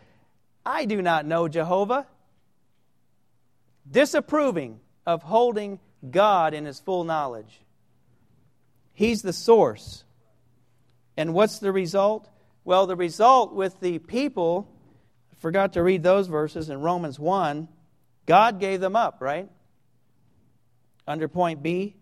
I 0.65 0.85
do 0.85 1.03
not 1.03 1.27
know 1.27 1.49
Jehovah. 1.49 2.07
Disapproving 3.91 4.79
of 5.05 5.25
holding 5.25 5.81
God 6.09 6.55
in 6.55 6.67
his 6.67 6.79
full 6.79 7.03
knowledge. 7.03 7.66
He's 8.97 9.21
the 9.21 9.35
source. 9.35 10.05
And 11.19 11.35
what's 11.35 11.59
the 11.59 11.71
result? 11.71 12.29
Well, 12.65 12.87
the 12.87 12.97
result 12.97 13.53
with 13.53 13.79
the 13.81 13.99
people, 13.99 14.69
I 15.31 15.35
forgot 15.37 15.75
to 15.75 15.83
read 15.83 16.03
those 16.03 16.29
verses 16.29 16.71
in 16.71 16.81
Romans 16.81 17.19
1, 17.19 17.69
God 18.25 18.59
gave 18.59 18.81
them 18.81 18.97
up, 18.97 19.19
right? 19.21 19.51
Under 21.07 21.29
point 21.29 21.63
B, 21.63 21.95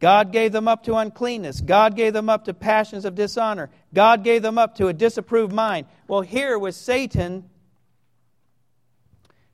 God 0.00 0.32
gave 0.32 0.50
them 0.50 0.66
up 0.66 0.82
to 0.84 0.96
uncleanness. 0.96 1.60
God 1.60 1.94
gave 1.94 2.12
them 2.12 2.28
up 2.28 2.46
to 2.46 2.54
passions 2.54 3.04
of 3.04 3.14
dishonor. 3.14 3.70
God 3.94 4.24
gave 4.24 4.42
them 4.42 4.58
up 4.58 4.74
to 4.78 4.88
a 4.88 4.92
disapproved 4.92 5.52
mind. 5.52 5.86
Well, 6.08 6.22
here 6.22 6.58
was 6.58 6.76
Satan 6.76 7.48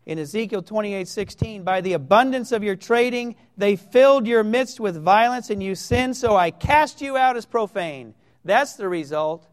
in 0.08 0.18
Ezekiel 0.18 0.62
28 0.62 1.06
16. 1.06 1.62
By 1.62 1.82
the 1.82 1.92
abundance 1.92 2.50
of 2.50 2.64
your 2.64 2.74
trading, 2.74 3.36
they 3.56 3.76
filled 3.76 4.26
your 4.26 4.42
midst 4.42 4.80
with 4.80 4.96
violence, 4.96 5.50
and 5.50 5.62
you 5.62 5.74
sinned, 5.74 6.16
so 6.16 6.34
I 6.34 6.50
cast 6.50 7.00
you 7.02 7.16
out 7.16 7.36
as 7.36 7.44
profane. 7.44 8.14
That's 8.42 8.74
the 8.74 8.88
result 8.88 9.46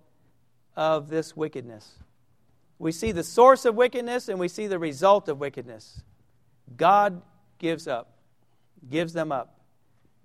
of 0.76 1.10
this 1.10 1.36
wickedness. 1.36 1.99
We 2.80 2.93
see 2.93 3.12
the 3.12 3.24
source 3.24 3.66
of 3.66 3.76
wickedness 3.76 4.28
and 4.30 4.39
we 4.39 4.47
see 4.47 4.68
the 4.68 4.80
result 4.80 5.30
of 5.30 5.39
wickedness. 5.39 6.01
God 6.76 7.22
gives 7.58 7.88
up, 7.88 8.18
gives 8.89 9.14
them 9.14 9.32
up. 9.32 9.60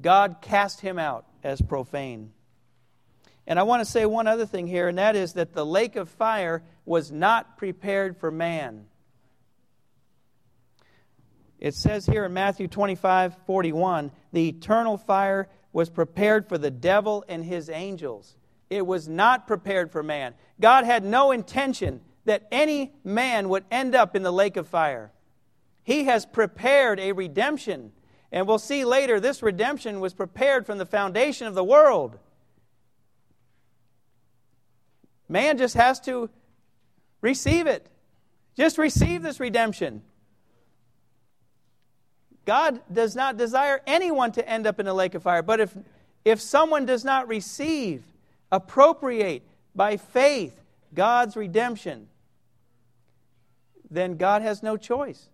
God 0.00 0.36
cast 0.40 0.80
him 0.80 0.98
out 0.98 1.26
as 1.44 1.60
profane. 1.60 2.32
And 3.46 3.58
I 3.58 3.62
want 3.64 3.84
to 3.84 3.90
say 3.90 4.06
one 4.06 4.26
other 4.26 4.46
thing 4.46 4.66
here, 4.66 4.88
and 4.88 4.98
that 4.98 5.16
is 5.16 5.34
that 5.34 5.52
the 5.52 5.66
lake 5.66 5.96
of 5.96 6.08
fire 6.08 6.62
was 6.84 7.10
not 7.10 7.56
prepared 7.56 8.16
for 8.16 8.30
man. 8.30 8.86
It 11.60 11.74
says 11.74 12.06
here 12.06 12.24
in 12.24 12.32
Matthew 12.32 12.66
25 12.66 13.36
41, 13.46 14.10
the 14.32 14.48
eternal 14.48 14.96
fire 14.96 15.48
was 15.72 15.90
prepared 15.90 16.48
for 16.48 16.58
the 16.58 16.70
devil 16.70 17.24
and 17.28 17.44
his 17.44 17.68
angels. 17.68 18.36
It 18.70 18.86
was 18.86 19.08
not 19.08 19.46
prepared 19.46 19.92
for 19.92 20.02
man. 20.02 20.34
God 20.60 20.84
had 20.84 21.04
no 21.04 21.30
intention 21.30 22.00
that 22.24 22.48
any 22.50 22.92
man 23.04 23.48
would 23.48 23.64
end 23.70 23.94
up 23.94 24.16
in 24.16 24.22
the 24.22 24.32
lake 24.32 24.56
of 24.56 24.68
fire. 24.68 25.12
He 25.82 26.04
has 26.04 26.26
prepared 26.26 26.98
a 26.98 27.12
redemption 27.12 27.92
and 28.32 28.46
we'll 28.46 28.58
see 28.58 28.84
later, 28.84 29.18
this 29.18 29.42
redemption 29.42 30.00
was 30.00 30.14
prepared 30.14 30.64
from 30.64 30.78
the 30.78 30.86
foundation 30.86 31.46
of 31.46 31.54
the 31.54 31.64
world. 31.64 32.18
Man 35.28 35.58
just 35.58 35.74
has 35.74 36.00
to 36.00 36.30
receive 37.20 37.66
it. 37.66 37.88
Just 38.56 38.78
receive 38.78 39.22
this 39.22 39.40
redemption. 39.40 40.02
God 42.44 42.80
does 42.92 43.14
not 43.14 43.36
desire 43.36 43.80
anyone 43.86 44.32
to 44.32 44.48
end 44.48 44.66
up 44.66 44.80
in 44.80 44.86
a 44.86 44.94
lake 44.94 45.14
of 45.14 45.22
fire. 45.22 45.42
But 45.42 45.60
if, 45.60 45.76
if 46.24 46.40
someone 46.40 46.86
does 46.86 47.04
not 47.04 47.28
receive, 47.28 48.02
appropriate 48.50 49.42
by 49.74 49.96
faith 49.96 50.60
God's 50.94 51.36
redemption, 51.36 52.08
then 53.90 54.16
God 54.16 54.42
has 54.42 54.62
no 54.62 54.76
choice 54.76 55.28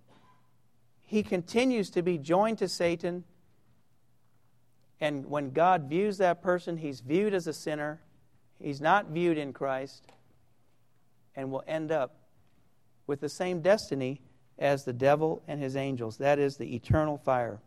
he 1.07 1.23
continues 1.23 1.89
to 1.91 2.03
be 2.03 2.19
joined 2.19 2.59
to 2.59 2.69
Satan. 2.69 3.25
And 5.01 5.27
when 5.31 5.53
God 5.53 5.89
views 5.89 6.19
that 6.19 6.43
person, 6.43 6.77
he's 6.77 7.01
viewed 7.01 7.33
as 7.33 7.47
a 7.47 7.53
sinner. 7.53 8.01
He's 8.61 8.81
not 8.81 9.07
viewed 9.07 9.39
in 9.39 9.53
Christ. 9.53 10.05
and 11.37 11.51
will 11.51 11.63
end 11.67 11.93
up 11.93 12.17
with 13.07 13.21
the 13.21 13.29
same 13.29 13.61
destiny 13.61 14.23
as 14.59 14.85
the 14.85 14.93
devil 14.93 15.43
and 15.47 15.61
his 15.61 15.77
angels. 15.77 16.17
That 16.19 16.39
is 16.39 16.57
the 16.57 16.75
eternal 16.75 17.19
fire. 17.19 17.61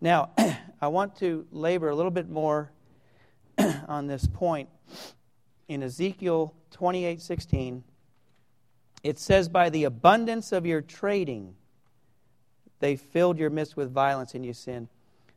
Now, 0.00 0.30
I 0.80 0.88
want 0.88 1.16
to 1.16 1.46
labor 1.50 1.88
a 1.88 1.94
little 1.94 2.10
bit 2.10 2.28
more 2.28 2.70
on 3.88 4.06
this 4.06 4.26
point. 4.26 4.68
In 5.66 5.82
Ezekiel 5.82 6.54
28 6.70 7.20
16, 7.20 7.84
it 9.02 9.18
says, 9.18 9.48
By 9.48 9.70
the 9.70 9.84
abundance 9.84 10.52
of 10.52 10.64
your 10.64 10.80
trading, 10.80 11.54
they 12.80 12.96
filled 12.96 13.38
your 13.38 13.50
midst 13.50 13.76
with 13.76 13.92
violence 13.92 14.34
and 14.34 14.46
you 14.46 14.52
sinned. 14.52 14.88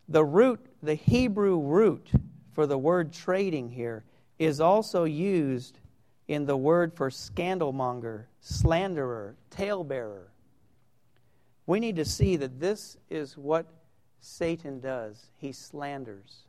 The 0.07 0.23
root, 0.23 0.65
the 0.81 0.95
Hebrew 0.95 1.59
root 1.59 2.11
for 2.53 2.67
the 2.67 2.77
word 2.77 3.13
trading 3.13 3.69
here, 3.71 4.03
is 4.37 4.59
also 4.59 5.03
used 5.03 5.79
in 6.31 6.45
the 6.45 6.55
word 6.55 6.93
for 6.93 7.09
scandalmonger, 7.09 8.23
slanderer, 8.39 9.35
talebearer. 9.49 10.31
We 11.65 11.81
need 11.81 11.97
to 11.97 12.05
see 12.05 12.37
that 12.37 12.57
this 12.57 12.95
is 13.09 13.37
what 13.37 13.65
Satan 14.21 14.79
does. 14.79 15.29
He 15.35 15.51
slanders. 15.51 16.43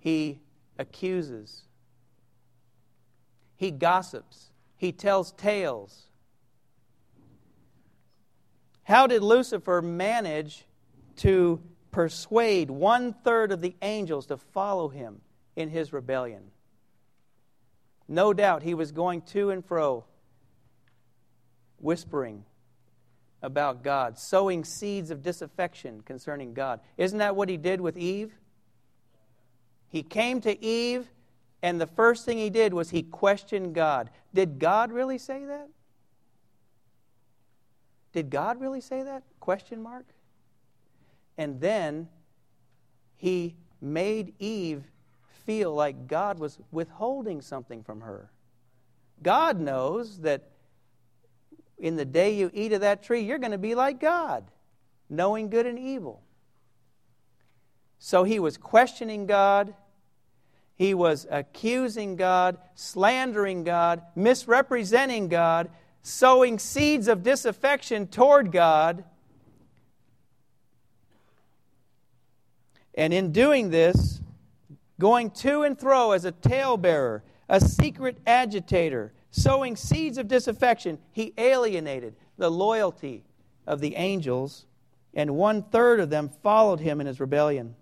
He 0.00 0.40
accuses. 0.76 1.62
He 3.54 3.70
gossips. 3.70 4.50
He 4.76 4.90
tells 4.90 5.30
tales. 5.30 6.06
How 8.82 9.06
did 9.06 9.22
Lucifer 9.22 9.80
manage 9.80 10.66
to 11.18 11.62
persuade 11.92 12.72
one 12.72 13.12
third 13.12 13.52
of 13.52 13.60
the 13.60 13.76
angels 13.82 14.26
to 14.26 14.36
follow 14.36 14.88
him 14.88 15.20
in 15.56 15.68
his 15.68 15.92
rebellion? 15.92 16.50
No 18.08 18.32
doubt 18.32 18.62
he 18.62 18.74
was 18.74 18.92
going 18.92 19.22
to 19.22 19.50
and 19.50 19.64
fro, 19.64 20.04
whispering 21.78 22.44
about 23.42 23.82
God, 23.82 24.18
sowing 24.18 24.64
seeds 24.64 25.10
of 25.10 25.22
disaffection 25.22 26.02
concerning 26.02 26.54
God. 26.54 26.80
Isn't 26.96 27.18
that 27.18 27.34
what 27.34 27.48
he 27.48 27.56
did 27.56 27.80
with 27.80 27.96
Eve? 27.96 28.32
He 29.88 30.02
came 30.02 30.40
to 30.42 30.64
Eve, 30.64 31.08
and 31.62 31.80
the 31.80 31.86
first 31.86 32.24
thing 32.24 32.38
he 32.38 32.50
did 32.50 32.72
was 32.72 32.90
he 32.90 33.02
questioned 33.02 33.74
God. 33.74 34.10
Did 34.32 34.58
God 34.58 34.92
really 34.92 35.18
say 35.18 35.44
that? 35.44 35.68
Did 38.12 38.30
God 38.30 38.60
really 38.60 38.80
say 38.80 39.02
that? 39.02 39.22
Question 39.40 39.82
mark. 39.82 40.06
And 41.36 41.60
then 41.60 42.08
he 43.16 43.56
made 43.80 44.34
Eve 44.38 44.84
feel 45.44 45.74
like 45.74 46.06
God 46.06 46.38
was 46.38 46.58
withholding 46.70 47.40
something 47.40 47.82
from 47.82 48.00
her. 48.02 48.30
God 49.22 49.60
knows 49.60 50.20
that 50.20 50.50
in 51.78 51.96
the 51.96 52.04
day 52.04 52.34
you 52.34 52.50
eat 52.54 52.72
of 52.72 52.80
that 52.80 53.02
tree, 53.02 53.22
you're 53.22 53.38
going 53.38 53.52
to 53.52 53.58
be 53.58 53.74
like 53.74 54.00
God, 54.00 54.44
knowing 55.10 55.50
good 55.50 55.66
and 55.66 55.78
evil. 55.78 56.22
So 57.98 58.24
he 58.24 58.38
was 58.38 58.56
questioning 58.56 59.26
God. 59.26 59.74
He 60.74 60.94
was 60.94 61.26
accusing 61.30 62.16
God, 62.16 62.58
slandering 62.74 63.62
God, 63.62 64.02
misrepresenting 64.16 65.28
God, 65.28 65.70
sowing 66.02 66.58
seeds 66.58 67.06
of 67.06 67.22
disaffection 67.22 68.08
toward 68.08 68.50
God. 68.50 69.04
And 72.94 73.12
in 73.14 73.32
doing 73.32 73.70
this, 73.70 74.21
going 74.98 75.30
to 75.30 75.62
and 75.62 75.78
fro 75.78 76.12
as 76.12 76.24
a 76.24 76.32
talebearer, 76.32 77.22
a 77.48 77.60
secret 77.60 78.18
agitator, 78.26 79.12
sowing 79.30 79.76
seeds 79.76 80.18
of 80.18 80.28
disaffection, 80.28 80.98
he 81.10 81.32
alienated 81.38 82.14
the 82.38 82.50
loyalty 82.50 83.24
of 83.66 83.80
the 83.80 83.96
angels, 83.96 84.66
and 85.14 85.36
one 85.36 85.62
third 85.62 86.00
of 86.00 86.10
them 86.10 86.28
followed 86.28 86.80
him 86.80 87.00
in 87.00 87.06
his 87.06 87.20
rebellion. 87.20 87.74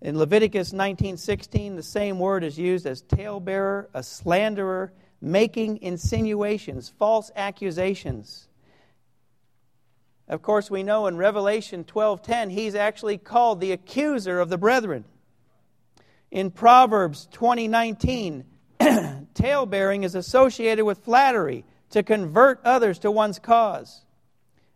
In 0.00 0.18
Leviticus 0.18 0.72
19:16, 0.72 1.76
the 1.76 1.82
same 1.82 2.18
word 2.18 2.42
is 2.42 2.58
used 2.58 2.86
as 2.86 3.02
talebearer, 3.02 3.88
a 3.94 4.02
slanderer, 4.02 4.92
making 5.20 5.80
insinuations, 5.80 6.88
false 6.98 7.30
accusations. 7.36 8.48
Of 10.32 10.40
course, 10.40 10.70
we 10.70 10.82
know 10.82 11.08
in 11.08 11.18
Revelation 11.18 11.84
12:10 11.84 12.48
he's 12.48 12.74
actually 12.74 13.18
called 13.18 13.60
the 13.60 13.72
accuser 13.72 14.40
of 14.40 14.48
the 14.48 14.56
brethren. 14.56 15.04
In 16.30 16.50
Proverbs 16.50 17.28
20:19, 17.32 18.44
talebearing 19.34 20.04
is 20.04 20.14
associated 20.14 20.86
with 20.86 21.04
flattery 21.04 21.66
to 21.90 22.02
convert 22.02 22.62
others 22.64 22.98
to 23.00 23.10
one's 23.10 23.38
cause. 23.38 24.06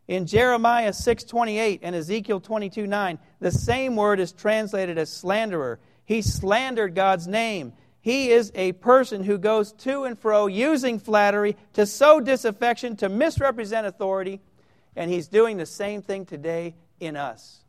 In 0.07 0.26
Jeremiah 0.26 0.92
6:28 0.92 1.80
and 1.82 1.96
Ezekiel 1.96 2.38
22:9, 2.38 3.18
the 3.40 3.50
same 3.50 3.96
word 3.96 4.20
is 4.20 4.32
translated 4.32 4.98
as 4.98 5.11
slanderer. 5.11 5.80
He 6.04 6.20
slandered 6.20 6.94
God's 6.94 7.26
name. 7.26 7.72
He 8.02 8.30
is 8.30 8.52
a 8.54 8.72
person 8.72 9.24
who 9.24 9.38
goes 9.38 9.72
to 9.72 10.04
and 10.04 10.18
fro 10.18 10.48
using 10.48 10.98
flattery 10.98 11.57
to 11.72 11.86
sow 11.86 12.20
disaffection, 12.20 12.96
to 12.96 13.09
misrepresent 13.09 13.86
authority, 13.86 14.42
and 14.97 15.11
he's 15.11 15.28
doing 15.28 15.59
the 15.59 15.66
same 15.66 16.03
thing 16.03 16.24
today 16.24 16.74
in 16.99 17.16
us. 17.16 17.61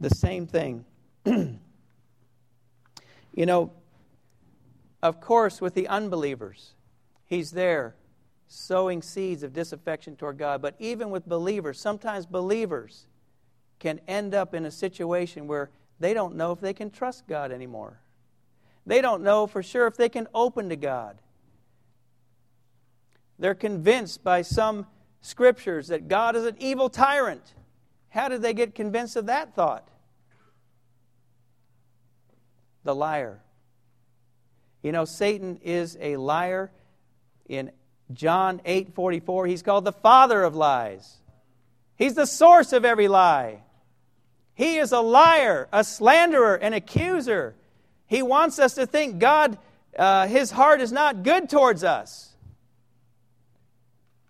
The 0.00 0.10
same 0.10 0.46
thing. 0.46 0.84
you 1.24 1.56
know, 3.36 3.72
of 5.02 5.20
course, 5.20 5.60
with 5.60 5.74
the 5.74 5.86
unbelievers, 5.88 6.72
he's 7.24 7.52
there 7.52 7.94
sowing 8.48 9.02
seeds 9.02 9.42
of 9.42 9.52
disaffection 9.52 10.16
toward 10.16 10.38
God. 10.38 10.60
But 10.60 10.74
even 10.78 11.10
with 11.10 11.26
believers, 11.26 11.80
sometimes 11.80 12.26
believers 12.26 13.06
can 13.78 14.00
end 14.06 14.34
up 14.34 14.54
in 14.54 14.64
a 14.64 14.70
situation 14.70 15.46
where 15.46 15.70
they 16.00 16.14
don't 16.14 16.34
know 16.34 16.52
if 16.52 16.60
they 16.60 16.72
can 16.72 16.90
trust 16.90 17.26
God 17.26 17.52
anymore. 17.52 18.00
They 18.86 19.00
don't 19.00 19.22
know 19.22 19.46
for 19.46 19.62
sure 19.62 19.86
if 19.86 19.96
they 19.96 20.08
can 20.08 20.26
open 20.34 20.68
to 20.68 20.76
God. 20.76 21.20
They're 23.38 23.54
convinced 23.54 24.22
by 24.22 24.42
some 24.42 24.86
scriptures 25.20 25.88
that 25.88 26.08
God 26.08 26.36
is 26.36 26.44
an 26.44 26.56
evil 26.58 26.88
tyrant. 26.88 27.54
How 28.08 28.28
did 28.28 28.42
they 28.42 28.54
get 28.54 28.74
convinced 28.74 29.16
of 29.16 29.26
that 29.26 29.54
thought? 29.54 29.88
The 32.84 32.94
liar. 32.94 33.40
You 34.82 34.92
know, 34.92 35.04
Satan 35.04 35.58
is 35.62 35.96
a 36.00 36.16
liar. 36.16 36.70
In 37.48 37.72
John 38.12 38.60
8 38.64 38.94
44, 38.94 39.46
he's 39.46 39.62
called 39.62 39.84
the 39.84 39.92
father 39.92 40.42
of 40.42 40.54
lies. 40.54 41.16
He's 41.96 42.14
the 42.14 42.26
source 42.26 42.72
of 42.72 42.84
every 42.84 43.08
lie. 43.08 43.62
He 44.54 44.76
is 44.76 44.92
a 44.92 45.00
liar, 45.00 45.68
a 45.72 45.82
slanderer, 45.82 46.54
an 46.54 46.72
accuser. 46.72 47.56
He 48.06 48.22
wants 48.22 48.58
us 48.58 48.74
to 48.74 48.86
think 48.86 49.18
God, 49.18 49.58
uh, 49.98 50.26
his 50.26 50.50
heart 50.50 50.80
is 50.80 50.92
not 50.92 51.22
good 51.22 51.48
towards 51.48 51.82
us. 51.82 52.33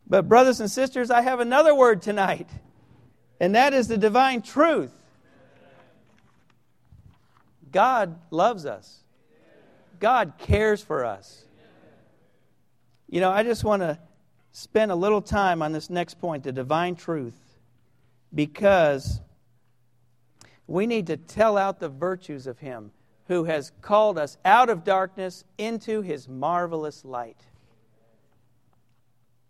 But, 0.06 0.28
brothers 0.28 0.60
and 0.60 0.70
sisters, 0.70 1.10
I 1.10 1.22
have 1.22 1.40
another 1.40 1.74
word 1.74 2.02
tonight, 2.02 2.48
and 3.40 3.54
that 3.54 3.72
is 3.72 3.88
the 3.88 3.96
divine 3.96 4.42
truth. 4.42 4.92
God 7.72 8.18
loves 8.30 8.66
us, 8.66 9.02
God 9.98 10.34
cares 10.38 10.82
for 10.82 11.04
us. 11.04 11.44
You 13.08 13.20
know, 13.20 13.30
I 13.30 13.42
just 13.42 13.64
want 13.64 13.82
to 13.82 13.98
spend 14.52 14.90
a 14.90 14.94
little 14.94 15.22
time 15.22 15.62
on 15.62 15.72
this 15.72 15.90
next 15.90 16.20
point 16.20 16.44
the 16.44 16.52
divine 16.52 16.94
truth 16.94 17.34
because 18.32 19.20
we 20.66 20.86
need 20.86 21.06
to 21.08 21.16
tell 21.16 21.56
out 21.56 21.80
the 21.80 21.88
virtues 21.88 22.46
of 22.46 22.58
Him 22.58 22.92
who 23.26 23.44
has 23.44 23.72
called 23.80 24.18
us 24.18 24.36
out 24.44 24.68
of 24.68 24.84
darkness 24.84 25.44
into 25.58 26.02
His 26.02 26.28
marvelous 26.28 27.04
light. 27.04 27.40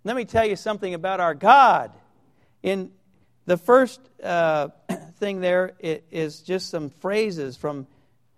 Let 0.04 0.16
me 0.16 0.26
tell 0.26 0.44
you 0.44 0.56
something 0.56 0.92
about 0.92 1.20
our 1.20 1.34
God. 1.34 1.90
In 2.62 2.90
the 3.46 3.56
first 3.56 4.00
uh, 4.22 4.68
thing 5.18 5.40
there 5.40 5.72
is 5.80 6.40
just 6.40 6.70
some 6.70 6.90
phrases 6.90 7.56
from 7.56 7.86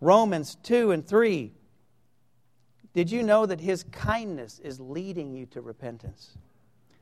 Romans 0.01 0.57
2 0.63 0.93
and 0.93 1.07
3. 1.07 1.53
Did 2.95 3.11
you 3.11 3.23
know 3.23 3.45
that 3.47 3.61
His 3.61 3.83
kindness 3.85 4.61
is 4.61 4.81
leading 4.81 5.33
you 5.33 5.47
to 5.47 5.61
repentance? 5.61 6.39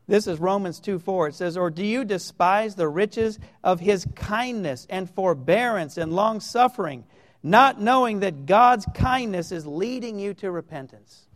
This 0.07 0.27
is 0.27 0.39
Romans 0.39 0.81
2 0.81 0.99
4. 0.99 1.29
It 1.29 1.35
says, 1.35 1.57
Or 1.57 1.71
do 1.71 1.85
you 1.85 2.05
despise 2.05 2.75
the 2.75 2.89
riches 2.89 3.39
of 3.63 3.81
his 3.81 4.07
kindness 4.15 4.87
and 4.91 5.09
forbearance 5.09 5.97
and 5.97 6.13
long 6.13 6.41
suffering, 6.41 7.05
not 7.43 7.81
knowing 7.81 8.21
that 8.21 8.45
God's 8.45 8.87
kindness 8.95 9.51
is 9.51 9.67
leading 9.67 10.19
you 10.19 10.35
to 10.35 10.51
repentance? 10.51 11.27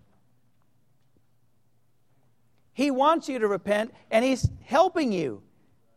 He 2.79 2.93
wants 2.93 3.29
you 3.29 3.41
to 3.41 3.49
repent, 3.49 3.93
and 4.09 4.25
he's 4.25 4.49
helping 4.63 5.11
you. 5.11 5.43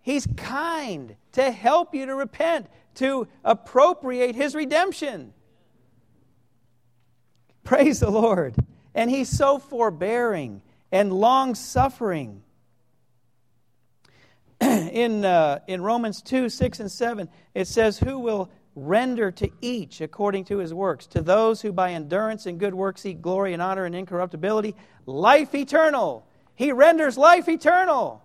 He's 0.01 0.27
kind 0.35 1.15
to 1.33 1.51
help 1.51 1.93
you 1.93 2.07
to 2.07 2.15
repent, 2.15 2.71
to 2.95 3.27
appropriate 3.45 4.33
his 4.33 4.55
redemption. 4.55 5.31
Praise 7.63 7.99
the 7.99 8.09
Lord. 8.09 8.55
And 8.95 9.11
he's 9.11 9.29
so 9.29 9.59
forbearing 9.59 10.63
and 10.91 11.13
long 11.13 11.53
suffering. 11.53 12.41
in, 14.59 15.23
uh, 15.23 15.59
in 15.67 15.83
Romans 15.83 16.23
2 16.23 16.49
6 16.49 16.79
and 16.79 16.91
7, 16.91 17.29
it 17.53 17.67
says, 17.67 17.99
Who 17.99 18.17
will 18.17 18.49
render 18.73 19.29
to 19.29 19.51
each 19.61 20.01
according 20.01 20.45
to 20.45 20.57
his 20.57 20.73
works? 20.73 21.05
To 21.05 21.21
those 21.21 21.61
who 21.61 21.71
by 21.71 21.91
endurance 21.91 22.47
and 22.47 22.59
good 22.59 22.73
works 22.73 23.01
seek 23.01 23.21
glory 23.21 23.53
and 23.53 23.61
honor 23.61 23.85
and 23.85 23.93
incorruptibility, 23.93 24.73
life 25.05 25.53
eternal. 25.53 26.25
He 26.55 26.71
renders 26.71 27.17
life 27.17 27.47
eternal. 27.49 28.23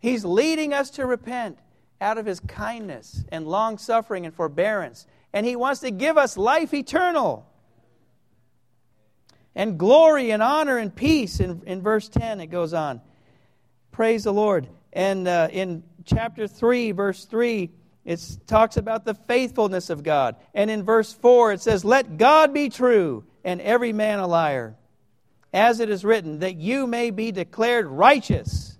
He's 0.00 0.24
leading 0.24 0.72
us 0.72 0.90
to 0.90 1.06
repent 1.06 1.58
out 2.00 2.18
of 2.18 2.26
his 2.26 2.40
kindness 2.40 3.24
and 3.30 3.46
long 3.46 3.78
suffering 3.78 4.26
and 4.26 4.34
forbearance. 4.34 5.06
And 5.32 5.44
he 5.44 5.56
wants 5.56 5.80
to 5.80 5.90
give 5.90 6.16
us 6.16 6.36
life 6.36 6.72
eternal 6.72 7.46
and 9.54 9.76
glory 9.76 10.30
and 10.30 10.42
honor 10.42 10.78
and 10.78 10.94
peace. 10.94 11.40
In, 11.40 11.62
in 11.66 11.82
verse 11.82 12.08
10, 12.08 12.40
it 12.40 12.46
goes 12.46 12.72
on. 12.72 13.00
Praise 13.90 14.24
the 14.24 14.32
Lord. 14.32 14.68
And 14.92 15.26
uh, 15.26 15.48
in 15.50 15.82
chapter 16.04 16.46
3, 16.46 16.92
verse 16.92 17.24
3, 17.24 17.70
it 18.04 18.38
talks 18.46 18.76
about 18.76 19.04
the 19.04 19.14
faithfulness 19.14 19.90
of 19.90 20.02
God. 20.02 20.36
And 20.54 20.70
in 20.70 20.84
verse 20.84 21.12
4, 21.12 21.52
it 21.52 21.60
says, 21.60 21.84
Let 21.84 22.16
God 22.16 22.54
be 22.54 22.70
true 22.70 23.24
and 23.44 23.60
every 23.60 23.92
man 23.92 24.20
a 24.20 24.26
liar, 24.26 24.76
as 25.52 25.80
it 25.80 25.90
is 25.90 26.04
written, 26.04 26.40
that 26.40 26.56
you 26.56 26.86
may 26.86 27.10
be 27.10 27.32
declared 27.32 27.86
righteous 27.86 28.78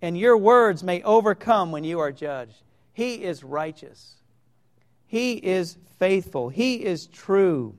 and 0.00 0.16
your 0.16 0.36
words 0.36 0.82
may 0.82 1.02
overcome 1.02 1.72
when 1.72 1.84
you 1.84 1.98
are 2.00 2.12
judged. 2.12 2.62
He 2.92 3.22
is 3.24 3.42
righteous. 3.42 4.14
He 5.06 5.34
is 5.34 5.76
faithful. 5.98 6.48
He 6.48 6.84
is 6.84 7.06
true. 7.06 7.76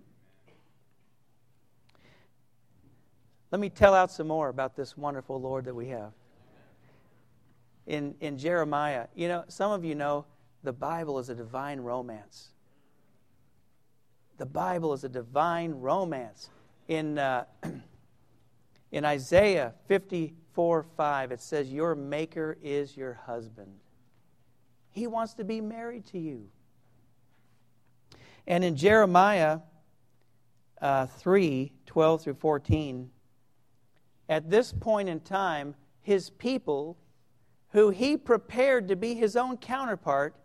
Let 3.52 3.62
me 3.62 3.70
tell 3.70 3.94
out 3.94 4.12
some 4.12 4.28
more 4.28 4.50
about 4.50 4.76
this 4.76 4.96
wonderful 4.98 5.40
Lord 5.42 5.66
that 5.66 5.76
we 5.76 5.88
have. 5.88 6.12
In, 7.88 8.16
in 8.20 8.38
Jeremiah, 8.38 9.08
you 9.16 9.28
know, 9.28 9.46
some 9.48 9.72
of 9.72 9.84
you 9.84 9.96
know 9.96 10.26
the 10.64 10.74
Bible 10.74 11.18
is 11.18 11.30
a 11.30 11.36
divine 11.36 11.80
romance. 11.80 12.50
The 14.38 14.46
Bible 14.46 14.94
is 14.94 15.04
a 15.04 15.10
divine 15.10 15.72
romance. 15.72 16.50
In, 16.90 17.20
uh, 17.20 17.46
in 18.92 19.06
Isaiah 19.06 19.74
54 19.88 20.84
5, 20.84 21.32
it 21.32 21.40
says, 21.40 21.72
Your 21.72 21.96
Maker 21.96 22.58
is 22.62 22.98
your 22.98 23.14
husband. 23.14 23.72
He 24.90 25.08
wants 25.08 25.36
to 25.36 25.46
be 25.46 25.62
married 25.62 26.06
to 26.08 26.20
you. 26.20 26.50
And 28.48 28.64
in 28.64 28.76
Jeremiah 28.76 29.60
uh, 30.82 31.06
3 31.06 31.72
12 31.86 32.22
through 32.24 32.34
14, 32.34 33.10
at 34.28 34.50
this 34.50 34.74
point 34.74 35.10
in 35.10 35.20
time, 35.20 35.76
his 36.02 36.32
people, 36.32 36.98
who 37.72 37.92
he 37.92 38.18
prepared 38.18 38.88
to 38.88 38.96
be 38.96 39.14
his 39.14 39.36
own 39.36 39.58
counterpart, 39.58 40.36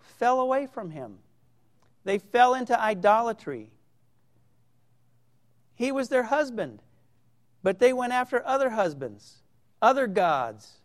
fell 0.00 0.40
away 0.40 0.66
from 0.66 0.90
him. 0.90 1.18
They 2.04 2.18
fell 2.18 2.54
into 2.54 2.80
idolatry. 2.80 3.70
He 5.74 5.92
was 5.92 6.08
their 6.08 6.24
husband. 6.24 6.82
But 7.62 7.78
they 7.78 7.92
went 7.92 8.12
after 8.12 8.46
other 8.46 8.70
husbands, 8.70 9.42
other 9.80 10.06
gods. 10.06 10.80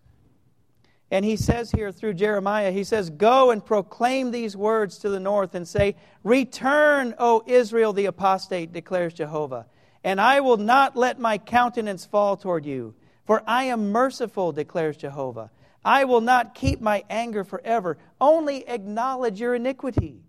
And 1.12 1.26
he 1.26 1.36
says 1.36 1.72
here 1.72 1.92
through 1.92 2.14
Jeremiah, 2.14 2.72
he 2.72 2.84
says, 2.84 3.10
Go 3.10 3.52
and 3.52 3.66
proclaim 3.66 4.32
these 4.32 4.56
words 4.56 5.00
to 5.00 5.10
the 5.10 5.20
north 5.20 5.56
and 5.56 5.68
say, 5.68 5.96
Return, 6.24 7.16
O 7.20 7.44
Israel 7.46 7.94
the 7.94 8.06
apostate, 8.06 8.72
declares 8.72 9.14
Jehovah, 9.14 9.66
and 10.04 10.22
I 10.22 10.40
will 10.40 10.58
not 10.58 10.96
let 10.96 11.20
my 11.20 11.38
countenance 11.38 12.06
fall 12.06 12.38
toward 12.38 12.66
you. 12.66 12.96
For 13.26 13.44
I 13.46 13.66
am 13.66 13.92
merciful, 13.92 14.52
declares 14.52 14.98
Jehovah. 14.98 15.52
I 15.84 16.06
will 16.06 16.22
not 16.22 16.56
keep 16.56 16.80
my 16.80 17.04
anger 17.10 17.44
forever. 17.44 17.98
Only 18.22 18.68
acknowledge 18.68 19.40
your 19.40 19.56
iniquity, 19.56 20.24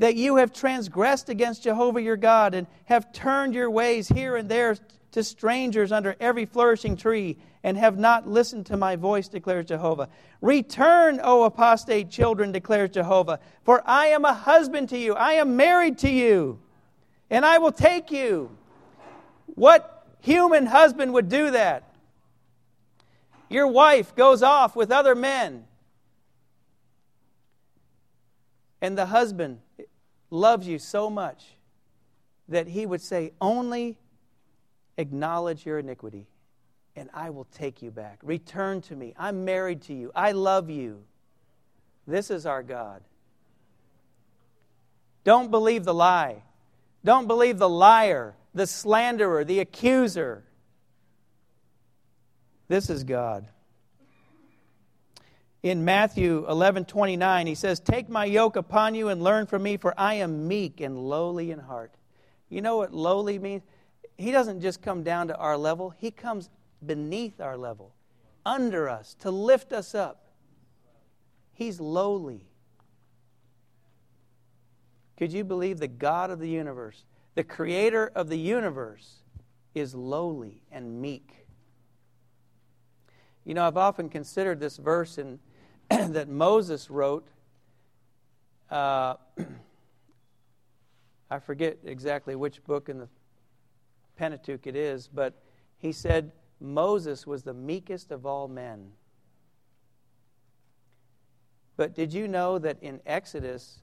that 0.00 0.16
you 0.16 0.36
have 0.36 0.50
transgressed 0.50 1.28
against 1.28 1.62
Jehovah 1.62 2.00
your 2.00 2.16
God 2.16 2.54
and 2.54 2.66
have 2.86 3.12
turned 3.12 3.54
your 3.54 3.70
ways 3.70 4.08
here 4.08 4.34
and 4.36 4.48
there 4.48 4.74
to 5.12 5.22
strangers 5.22 5.92
under 5.92 6.16
every 6.18 6.46
flourishing 6.46 6.96
tree, 6.96 7.36
and 7.62 7.76
have 7.76 7.98
not 7.98 8.26
listened 8.26 8.64
to 8.64 8.76
my 8.76 8.96
voice, 8.96 9.28
declares 9.28 9.66
Jehovah. 9.66 10.08
Return, 10.40 11.20
O 11.22 11.42
apostate 11.42 12.08
children, 12.08 12.52
declares 12.52 12.90
Jehovah, 12.90 13.40
for 13.62 13.82
I 13.84 14.06
am 14.06 14.24
a 14.24 14.32
husband 14.32 14.88
to 14.90 14.98
you, 14.98 15.14
I 15.14 15.34
am 15.34 15.56
married 15.56 15.98
to 15.98 16.08
you, 16.08 16.60
and 17.28 17.44
I 17.44 17.58
will 17.58 17.72
take 17.72 18.10
you. 18.10 18.56
What 19.46 20.06
human 20.20 20.64
husband 20.66 21.12
would 21.12 21.28
do 21.28 21.50
that? 21.50 21.92
Your 23.50 23.66
wife 23.66 24.14
goes 24.14 24.42
off 24.42 24.74
with 24.76 24.90
other 24.90 25.14
men, 25.14 25.64
and 28.80 28.96
the 28.96 29.06
husband 29.06 29.58
loves 30.30 30.66
you 30.66 30.78
so 30.78 31.10
much 31.10 31.56
that 32.48 32.68
he 32.68 32.86
would 32.86 33.00
say, 33.00 33.32
Only 33.40 33.98
Acknowledge 35.00 35.64
your 35.64 35.78
iniquity, 35.78 36.26
and 36.94 37.08
I 37.14 37.30
will 37.30 37.46
take 37.46 37.80
you 37.80 37.90
back. 37.90 38.18
Return 38.22 38.82
to 38.82 38.94
me. 38.94 39.14
I'm 39.16 39.46
married 39.46 39.80
to 39.82 39.94
you. 39.94 40.12
I 40.14 40.32
love 40.32 40.68
you. 40.68 41.04
This 42.06 42.30
is 42.30 42.44
our 42.44 42.62
God. 42.62 43.02
Don't 45.24 45.50
believe 45.50 45.84
the 45.84 45.94
lie. 45.94 46.42
Don't 47.02 47.26
believe 47.26 47.56
the 47.56 47.68
liar, 47.68 48.34
the 48.52 48.66
slanderer, 48.66 49.42
the 49.42 49.60
accuser. 49.60 50.44
This 52.68 52.90
is 52.90 53.02
God. 53.02 53.46
In 55.62 55.84
Matthew 55.84 56.46
11 56.48 56.86
29, 56.86 57.46
he 57.46 57.54
says, 57.54 57.80
Take 57.80 58.08
my 58.08 58.24
yoke 58.24 58.56
upon 58.56 58.94
you 58.94 59.08
and 59.08 59.22
learn 59.22 59.46
from 59.46 59.62
me, 59.62 59.76
for 59.76 59.92
I 59.98 60.14
am 60.14 60.48
meek 60.48 60.80
and 60.80 60.98
lowly 60.98 61.50
in 61.50 61.58
heart. 61.58 61.92
You 62.48 62.62
know 62.62 62.78
what 62.78 62.94
lowly 62.94 63.38
means? 63.38 63.62
He 64.16 64.32
doesn't 64.32 64.60
just 64.60 64.80
come 64.80 65.02
down 65.02 65.28
to 65.28 65.36
our 65.36 65.56
level, 65.56 65.94
He 65.98 66.10
comes 66.10 66.48
beneath 66.84 67.40
our 67.40 67.58
level, 67.58 67.94
under 68.44 68.88
us, 68.88 69.14
to 69.20 69.30
lift 69.30 69.72
us 69.72 69.94
up. 69.94 70.26
He's 71.52 71.78
lowly. 71.78 72.46
Could 75.18 75.32
you 75.32 75.44
believe 75.44 75.78
the 75.78 75.88
God 75.88 76.30
of 76.30 76.38
the 76.38 76.48
universe, 76.48 77.04
the 77.34 77.44
creator 77.44 78.10
of 78.14 78.30
the 78.30 78.38
universe, 78.38 79.16
is 79.74 79.94
lowly 79.94 80.62
and 80.72 81.02
meek? 81.02 81.46
You 83.44 83.52
know, 83.52 83.66
I've 83.66 83.76
often 83.76 84.08
considered 84.08 84.60
this 84.60 84.78
verse 84.78 85.18
in, 85.18 85.38
that 86.08 86.28
Moses 86.28 86.90
wrote. 86.90 87.26
Uh, 88.70 89.14
I 91.30 91.38
forget 91.38 91.78
exactly 91.84 92.34
which 92.34 92.62
book 92.64 92.88
in 92.88 92.98
the 92.98 93.08
Pentateuch 94.16 94.66
it 94.66 94.76
is, 94.76 95.08
but 95.08 95.34
he 95.78 95.92
said 95.92 96.32
Moses 96.60 97.26
was 97.26 97.42
the 97.42 97.54
meekest 97.54 98.10
of 98.10 98.26
all 98.26 98.48
men. 98.48 98.90
But 101.76 101.94
did 101.94 102.12
you 102.12 102.28
know 102.28 102.58
that 102.58 102.76
in 102.82 103.00
Exodus, 103.06 103.80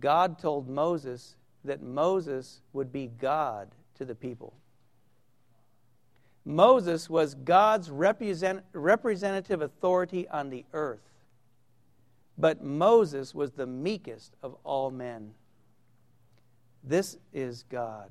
God 0.00 0.38
told 0.38 0.68
Moses 0.68 1.36
that 1.64 1.82
Moses 1.82 2.62
would 2.72 2.90
be 2.90 3.06
God 3.06 3.68
to 3.94 4.04
the 4.04 4.14
people? 4.14 4.54
Moses 6.46 7.10
was 7.10 7.34
God's 7.34 7.90
represent, 7.90 8.62
representative 8.72 9.60
authority 9.60 10.28
on 10.28 10.48
the 10.48 10.64
earth. 10.72 11.00
But 12.38 12.62
Moses 12.62 13.34
was 13.34 13.52
the 13.52 13.66
meekest 13.66 14.36
of 14.42 14.56
all 14.62 14.90
men. 14.90 15.34
This 16.84 17.18
is 17.32 17.64
God 17.68 18.10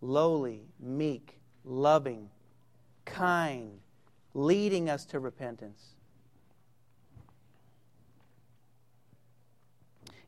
lowly, 0.00 0.62
meek, 0.78 1.38
loving, 1.64 2.30
kind, 3.04 3.80
leading 4.34 4.88
us 4.88 5.04
to 5.06 5.20
repentance. 5.20 5.94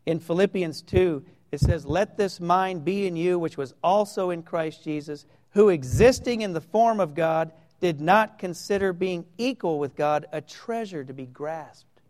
In 0.05 0.19
Philippians 0.19 0.83
2, 0.83 1.25
it 1.53 1.61
says, 1.61 1.87
Let 1.87 2.17
this 2.17 2.41
mind 2.41 2.85
be 2.85 3.07
in 3.07 3.17
you, 3.17 3.39
which 3.39 3.57
was 3.57 3.75
also 3.83 4.31
in 4.31 4.43
Christ 4.43 4.83
Jesus, 4.83 5.27
who 5.53 5.69
existing 5.69 6.43
in 6.43 6.53
the 6.53 6.61
form 6.61 7.01
of 7.01 7.15
God, 7.15 7.53
did 7.81 8.01
not 8.01 8.39
consider 8.39 8.93
being 8.93 9.25
equal 9.39 9.79
with 9.79 9.97
God 9.97 10.27
a 10.33 10.41
treasure 10.41 11.05
to 11.05 11.13
be 11.13 11.27
grasped, 11.27 12.01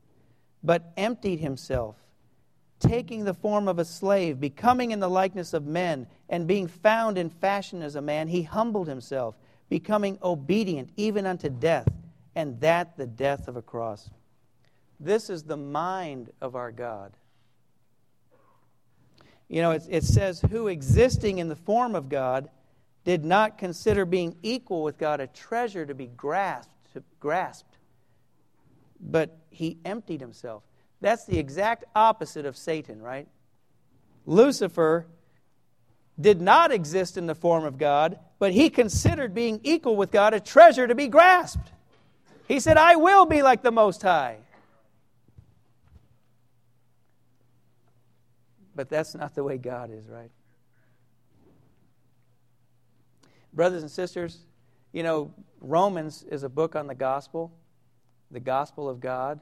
but 0.63 0.93
emptied 0.97 1.41
himself 1.41 1.97
taking 2.83 3.25
the 3.25 3.35
form 3.35 3.69
of 3.69 3.79
a 3.79 3.85
slave, 3.85 4.41
becoming 4.41 4.91
in 4.91 4.99
the 4.99 5.09
likeness 5.09 5.55
of 5.55 5.65
men, 5.65 6.07
and 6.29 6.49
being 6.49 6.67
found 6.67 7.17
in 7.17 7.31
fashion 7.31 7.81
as 7.81 7.95
a 7.95 8.03
man, 8.03 8.27
he 8.27 8.43
humbled 8.43 8.89
himself, 8.89 9.37
becoming 9.69 10.19
obedient 10.23 10.91
even 10.97 11.25
unto 11.25 11.49
death, 11.49 11.89
and 12.35 12.61
that 12.61 12.97
the 12.97 13.07
death 13.07 13.47
of 13.47 13.57
a 13.57 13.63
cross. 13.63 14.11
This 14.99 15.31
is 15.31 15.45
the 15.45 15.57
mind 15.57 16.31
of 16.41 16.57
our 16.57 16.73
God. 16.73 17.13
You 19.49 19.63
know, 19.63 19.71
it, 19.71 19.85
it 19.89 20.05
says, 20.05 20.41
Who 20.51 20.67
existing 20.67 21.39
in 21.39 21.49
the 21.49 21.57
form 21.57 21.95
of 21.95 22.09
God 22.09 22.49
did 23.05 23.25
not 23.25 23.59
consider 23.59 24.05
being 24.05 24.37
equal 24.43 24.83
with 24.83 24.99
God 24.99 25.21
a 25.21 25.27
treasure 25.27 25.85
to 25.85 25.95
be 25.95 26.07
grasped, 26.07 26.93
to, 26.95 27.03
grasped, 27.19 27.77
but 29.01 29.37
he 29.51 29.79
emptied 29.85 30.21
himself. 30.21 30.63
That's 31.01 31.25
the 31.25 31.39
exact 31.39 31.85
opposite 31.97 32.47
of 32.47 32.57
Satan, 32.57 33.03
right? 33.03 33.27
Lucifer 34.25 35.07
did 36.21 36.41
not 36.41 36.71
exist 36.71 37.17
in 37.17 37.27
the 37.27 37.35
form 37.35 37.65
of 37.65 37.79
God, 37.79 38.19
but 38.39 38.53
he 38.53 38.71
considered 38.71 39.35
being 39.35 39.61
equal 39.65 39.97
with 39.97 40.13
God 40.13 40.35
a 40.35 40.41
treasure 40.41 40.87
to 40.87 40.95
be 40.95 41.09
grasped. 41.09 41.73
He 42.47 42.61
said, 42.61 42.77
I 42.77 42.97
will 42.97 43.27
be 43.27 43.43
like 43.43 43.63
the 43.63 43.73
Most 43.73 44.03
High. 44.03 44.39
But 48.75 48.89
that's 48.89 49.15
not 49.15 49.35
the 49.35 49.43
way 49.43 49.59
God 49.59 49.91
is, 49.91 50.09
right? 50.09 50.31
Brothers 53.53 53.83
and 53.83 53.91
sisters, 53.91 54.47
you 54.93 55.03
know, 55.03 55.33
Romans 55.61 56.25
is 56.25 56.43
a 56.43 56.49
book 56.49 56.75
on 56.77 56.87
the 56.87 56.95
gospel, 56.95 57.53
the 58.31 58.41
gospel 58.41 58.89
of 58.89 59.01
God. 59.01 59.41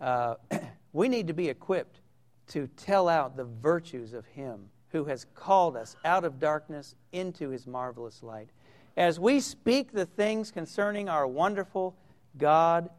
Uh, 0.00 0.34
we 0.92 1.08
need 1.08 1.26
to 1.26 1.32
be 1.32 1.48
equipped 1.48 2.00
to 2.48 2.66
tell 2.76 3.08
out 3.08 3.36
the 3.36 3.44
virtues 3.44 4.12
of 4.12 4.26
Him 4.26 4.68
who 4.88 5.04
has 5.04 5.26
called 5.34 5.76
us 5.76 5.96
out 6.04 6.24
of 6.24 6.38
darkness 6.38 6.94
into 7.12 7.48
His 7.48 7.66
marvelous 7.66 8.22
light. 8.22 8.50
As 8.96 9.18
we 9.18 9.40
speak 9.40 9.92
the 9.92 10.04
things 10.04 10.50
concerning 10.50 11.08
our 11.08 11.26
wonderful 11.26 11.96
God 12.36 12.90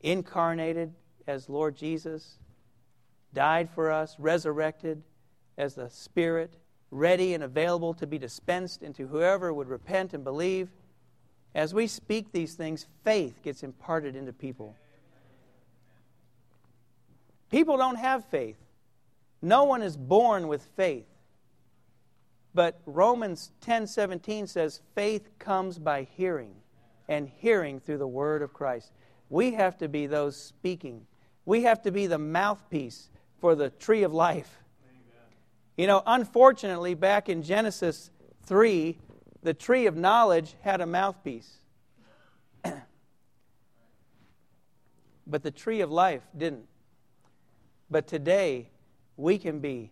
incarnated 0.00 0.94
as 1.26 1.48
Lord 1.48 1.76
Jesus, 1.76 2.38
died 3.34 3.68
for 3.70 3.90
us, 3.90 4.16
resurrected 4.18 5.02
as 5.58 5.74
the 5.74 5.90
Spirit, 5.90 6.54
ready 6.92 7.32
and 7.32 7.42
available 7.42 7.94
to 7.94 8.06
be 8.06 8.18
dispensed 8.18 8.82
into 8.82 9.08
whoever 9.08 9.52
would 9.52 9.68
repent 9.68 10.14
and 10.14 10.22
believe. 10.22 10.68
As 11.54 11.74
we 11.74 11.86
speak 11.86 12.30
these 12.30 12.54
things, 12.54 12.86
faith 13.02 13.42
gets 13.42 13.62
imparted 13.62 14.14
into 14.14 14.32
people. 14.32 14.76
People 17.50 17.76
don't 17.78 17.96
have 17.96 18.24
faith. 18.26 18.56
No 19.40 19.64
one 19.64 19.82
is 19.82 19.96
born 19.96 20.48
with 20.48 20.62
faith. 20.76 21.06
But 22.54 22.80
Romans 22.84 23.52
10:17 23.62 24.46
says 24.46 24.82
faith 24.94 25.30
comes 25.38 25.78
by 25.78 26.02
hearing 26.02 26.54
and 27.08 27.28
hearing 27.28 27.80
through 27.80 27.98
the 27.98 28.06
word 28.06 28.42
of 28.42 28.52
Christ. 28.52 28.92
We 29.30 29.52
have 29.52 29.78
to 29.78 29.88
be 29.88 30.06
those 30.06 30.36
speaking. 30.36 31.06
We 31.46 31.62
have 31.62 31.82
to 31.82 31.90
be 31.90 32.06
the 32.06 32.18
mouthpiece 32.18 33.10
for 33.40 33.54
the 33.54 33.70
tree 33.70 34.02
of 34.02 34.12
life. 34.12 34.61
You 35.76 35.86
know, 35.86 36.02
unfortunately, 36.06 36.94
back 36.94 37.28
in 37.28 37.42
Genesis 37.42 38.10
3, 38.44 38.98
the 39.42 39.54
tree 39.54 39.86
of 39.86 39.96
knowledge 39.96 40.54
had 40.60 40.80
a 40.80 40.86
mouthpiece. 40.86 41.50
but 45.26 45.42
the 45.42 45.50
tree 45.50 45.80
of 45.80 45.90
life 45.90 46.22
didn't. 46.36 46.66
But 47.90 48.06
today, 48.06 48.68
we 49.16 49.38
can 49.38 49.60
be 49.60 49.90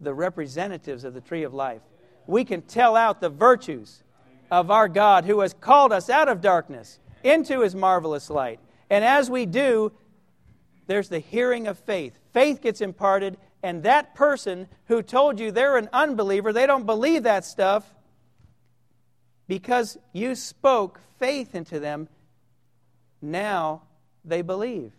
the 0.00 0.14
representatives 0.14 1.04
of 1.04 1.14
the 1.14 1.20
tree 1.20 1.42
of 1.42 1.54
life. 1.54 1.82
We 2.26 2.44
can 2.44 2.62
tell 2.62 2.96
out 2.96 3.20
the 3.20 3.30
virtues 3.30 4.02
of 4.50 4.70
our 4.70 4.88
God 4.88 5.24
who 5.24 5.40
has 5.40 5.54
called 5.54 5.92
us 5.92 6.08
out 6.10 6.28
of 6.28 6.40
darkness 6.40 6.98
into 7.24 7.60
his 7.60 7.74
marvelous 7.74 8.30
light. 8.30 8.60
And 8.90 9.04
as 9.04 9.30
we 9.30 9.46
do, 9.46 9.92
there's 10.86 11.08
the 11.08 11.18
hearing 11.18 11.66
of 11.66 11.78
faith. 11.78 12.18
Faith 12.32 12.62
gets 12.62 12.80
imparted, 12.80 13.36
and 13.62 13.82
that 13.82 14.14
person 14.14 14.68
who 14.86 15.02
told 15.02 15.40
you 15.40 15.50
they're 15.50 15.76
an 15.76 15.88
unbeliever, 15.92 16.52
they 16.52 16.66
don't 16.66 16.86
believe 16.86 17.24
that 17.24 17.44
stuff, 17.44 17.94
because 19.46 19.98
you 20.12 20.34
spoke 20.34 21.00
faith 21.18 21.54
into 21.54 21.80
them, 21.80 22.08
now 23.20 23.82
they 24.24 24.42
believe. 24.42 24.92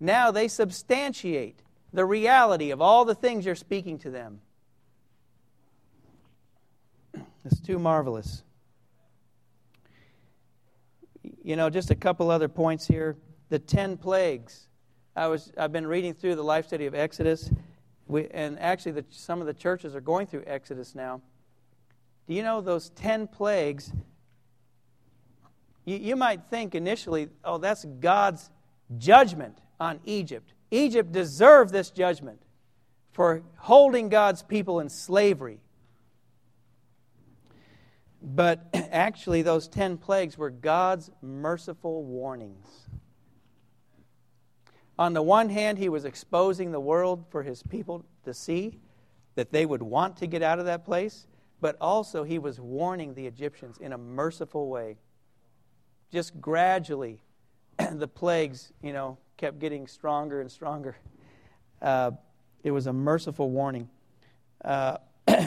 Now 0.00 0.30
they 0.30 0.48
substantiate 0.48 1.62
the 1.92 2.04
reality 2.04 2.70
of 2.70 2.80
all 2.82 3.04
the 3.04 3.14
things 3.14 3.46
you're 3.46 3.54
speaking 3.54 3.98
to 4.00 4.10
them. 4.10 4.40
It's 7.44 7.58
too 7.58 7.80
marvelous. 7.80 8.44
You 11.42 11.56
know, 11.56 11.70
just 11.70 11.90
a 11.90 11.96
couple 11.96 12.30
other 12.30 12.48
points 12.48 12.86
here. 12.86 13.16
The 13.48 13.58
ten 13.58 13.96
plagues 13.96 14.68
I 15.14 15.26
was, 15.26 15.52
I've 15.58 15.72
been 15.72 15.86
reading 15.86 16.14
through 16.14 16.36
the 16.36 16.44
life 16.44 16.66
study 16.66 16.86
of 16.86 16.94
Exodus, 16.94 17.50
we, 18.12 18.28
and 18.28 18.58
actually, 18.60 18.92
the, 18.92 19.04
some 19.08 19.40
of 19.40 19.46
the 19.46 19.54
churches 19.54 19.96
are 19.96 20.00
going 20.00 20.26
through 20.26 20.44
Exodus 20.46 20.94
now. 20.94 21.22
Do 22.28 22.34
you 22.34 22.42
know 22.42 22.60
those 22.60 22.90
10 22.90 23.26
plagues? 23.26 23.90
You, 25.86 25.96
you 25.96 26.14
might 26.14 26.44
think 26.44 26.74
initially, 26.74 27.28
oh, 27.42 27.56
that's 27.56 27.84
God's 27.84 28.50
judgment 28.98 29.58
on 29.80 29.98
Egypt. 30.04 30.52
Egypt 30.70 31.10
deserved 31.10 31.72
this 31.72 31.90
judgment 31.90 32.42
for 33.12 33.42
holding 33.56 34.10
God's 34.10 34.42
people 34.42 34.80
in 34.80 34.90
slavery. 34.90 35.58
But 38.22 38.66
actually, 38.74 39.40
those 39.40 39.68
10 39.68 39.96
plagues 39.96 40.36
were 40.36 40.50
God's 40.50 41.10
merciful 41.22 42.04
warnings. 42.04 42.68
On 45.02 45.14
the 45.14 45.22
one 45.22 45.48
hand, 45.48 45.78
he 45.78 45.88
was 45.88 46.04
exposing 46.04 46.70
the 46.70 46.78
world 46.78 47.24
for 47.28 47.42
his 47.42 47.60
people 47.64 48.04
to 48.22 48.32
see 48.32 48.78
that 49.34 49.50
they 49.50 49.66
would 49.66 49.82
want 49.82 50.18
to 50.18 50.28
get 50.28 50.44
out 50.44 50.60
of 50.60 50.66
that 50.66 50.84
place, 50.84 51.26
but 51.60 51.76
also 51.80 52.22
he 52.22 52.38
was 52.38 52.60
warning 52.60 53.14
the 53.14 53.26
Egyptians 53.26 53.78
in 53.78 53.92
a 53.92 53.98
merciful 53.98 54.68
way. 54.68 54.98
Just 56.12 56.40
gradually, 56.40 57.20
the 57.90 58.06
plagues, 58.06 58.72
you 58.80 58.92
know, 58.92 59.18
kept 59.38 59.58
getting 59.58 59.88
stronger 59.88 60.40
and 60.40 60.48
stronger. 60.48 60.96
Uh, 61.80 62.12
it 62.62 62.70
was 62.70 62.86
a 62.86 62.92
merciful 62.92 63.50
warning. 63.50 63.88
Uh, 64.64 64.98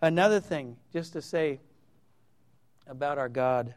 another 0.00 0.38
thing, 0.38 0.76
just 0.92 1.14
to 1.14 1.20
say 1.20 1.58
about 2.86 3.18
our 3.18 3.28
God 3.28 3.74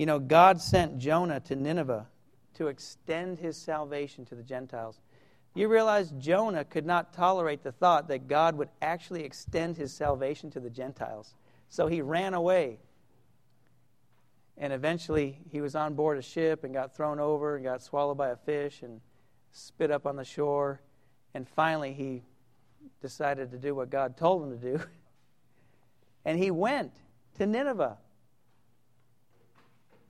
you 0.00 0.06
know, 0.06 0.18
God 0.18 0.62
sent 0.62 0.96
Jonah 0.96 1.40
to 1.40 1.54
Nineveh 1.54 2.06
to 2.54 2.68
extend 2.68 3.38
his 3.38 3.56
salvation 3.56 4.24
to 4.26 4.34
the 4.34 4.42
Gentiles. 4.42 5.00
You 5.54 5.68
realize 5.68 6.12
Jonah 6.18 6.64
could 6.64 6.86
not 6.86 7.12
tolerate 7.12 7.62
the 7.62 7.72
thought 7.72 8.08
that 8.08 8.28
God 8.28 8.56
would 8.56 8.68
actually 8.80 9.24
extend 9.24 9.76
his 9.76 9.92
salvation 9.92 10.50
to 10.52 10.60
the 10.60 10.70
Gentiles. 10.70 11.34
So 11.68 11.86
he 11.86 12.02
ran 12.02 12.34
away. 12.34 12.78
And 14.56 14.72
eventually 14.72 15.38
he 15.50 15.60
was 15.60 15.74
on 15.74 15.94
board 15.94 16.18
a 16.18 16.22
ship 16.22 16.64
and 16.64 16.74
got 16.74 16.94
thrown 16.94 17.18
over 17.18 17.56
and 17.56 17.64
got 17.64 17.82
swallowed 17.82 18.18
by 18.18 18.28
a 18.28 18.36
fish 18.36 18.82
and 18.82 19.00
spit 19.52 19.90
up 19.90 20.06
on 20.06 20.16
the 20.16 20.24
shore. 20.24 20.80
And 21.34 21.48
finally 21.48 21.92
he 21.92 22.22
decided 23.00 23.50
to 23.50 23.58
do 23.58 23.74
what 23.74 23.90
God 23.90 24.16
told 24.16 24.44
him 24.44 24.58
to 24.58 24.78
do. 24.78 24.84
And 26.22 26.38
he 26.38 26.50
went 26.50 26.92
to 27.38 27.46
Nineveh. 27.46 27.96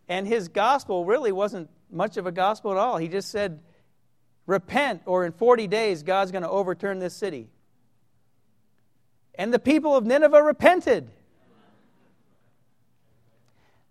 And 0.09 0.27
his 0.27 0.49
gospel 0.49 1.05
really 1.05 1.31
wasn't 1.31 1.71
much 1.93 2.17
of 2.17 2.27
a 2.27 2.33
gospel 2.33 2.71
at 2.71 2.77
all. 2.77 2.97
He 2.97 3.09
just 3.09 3.31
said, 3.31 3.61
Repent, 4.47 5.03
or 5.07 5.25
in 5.25 5.33
40 5.33 5.67
days, 5.67 6.03
God's 6.03 6.33
going 6.33 6.43
to 6.43 6.51
overturn 6.51 6.99
this 6.99 7.15
city. 7.15 7.49
And 9.35 9.55
the 9.55 9.59
people 9.59 9.97
of 9.97 10.05
Nineveh 10.05 10.43
repented. 10.43 11.09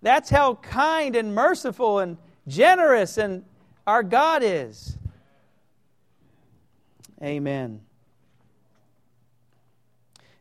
That's 0.01 0.29
how 0.29 0.55
kind 0.55 1.15
and 1.15 1.33
merciful 1.33 1.99
and 1.99 2.17
generous 2.47 3.17
and 3.17 3.43
our 3.87 4.03
God 4.03 4.43
is. 4.43 4.97
Amen. 7.21 7.81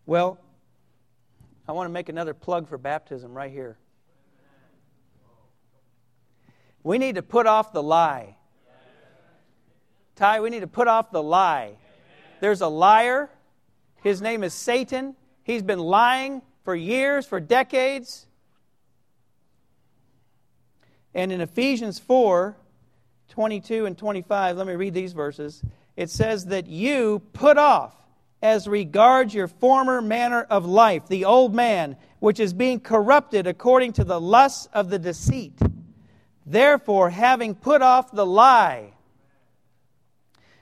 Well, 0.06 0.38
I 1.68 1.72
want 1.72 1.88
to 1.88 1.92
make 1.92 2.08
another 2.08 2.34
plug 2.34 2.68
for 2.68 2.78
baptism 2.78 3.34
right 3.34 3.50
here. 3.50 3.76
We 6.88 6.96
need 6.96 7.16
to 7.16 7.22
put 7.22 7.46
off 7.46 7.74
the 7.74 7.82
lie. 7.82 8.34
Ty, 10.16 10.40
we 10.40 10.48
need 10.48 10.60
to 10.60 10.66
put 10.66 10.88
off 10.88 11.10
the 11.10 11.22
lie. 11.22 11.74
There's 12.40 12.62
a 12.62 12.66
liar. 12.66 13.28
His 14.02 14.22
name 14.22 14.42
is 14.42 14.54
Satan. 14.54 15.14
He's 15.42 15.62
been 15.62 15.80
lying 15.80 16.40
for 16.64 16.74
years, 16.74 17.26
for 17.26 17.40
decades. 17.40 18.26
And 21.12 21.30
in 21.30 21.42
Ephesians 21.42 21.98
4 21.98 22.56
22 23.28 23.84
and 23.84 23.98
25, 23.98 24.56
let 24.56 24.66
me 24.66 24.72
read 24.72 24.94
these 24.94 25.12
verses. 25.12 25.62
It 25.94 26.08
says 26.08 26.46
that 26.46 26.68
you 26.68 27.20
put 27.34 27.58
off, 27.58 27.94
as 28.40 28.66
regards 28.66 29.34
your 29.34 29.48
former 29.48 30.00
manner 30.00 30.40
of 30.48 30.64
life, 30.64 31.06
the 31.06 31.26
old 31.26 31.54
man, 31.54 31.98
which 32.20 32.40
is 32.40 32.54
being 32.54 32.80
corrupted 32.80 33.46
according 33.46 33.92
to 33.92 34.04
the 34.04 34.18
lusts 34.18 34.70
of 34.72 34.88
the 34.88 34.98
deceit 34.98 35.52
Therefore, 36.50 37.10
having 37.10 37.54
put 37.54 37.82
off 37.82 38.10
the 38.10 38.24
lie, 38.24 38.94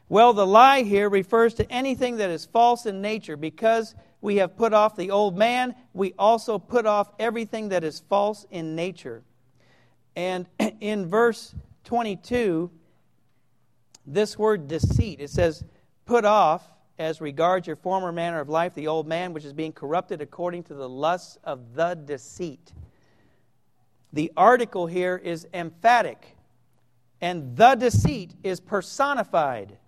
well, 0.08 0.32
the 0.32 0.46
lie 0.46 0.82
here 0.82 1.08
refers 1.08 1.54
to 1.54 1.70
anything 1.70 2.16
that 2.16 2.28
is 2.28 2.44
false 2.44 2.86
in 2.86 3.00
nature. 3.00 3.36
Because 3.36 3.94
we 4.20 4.36
have 4.36 4.56
put 4.56 4.72
off 4.72 4.96
the 4.96 5.12
old 5.12 5.38
man, 5.38 5.76
we 5.94 6.12
also 6.18 6.58
put 6.58 6.86
off 6.86 7.12
everything 7.20 7.68
that 7.68 7.84
is 7.84 8.00
false 8.08 8.46
in 8.50 8.74
nature. 8.74 9.22
And 10.16 10.48
in 10.80 11.06
verse 11.06 11.54
22, 11.84 12.68
this 14.08 14.36
word 14.36 14.66
deceit, 14.66 15.20
it 15.20 15.30
says, 15.30 15.64
put 16.04 16.24
off 16.24 16.68
as 16.98 17.20
regards 17.20 17.68
your 17.68 17.76
former 17.76 18.10
manner 18.10 18.40
of 18.40 18.48
life, 18.48 18.74
the 18.74 18.88
old 18.88 19.06
man, 19.06 19.32
which 19.32 19.44
is 19.44 19.52
being 19.52 19.72
corrupted 19.72 20.20
according 20.20 20.64
to 20.64 20.74
the 20.74 20.88
lusts 20.88 21.38
of 21.44 21.74
the 21.74 21.94
deceit. 21.94 22.72
The 24.12 24.32
article 24.36 24.86
here 24.86 25.16
is 25.16 25.46
emphatic, 25.52 26.36
and 27.20 27.56
the 27.56 27.74
deceit 27.74 28.34
is 28.42 28.60
personified. 28.60 29.78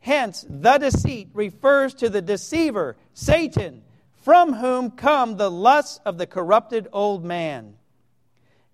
Hence, 0.00 0.44
the 0.48 0.78
deceit 0.78 1.28
refers 1.32 1.94
to 1.94 2.10
the 2.10 2.22
deceiver, 2.22 2.96
Satan, 3.14 3.82
from 4.22 4.54
whom 4.54 4.90
come 4.90 5.36
the 5.36 5.50
lusts 5.50 6.00
of 6.04 6.18
the 6.18 6.26
corrupted 6.26 6.88
old 6.92 7.24
man. 7.24 7.74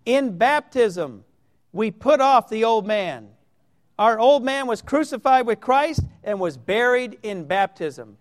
In 0.04 0.38
baptism, 0.38 1.24
we 1.72 1.90
put 1.90 2.20
off 2.20 2.48
the 2.48 2.64
old 2.64 2.86
man. 2.86 3.28
Our 3.98 4.18
old 4.18 4.42
man 4.44 4.66
was 4.66 4.80
crucified 4.80 5.46
with 5.46 5.60
Christ 5.60 6.00
and 6.24 6.40
was 6.40 6.56
buried 6.56 7.18
in 7.22 7.44
baptism. 7.44 8.16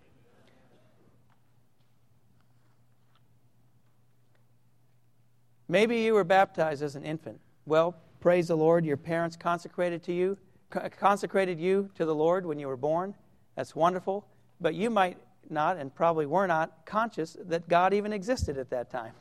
Maybe 5.70 6.00
you 6.00 6.14
were 6.14 6.24
baptized 6.24 6.82
as 6.82 6.96
an 6.96 7.04
infant. 7.04 7.38
Well, 7.64 7.94
praise 8.18 8.48
the 8.48 8.56
Lord, 8.56 8.84
your 8.84 8.96
parents 8.96 9.36
consecrated 9.36 10.02
to 10.02 10.12
you 10.12 10.36
consecrated 10.70 11.58
you 11.58 11.90
to 11.96 12.04
the 12.04 12.14
Lord 12.14 12.46
when 12.46 12.58
you 12.58 12.68
were 12.68 12.76
born. 12.76 13.14
That's 13.56 13.74
wonderful. 13.74 14.26
But 14.60 14.74
you 14.74 14.90
might 14.90 15.18
not, 15.48 15.76
and 15.76 15.94
probably 15.94 16.26
were 16.26 16.46
not, 16.46 16.86
conscious 16.86 17.36
that 17.40 17.68
God 17.68 17.92
even 17.92 18.12
existed 18.12 18.56
at 18.58 18.70
that 18.70 18.90
time. 18.90 19.14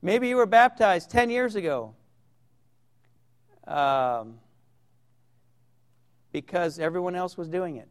Maybe 0.00 0.28
you 0.28 0.36
were 0.36 0.46
baptized 0.46 1.10
10 1.10 1.30
years 1.30 1.54
ago 1.54 1.94
um, 3.66 4.38
because 6.32 6.78
everyone 6.78 7.14
else 7.14 7.36
was 7.36 7.48
doing 7.48 7.76
it, 7.76 7.88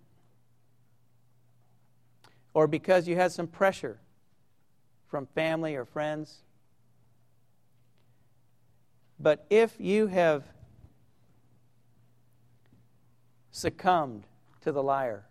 or 2.53 2.67
because 2.67 3.07
you 3.07 3.15
had 3.15 3.31
some 3.31 3.47
pressure 3.47 3.99
from 5.11 5.27
family 5.27 5.75
or 5.75 5.85
friends. 5.85 6.41
But 9.19 9.45
if 9.51 9.75
you 9.79 10.07
have 10.07 10.43
succumbed 13.51 14.23
to 14.61 14.71
the 14.71 14.81
liar. 14.81 15.25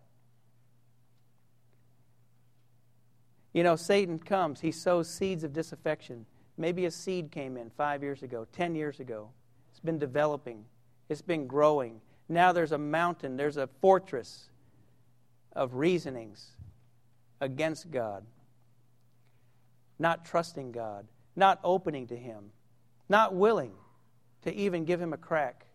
You 3.53 3.63
know, 3.63 3.75
Satan 3.75 4.19
comes, 4.19 4.61
he 4.61 4.71
sows 4.71 5.09
seeds 5.09 5.43
of 5.43 5.51
disaffection. 5.51 6.25
Maybe 6.57 6.85
a 6.85 6.91
seed 6.91 7.31
came 7.31 7.57
in 7.57 7.69
five 7.71 8.01
years 8.03 8.23
ago, 8.23 8.47
ten 8.53 8.75
years 8.75 8.99
ago. 8.99 9.29
It's 9.71 9.79
been 9.79 9.99
developing, 9.99 10.65
it's 11.09 11.21
been 11.21 11.47
growing. 11.47 11.99
Now 12.29 12.53
there's 12.53 12.71
a 12.71 12.77
mountain, 12.77 13.35
there's 13.35 13.57
a 13.57 13.67
fortress 13.81 14.49
of 15.53 15.73
reasonings 15.73 16.51
against 17.41 17.91
God, 17.91 18.23
not 20.01 20.25
trusting 20.25 20.71
God, 20.71 21.07
not 21.35 21.59
opening 21.63 22.07
to 22.07 22.17
Him, 22.17 22.51
not 23.07 23.35
willing 23.35 23.71
to 24.41 24.53
even 24.53 24.83
give 24.83 24.99
Him 24.99 25.13
a 25.13 25.17
crack. 25.17 25.67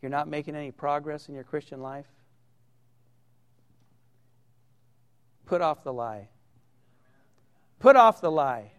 You're 0.00 0.10
not 0.10 0.26
making 0.26 0.56
any 0.56 0.72
progress 0.72 1.28
in 1.28 1.34
your 1.34 1.44
Christian 1.44 1.80
life? 1.82 2.06
Put 5.44 5.60
off 5.60 5.84
the 5.84 5.92
lie. 5.92 6.28
Put 7.78 7.94
off 7.94 8.22
the 8.22 8.30
lie. 8.30 8.72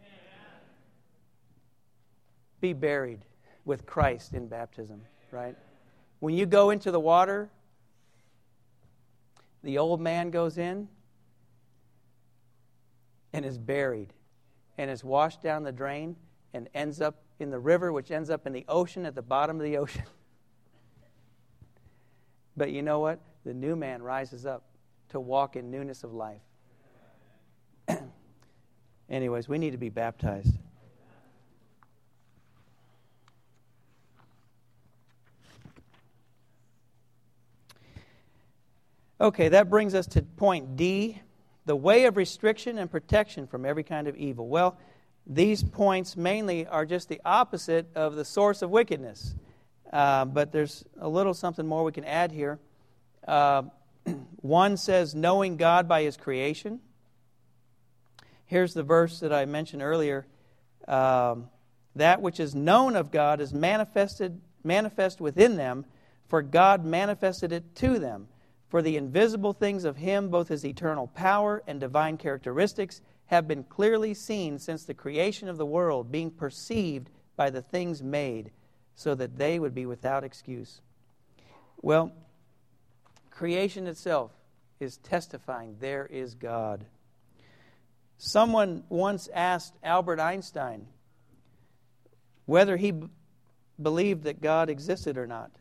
Be 2.61 2.73
buried 2.73 3.19
with 3.63 3.85
Christ 3.85 4.33
in 4.33 4.47
baptism, 4.47 5.03
right? 5.31 5.55
When 6.19 6.33
you 6.33 6.45
go 6.45 6.71
into 6.71 6.89
the 6.89 6.99
water, 6.99 7.51
the 9.63 9.77
old 9.77 10.01
man 10.01 10.29
goes 10.29 10.57
in 10.57 10.87
and 13.31 13.45
is 13.45 13.57
buried 13.57 14.13
and 14.77 14.91
is 14.91 15.03
washed 15.03 15.41
down 15.41 15.63
the 15.63 15.71
drain 15.71 16.15
and 16.53 16.69
ends 16.73 17.01
up 17.01 17.23
in 17.39 17.49
the 17.49 17.59
river, 17.59 17.91
which 17.91 18.11
ends 18.11 18.29
up 18.29 18.45
in 18.45 18.53
the 18.53 18.65
ocean 18.67 19.05
at 19.05 19.15
the 19.15 19.21
bottom 19.21 19.57
of 19.57 19.63
the 19.63 19.77
ocean. 19.77 20.03
But 22.55 22.71
you 22.71 22.83
know 22.83 22.99
what? 22.99 23.19
The 23.45 23.53
new 23.53 23.75
man 23.75 24.03
rises 24.03 24.45
up 24.45 24.63
to 25.09 25.19
walk 25.19 25.55
in 25.55 25.71
newness 25.71 26.03
of 26.03 26.13
life. 26.13 26.41
Anyways, 29.09 29.49
we 29.49 29.57
need 29.57 29.71
to 29.71 29.77
be 29.77 29.89
baptized. 29.89 30.55
Okay, 39.23 39.47
that 39.47 39.69
brings 39.69 39.95
us 39.95 40.05
to 40.07 40.21
point 40.21 40.75
D 40.75 41.21
the 41.65 41.77
way 41.77 42.03
of 42.03 42.17
restriction 42.17 42.77
and 42.77 42.91
protection 42.91 43.47
from 43.47 43.65
every 43.65 43.83
kind 43.83 44.09
of 44.09 44.17
evil. 44.17 44.49
Well, 44.49 44.77
these 45.25 45.63
points 45.63 46.17
mainly 46.17 46.67
are 46.67 46.85
just 46.85 47.07
the 47.07 47.21
opposite 47.23 47.87
of 47.95 48.15
the 48.15 48.25
source 48.25 48.61
of 48.61 48.69
wickedness. 48.69 49.33
Uh, 49.93 50.25
but 50.25 50.51
there's 50.51 50.83
a 50.99 51.07
little 51.07 51.33
something 51.33 51.65
more 51.65 51.85
we 51.85 51.93
can 51.93 52.03
add 52.03 52.33
here. 52.33 52.59
Uh, 53.25 53.63
one 54.41 54.75
says, 54.75 55.15
knowing 55.15 55.55
God 55.55 55.87
by 55.87 56.03
his 56.03 56.17
creation. 56.17 56.81
Here's 58.45 58.73
the 58.73 58.83
verse 58.83 59.21
that 59.21 59.31
I 59.31 59.45
mentioned 59.45 59.81
earlier. 59.81 60.27
Um, 60.85 61.47
that 61.95 62.21
which 62.21 62.41
is 62.41 62.53
known 62.53 62.97
of 62.97 63.09
God 63.09 63.39
is 63.39 63.53
manifested 63.53 64.41
manifest 64.65 65.21
within 65.21 65.55
them, 65.55 65.85
for 66.27 66.41
God 66.41 66.83
manifested 66.83 67.53
it 67.53 67.73
to 67.75 67.99
them. 67.99 68.27
For 68.73 68.81
the 68.81 68.97
invisible 68.97 69.53
things 69.53 69.85
of 69.85 69.97
him, 69.97 70.29
both 70.29 70.47
his 70.47 70.65
eternal 70.65 71.05
power 71.05 71.61
and 71.67 71.79
divine 71.79 72.17
characteristics, 72.17 73.01
have 73.27 73.47
been 73.47 73.63
clearly 73.65 74.15
seen 74.15 74.57
since 74.57 74.83
the 74.83 74.95
creation 74.95 75.47
of 75.47 75.57
the 75.57 75.65
world, 75.65 76.11
being 76.11 76.31
perceived 76.31 77.11
by 77.35 77.51
the 77.51 77.61
things 77.61 78.01
made 78.01 78.49
so 78.95 79.13
that 79.13 79.37
they 79.37 79.59
would 79.59 79.75
be 79.75 79.85
without 79.85 80.23
excuse. 80.23 80.81
Well, 81.83 82.13
creation 83.29 83.85
itself 83.85 84.31
is 84.79 84.97
testifying 84.97 85.75
there 85.79 86.07
is 86.07 86.33
God. 86.33 86.83
Someone 88.17 88.85
once 88.89 89.29
asked 89.35 89.75
Albert 89.83 90.19
Einstein 90.19 90.87
whether 92.47 92.77
he 92.77 92.89
b- 92.89 93.07
believed 93.79 94.23
that 94.23 94.41
God 94.41 94.71
existed 94.71 95.15
or 95.15 95.27
not. 95.27 95.51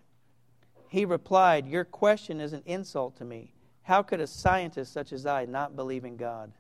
He 0.93 1.07
replied, 1.07 1.67
Your 1.67 1.87
question 1.87 2.39
is 2.39 2.53
an 2.53 2.63
insult 2.67 3.17
to 3.17 3.25
me. 3.25 3.55
How 3.81 4.03
could 4.03 4.21
a 4.21 4.27
scientist 4.27 4.93
such 4.93 5.11
as 5.15 5.25
I 5.25 5.47
not 5.47 5.75
believe 5.75 6.05
in 6.05 6.19
God? 6.19 6.53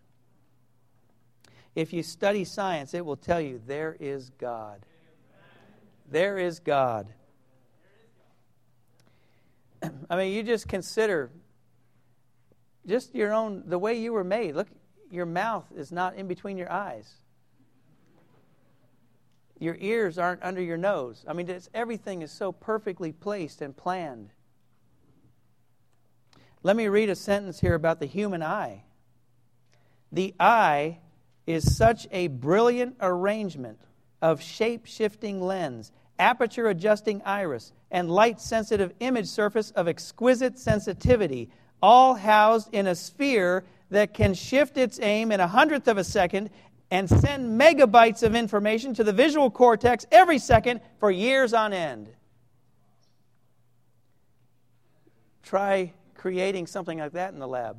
If 1.74 1.93
you 1.93 2.03
study 2.03 2.45
science, 2.45 2.95
it 2.95 3.05
will 3.05 3.18
tell 3.18 3.43
you 3.43 3.61
there 3.66 3.95
is 4.01 4.30
God. 4.39 4.87
There 6.11 6.39
is 6.39 6.61
God. 6.61 7.12
I 10.09 10.16
mean, 10.16 10.33
you 10.33 10.43
just 10.43 10.66
consider 10.66 11.30
just 12.87 13.14
your 13.14 13.35
own, 13.35 13.64
the 13.66 13.78
way 13.78 14.01
you 14.01 14.14
were 14.14 14.24
made. 14.24 14.55
Look, 14.55 14.68
your 15.11 15.26
mouth 15.26 15.66
is 15.76 15.93
not 15.93 16.14
in 16.14 16.26
between 16.26 16.57
your 16.57 16.72
eyes. 16.72 17.16
Your 19.62 19.76
ears 19.78 20.18
aren't 20.18 20.42
under 20.42 20.60
your 20.60 20.76
nose. 20.76 21.24
I 21.28 21.32
mean, 21.32 21.48
everything 21.72 22.22
is 22.22 22.32
so 22.32 22.50
perfectly 22.50 23.12
placed 23.12 23.62
and 23.62 23.76
planned. 23.76 24.30
Let 26.62 26.74
me 26.74 26.88
read 26.88 27.08
a 27.08 27.14
sentence 27.14 27.60
here 27.60 27.74
about 27.74 28.00
the 28.00 28.06
human 28.06 28.42
eye. 28.42 28.82
The 30.10 30.34
eye 30.40 30.98
is 31.46 31.76
such 31.76 32.08
a 32.10 32.26
brilliant 32.26 32.96
arrangement 33.00 33.78
of 34.20 34.42
shape 34.42 34.86
shifting 34.86 35.40
lens 35.40 35.92
aperture 36.18 36.68
adjusting 36.68 37.20
iris, 37.24 37.72
and 37.90 38.10
light 38.10 38.40
sensitive 38.40 38.92
image 39.00 39.26
surface 39.26 39.70
of 39.72 39.88
exquisite 39.88 40.58
sensitivity, 40.58 41.50
all 41.82 42.14
housed 42.14 42.72
in 42.72 42.86
a 42.86 42.94
sphere 42.94 43.64
that 43.90 44.14
can 44.14 44.32
shift 44.32 44.76
its 44.76 45.00
aim 45.00 45.32
in 45.32 45.40
a 45.40 45.48
hundredth 45.48 45.88
of 45.88 45.98
a 45.98 46.04
second 46.04 46.48
and 46.93 47.09
send 47.09 47.59
megabytes 47.59 48.22
of 48.22 48.34
information 48.34 48.93
to 48.93 49.03
the 49.03 49.14
visual 49.14 49.51
cortex 49.51 50.05
every 50.12 50.38
second 50.38 50.82
for 51.01 51.11
years 51.11 51.55
on 51.55 51.72
end. 51.72 52.11
Try 55.43 55.95
creating 56.14 56.66
something 56.66 56.99
like 56.99 57.12
that 57.12 57.32
in 57.32 57.38
the 57.38 57.49
lab. 57.49 57.78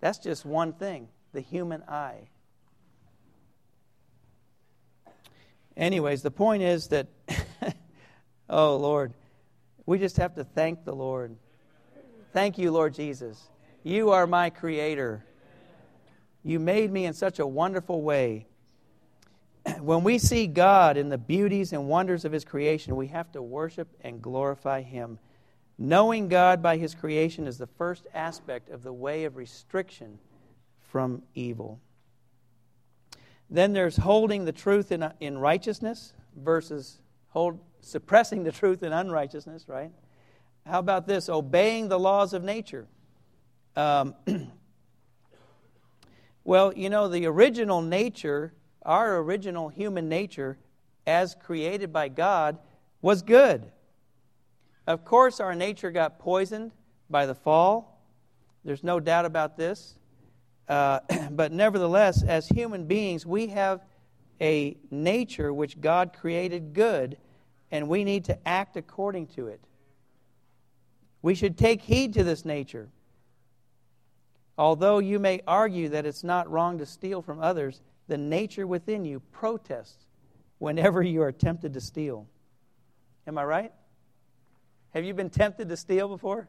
That's 0.00 0.18
just 0.18 0.44
one 0.44 0.72
thing 0.72 1.06
the 1.32 1.40
human 1.40 1.84
eye. 1.84 2.26
Anyways, 5.76 6.22
the 6.22 6.32
point 6.32 6.64
is 6.64 6.88
that, 6.88 7.06
oh 8.50 8.76
Lord, 8.76 9.14
we 9.86 10.00
just 10.00 10.16
have 10.16 10.34
to 10.34 10.42
thank 10.42 10.84
the 10.84 10.94
Lord. 10.94 11.36
Thank 12.32 12.58
you, 12.58 12.72
Lord 12.72 12.94
Jesus. 12.94 13.48
You 13.84 14.10
are 14.10 14.26
my 14.26 14.50
creator. 14.50 15.24
You 16.42 16.58
made 16.58 16.90
me 16.90 17.04
in 17.04 17.14
such 17.14 17.38
a 17.38 17.46
wonderful 17.46 18.02
way. 18.02 18.46
When 19.80 20.04
we 20.04 20.18
see 20.18 20.46
God 20.46 20.96
in 20.96 21.08
the 21.08 21.18
beauties 21.18 21.72
and 21.72 21.88
wonders 21.88 22.24
of 22.24 22.32
His 22.32 22.44
creation, 22.44 22.96
we 22.96 23.08
have 23.08 23.30
to 23.32 23.42
worship 23.42 23.88
and 24.00 24.22
glorify 24.22 24.82
Him. 24.82 25.18
Knowing 25.76 26.28
God 26.28 26.62
by 26.62 26.76
His 26.76 26.94
creation 26.94 27.46
is 27.46 27.58
the 27.58 27.66
first 27.66 28.06
aspect 28.14 28.70
of 28.70 28.82
the 28.82 28.92
way 28.92 29.24
of 29.24 29.36
restriction 29.36 30.18
from 30.80 31.22
evil. 31.34 31.80
Then 33.50 33.72
there's 33.72 33.96
holding 33.96 34.44
the 34.44 34.52
truth 34.52 34.92
in, 34.92 35.10
in 35.20 35.38
righteousness 35.38 36.12
versus 36.36 36.98
hold, 37.28 37.60
suppressing 37.80 38.42
the 38.42 38.52
truth 38.52 38.82
in 38.82 38.92
unrighteousness, 38.92 39.68
right? 39.68 39.92
How 40.66 40.80
about 40.80 41.06
this? 41.06 41.28
Obeying 41.28 41.88
the 41.88 41.98
laws 41.98 42.34
of 42.34 42.44
nature. 42.44 42.86
Um, 43.76 44.14
well, 46.48 46.72
you 46.74 46.88
know, 46.88 47.08
the 47.08 47.26
original 47.26 47.82
nature, 47.82 48.54
our 48.80 49.18
original 49.18 49.68
human 49.68 50.08
nature, 50.08 50.56
as 51.06 51.34
created 51.34 51.92
by 51.92 52.08
God, 52.08 52.56
was 53.02 53.20
good. 53.20 53.70
Of 54.86 55.04
course, 55.04 55.40
our 55.40 55.54
nature 55.54 55.90
got 55.90 56.18
poisoned 56.18 56.72
by 57.10 57.26
the 57.26 57.34
fall. 57.34 58.02
There's 58.64 58.82
no 58.82 58.98
doubt 58.98 59.26
about 59.26 59.58
this. 59.58 59.98
Uh, 60.66 61.00
but 61.32 61.52
nevertheless, 61.52 62.22
as 62.22 62.48
human 62.48 62.86
beings, 62.86 63.26
we 63.26 63.48
have 63.48 63.82
a 64.40 64.74
nature 64.90 65.52
which 65.52 65.78
God 65.82 66.14
created 66.18 66.72
good, 66.72 67.18
and 67.70 67.90
we 67.90 68.04
need 68.04 68.24
to 68.24 68.48
act 68.48 68.78
according 68.78 69.26
to 69.36 69.48
it. 69.48 69.60
We 71.20 71.34
should 71.34 71.58
take 71.58 71.82
heed 71.82 72.14
to 72.14 72.24
this 72.24 72.46
nature. 72.46 72.88
Although 74.58 74.98
you 74.98 75.20
may 75.20 75.40
argue 75.46 75.88
that 75.90 76.04
it's 76.04 76.24
not 76.24 76.50
wrong 76.50 76.78
to 76.78 76.86
steal 76.86 77.22
from 77.22 77.40
others, 77.40 77.80
the 78.08 78.18
nature 78.18 78.66
within 78.66 79.04
you 79.04 79.20
protests 79.30 80.06
whenever 80.58 81.00
you 81.00 81.22
are 81.22 81.30
tempted 81.30 81.72
to 81.74 81.80
steal. 81.80 82.26
Am 83.26 83.38
I 83.38 83.44
right? 83.44 83.72
Have 84.90 85.04
you 85.04 85.14
been 85.14 85.30
tempted 85.30 85.68
to 85.68 85.76
steal 85.76 86.08
before? 86.08 86.48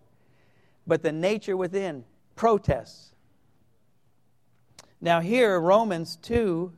But 0.88 1.04
the 1.04 1.12
nature 1.12 1.56
within 1.56 2.04
protests. 2.36 3.14
Now, 5.00 5.20
here, 5.20 5.60
Romans 5.60 6.18
2 6.18 6.74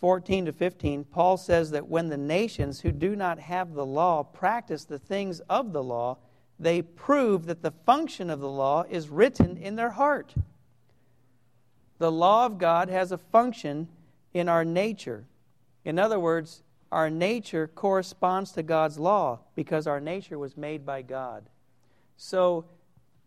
14 0.00 0.46
to 0.46 0.52
15, 0.52 1.04
Paul 1.04 1.36
says 1.36 1.70
that 1.70 1.86
when 1.86 2.08
the 2.08 2.16
nations 2.16 2.80
who 2.80 2.90
do 2.90 3.14
not 3.14 3.38
have 3.38 3.72
the 3.72 3.86
law 3.86 4.24
practice 4.24 4.84
the 4.84 4.98
things 4.98 5.38
of 5.48 5.72
the 5.72 5.82
law, 5.82 6.18
they 6.62 6.82
prove 6.82 7.46
that 7.46 7.62
the 7.62 7.70
function 7.70 8.30
of 8.30 8.40
the 8.40 8.48
law 8.48 8.84
is 8.88 9.08
written 9.08 9.56
in 9.56 9.76
their 9.76 9.90
heart. 9.90 10.34
The 11.98 12.12
law 12.12 12.46
of 12.46 12.58
God 12.58 12.88
has 12.88 13.12
a 13.12 13.18
function 13.18 13.88
in 14.32 14.48
our 14.48 14.64
nature. 14.64 15.26
In 15.84 15.98
other 15.98 16.18
words, 16.18 16.62
our 16.90 17.10
nature 17.10 17.68
corresponds 17.68 18.52
to 18.52 18.62
God's 18.62 18.98
law 18.98 19.40
because 19.54 19.86
our 19.86 20.00
nature 20.00 20.38
was 20.38 20.56
made 20.56 20.84
by 20.84 21.02
God. 21.02 21.48
So, 22.16 22.66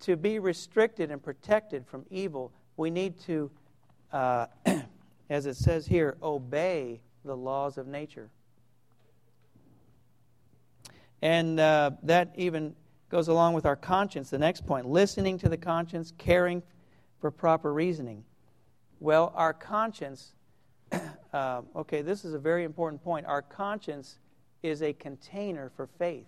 to 0.01 0.15
be 0.17 0.39
restricted 0.39 1.09
and 1.09 1.23
protected 1.23 1.88
from 1.88 2.05
evil, 2.09 2.51
we 2.77 2.89
need 2.89 3.19
to 3.21 3.49
uh, 4.11 4.47
as 5.29 5.45
it 5.45 5.55
says 5.55 5.86
here, 5.88 6.17
obey 6.21 7.01
the 7.23 7.36
laws 7.36 7.77
of 7.77 7.88
nature. 7.88 8.29
And 11.21 11.59
uh, 11.59 11.91
that 12.03 12.33
even 12.36 12.75
goes 13.10 13.28
along 13.28 13.53
with 13.53 13.66
our 13.66 13.76
conscience, 13.76 14.30
the 14.30 14.38
next 14.38 14.66
point 14.66 14.88
listening 14.88 15.38
to 15.39 15.49
the 15.49 15.58
conscience, 15.58 16.14
caring 16.18 16.64
for 17.20 17.32
proper 17.32 17.74
reasoning. 17.74 18.24
Well, 18.99 19.32
our 19.36 19.53
conscience, 19.53 20.34
uh, 21.34 21.62
okay, 21.76 22.01
this 22.01 22.26
is 22.26 22.34
a 22.34 22.39
very 22.39 22.64
important 22.64 23.03
point. 23.03 23.26
Our 23.26 23.41
conscience 23.41 24.20
is 24.64 24.82
a 24.82 24.93
container 24.93 25.72
for 25.76 25.88
faith. 25.88 26.28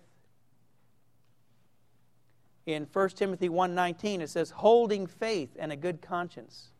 In 2.66 2.86
1 2.92 3.08
Timothy 3.10 3.48
1:19 3.48 4.20
it 4.20 4.28
says 4.28 4.50
holding 4.50 5.06
faith 5.06 5.56
and 5.58 5.72
a 5.72 5.76
good 5.76 6.02
conscience 6.02 6.70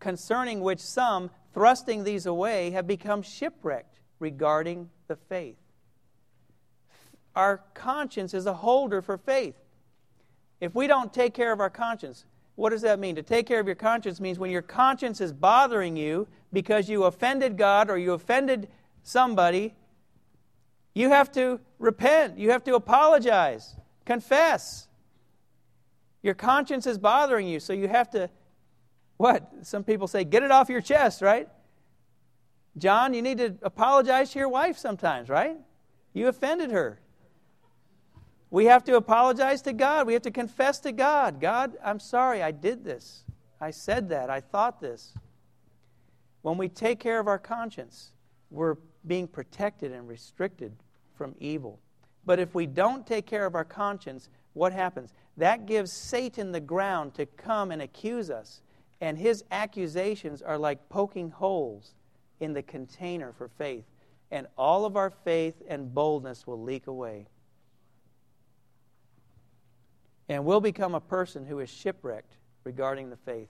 concerning 0.00 0.60
which 0.60 0.80
some, 0.80 1.30
thrusting 1.54 2.04
these 2.04 2.26
away, 2.26 2.70
have 2.70 2.86
become 2.86 3.22
shipwrecked 3.22 4.00
regarding 4.18 4.90
the 5.06 5.16
faith. 5.16 5.56
Our 7.38 7.60
conscience 7.72 8.34
is 8.34 8.46
a 8.46 8.52
holder 8.52 9.00
for 9.00 9.16
faith. 9.16 9.54
If 10.60 10.74
we 10.74 10.88
don't 10.88 11.14
take 11.14 11.34
care 11.34 11.52
of 11.52 11.60
our 11.60 11.70
conscience, 11.70 12.24
what 12.56 12.70
does 12.70 12.82
that 12.82 12.98
mean? 12.98 13.14
To 13.14 13.22
take 13.22 13.46
care 13.46 13.60
of 13.60 13.66
your 13.66 13.76
conscience 13.76 14.18
means 14.18 14.40
when 14.40 14.50
your 14.50 14.60
conscience 14.60 15.20
is 15.20 15.32
bothering 15.32 15.96
you 15.96 16.26
because 16.52 16.88
you 16.88 17.04
offended 17.04 17.56
God 17.56 17.90
or 17.90 17.96
you 17.96 18.12
offended 18.12 18.66
somebody, 19.04 19.76
you 20.94 21.10
have 21.10 21.30
to 21.34 21.60
repent. 21.78 22.38
You 22.38 22.50
have 22.50 22.64
to 22.64 22.74
apologize, 22.74 23.76
confess. 24.04 24.88
Your 26.24 26.34
conscience 26.34 26.88
is 26.88 26.98
bothering 26.98 27.46
you, 27.46 27.60
so 27.60 27.72
you 27.72 27.86
have 27.86 28.10
to 28.10 28.28
what? 29.16 29.48
Some 29.62 29.84
people 29.84 30.08
say, 30.08 30.24
get 30.24 30.42
it 30.42 30.50
off 30.50 30.68
your 30.68 30.80
chest, 30.80 31.22
right? 31.22 31.48
John, 32.76 33.14
you 33.14 33.22
need 33.22 33.38
to 33.38 33.54
apologize 33.62 34.32
to 34.32 34.40
your 34.40 34.48
wife 34.48 34.76
sometimes, 34.76 35.28
right? 35.28 35.56
You 36.12 36.26
offended 36.26 36.72
her. 36.72 36.98
We 38.50 38.66
have 38.66 38.84
to 38.84 38.96
apologize 38.96 39.62
to 39.62 39.72
God. 39.72 40.06
We 40.06 40.14
have 40.14 40.22
to 40.22 40.30
confess 40.30 40.78
to 40.80 40.92
God 40.92 41.40
God, 41.40 41.76
I'm 41.84 42.00
sorry, 42.00 42.42
I 42.42 42.50
did 42.50 42.84
this. 42.84 43.24
I 43.60 43.70
said 43.70 44.08
that. 44.10 44.30
I 44.30 44.40
thought 44.40 44.80
this. 44.80 45.14
When 46.42 46.56
we 46.56 46.68
take 46.68 47.00
care 47.00 47.18
of 47.18 47.26
our 47.26 47.38
conscience, 47.38 48.12
we're 48.50 48.76
being 49.06 49.26
protected 49.26 49.92
and 49.92 50.08
restricted 50.08 50.72
from 51.16 51.34
evil. 51.40 51.80
But 52.24 52.38
if 52.38 52.54
we 52.54 52.66
don't 52.66 53.06
take 53.06 53.26
care 53.26 53.44
of 53.46 53.54
our 53.54 53.64
conscience, 53.64 54.28
what 54.52 54.72
happens? 54.72 55.12
That 55.36 55.66
gives 55.66 55.92
Satan 55.92 56.52
the 56.52 56.60
ground 56.60 57.14
to 57.14 57.26
come 57.26 57.70
and 57.70 57.82
accuse 57.82 58.30
us 58.30 58.62
and 59.00 59.18
his 59.18 59.44
accusations 59.50 60.42
are 60.42 60.58
like 60.58 60.88
poking 60.88 61.30
holes 61.30 61.94
in 62.40 62.52
the 62.52 62.62
container 62.62 63.32
for 63.32 63.48
faith. 63.48 63.84
And 64.30 64.46
all 64.56 64.84
of 64.84 64.96
our 64.96 65.10
faith 65.10 65.62
and 65.68 65.94
boldness 65.94 66.46
will 66.46 66.60
leak 66.60 66.86
away. 66.86 67.26
And 70.28 70.44
we'll 70.44 70.60
become 70.60 70.94
a 70.94 71.00
person 71.00 71.46
who 71.46 71.60
is 71.60 71.70
shipwrecked 71.70 72.36
regarding 72.64 73.10
the 73.10 73.16
faith. 73.16 73.48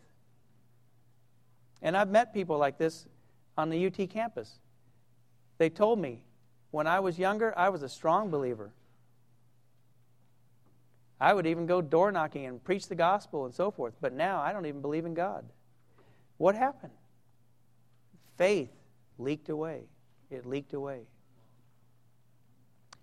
And 1.82 1.96
I've 1.96 2.10
met 2.10 2.32
people 2.32 2.59
like 2.59 2.78
this 2.78 3.06
on 3.56 3.70
the 3.70 3.86
UT 3.86 4.09
campus. 4.10 4.60
They 5.59 5.70
told 5.70 5.98
me 5.98 6.22
when 6.70 6.86
I 6.86 7.00
was 7.00 7.18
younger, 7.18 7.56
I 7.59 7.68
was 7.70 7.82
a 7.82 7.88
strong 7.88 8.30
believer. 8.30 8.72
I 11.20 11.34
would 11.34 11.46
even 11.46 11.66
go 11.66 11.82
door 11.82 12.12
knocking 12.12 12.46
and 12.46 12.62
preach 12.62 12.86
the 12.86 12.94
gospel 12.94 13.44
and 13.44 13.55
so 13.55 13.70
forth. 13.70 13.94
But 14.00 14.12
now 14.12 14.40
I 14.40 14.52
don't 14.52 14.66
even 14.66 14.80
believe 14.80 15.05
in 15.05 15.14
God. 15.14 15.44
What 16.36 16.55
happened? 16.55 16.92
Faith 18.36 18.70
leaked 19.18 19.48
away. 19.48 19.82
It 20.30 20.46
leaked 20.46 20.74
away. 20.74 21.00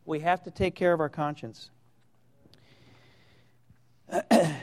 We 0.06 0.22
have 0.22 0.44
to 0.44 0.52
take 0.52 0.76
care 0.76 0.94
of 0.94 1.02
our 1.02 1.10
conscience. 1.10 1.72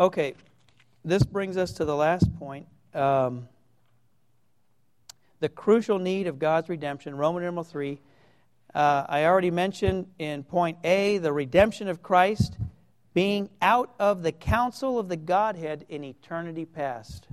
okay, 0.00 0.34
this 1.04 1.22
brings 1.22 1.56
us 1.56 1.72
to 1.72 1.84
the 1.84 1.96
last 1.96 2.32
point. 2.38 2.66
Um, 2.94 3.48
the 5.40 5.48
crucial 5.48 5.98
need 5.98 6.26
of 6.26 6.38
God's 6.38 6.68
redemption, 6.68 7.16
Roman 7.16 7.42
numeral 7.42 7.64
3 7.64 7.98
uh, 8.74 9.04
I 9.08 9.24
already 9.24 9.50
mentioned 9.50 10.06
in 10.18 10.44
point 10.44 10.78
A 10.84 11.18
the 11.18 11.32
redemption 11.32 11.88
of 11.88 12.02
Christ 12.02 12.56
being 13.12 13.50
out 13.60 13.92
of 13.98 14.22
the 14.22 14.32
counsel 14.32 14.98
of 14.98 15.08
the 15.08 15.16
Godhead 15.16 15.84
in 15.88 16.04
eternity 16.04 16.64
past. 16.64 17.26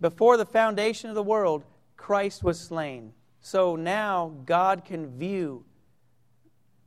Before 0.00 0.36
the 0.36 0.44
foundation 0.44 1.08
of 1.08 1.14
the 1.14 1.22
world, 1.22 1.64
Christ 1.96 2.44
was 2.44 2.60
slain. 2.60 3.14
So 3.40 3.76
now 3.76 4.34
God 4.44 4.84
can 4.84 5.18
view 5.18 5.64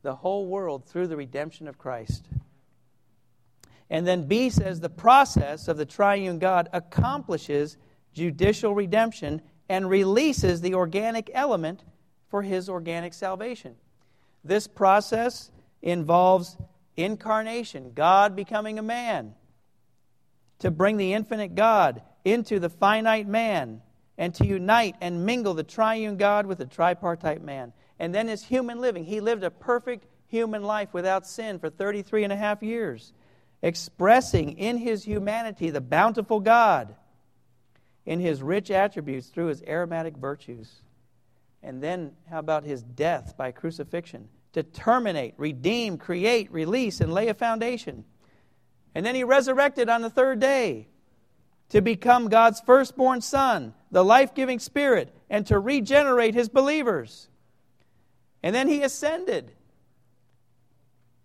the 0.02 0.16
whole 0.16 0.46
world 0.46 0.84
through 0.84 1.06
the 1.06 1.16
redemption 1.16 1.68
of 1.68 1.78
Christ. 1.78 2.26
And 3.90 4.06
then 4.06 4.26
B 4.26 4.50
says 4.50 4.80
the 4.80 4.90
process 4.90 5.68
of 5.68 5.76
the 5.76 5.86
triune 5.86 6.38
God 6.38 6.68
accomplishes 6.72 7.76
judicial 8.12 8.74
redemption 8.74 9.40
and 9.68 9.88
releases 9.88 10.60
the 10.60 10.74
organic 10.74 11.30
element 11.32 11.84
for 12.28 12.42
his 12.42 12.68
organic 12.68 13.14
salvation. 13.14 13.76
This 14.44 14.66
process 14.66 15.50
involves 15.82 16.56
incarnation, 16.96 17.92
God 17.94 18.36
becoming 18.36 18.78
a 18.78 18.82
man, 18.82 19.34
to 20.58 20.70
bring 20.70 20.96
the 20.96 21.14
infinite 21.14 21.54
God 21.54 22.02
into 22.24 22.58
the 22.58 22.68
finite 22.68 23.26
man, 23.26 23.80
and 24.18 24.34
to 24.34 24.44
unite 24.44 24.96
and 25.00 25.24
mingle 25.24 25.54
the 25.54 25.62
triune 25.62 26.16
God 26.16 26.44
with 26.44 26.58
the 26.58 26.66
tripartite 26.66 27.42
man. 27.42 27.72
And 27.98 28.14
then 28.14 28.28
his 28.28 28.44
human 28.44 28.80
living. 28.80 29.04
He 29.04 29.20
lived 29.20 29.42
a 29.42 29.50
perfect 29.50 30.06
human 30.28 30.62
life 30.62 30.92
without 30.92 31.26
sin 31.26 31.58
for 31.58 31.70
33 31.70 32.24
and 32.24 32.32
a 32.32 32.36
half 32.36 32.62
years, 32.62 33.12
expressing 33.62 34.58
in 34.58 34.76
his 34.76 35.04
humanity 35.04 35.70
the 35.70 35.80
bountiful 35.80 36.40
God 36.40 36.94
in 38.06 38.20
his 38.20 38.42
rich 38.42 38.70
attributes 38.70 39.28
through 39.28 39.46
his 39.46 39.62
aromatic 39.62 40.16
virtues. 40.16 40.70
And 41.62 41.82
then, 41.82 42.12
how 42.30 42.38
about 42.38 42.64
his 42.64 42.82
death 42.82 43.36
by 43.36 43.50
crucifixion? 43.50 44.28
To 44.52 44.62
terminate, 44.62 45.34
redeem, 45.36 45.98
create, 45.98 46.50
release, 46.52 47.00
and 47.00 47.12
lay 47.12 47.28
a 47.28 47.34
foundation. 47.34 48.04
And 48.94 49.04
then 49.04 49.14
he 49.14 49.24
resurrected 49.24 49.88
on 49.88 50.02
the 50.02 50.10
third 50.10 50.40
day 50.40 50.88
to 51.70 51.80
become 51.80 52.28
God's 52.28 52.60
firstborn 52.60 53.20
son, 53.20 53.74
the 53.90 54.04
life 54.04 54.34
giving 54.34 54.58
spirit, 54.58 55.14
and 55.28 55.46
to 55.46 55.58
regenerate 55.58 56.34
his 56.34 56.48
believers. 56.48 57.27
And 58.42 58.54
then 58.54 58.68
he 58.68 58.82
ascended. 58.82 59.52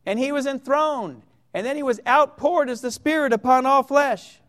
And 0.05 0.19
he 0.19 0.31
was 0.31 0.45
enthroned. 0.45 1.23
And 1.53 1.65
then 1.65 1.75
he 1.75 1.83
was 1.83 1.99
outpoured 2.07 2.69
as 2.69 2.81
the 2.81 2.91
Spirit 2.91 3.31
upon 3.31 3.65
all 3.65 3.83
flesh. 3.83 4.39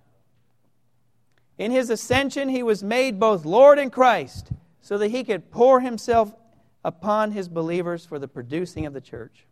In 1.59 1.70
his 1.70 1.91
ascension, 1.91 2.49
he 2.49 2.62
was 2.62 2.82
made 2.82 3.20
both 3.20 3.45
Lord 3.45 3.78
and 3.78 3.93
Christ 3.93 4.51
so 4.81 4.99
that 4.99 5.09
he 5.09 5.23
could 5.23 5.51
pour 5.51 5.81
himself 5.81 6.35
upon 6.85 7.31
his 7.32 7.49
believers 7.49 8.05
for 8.05 8.19
the 8.19 8.28
producing 8.28 8.86
of 8.86 8.93
the 8.93 9.01
church. 9.01 9.47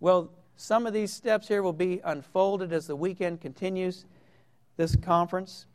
Well, 0.00 0.30
some 0.56 0.86
of 0.86 0.92
these 0.92 1.12
steps 1.12 1.46
here 1.48 1.62
will 1.62 1.72
be 1.72 2.00
unfolded 2.04 2.72
as 2.72 2.86
the 2.86 2.96
weekend 2.96 3.40
continues 3.40 4.06
this 4.76 4.96
conference. 4.96 5.66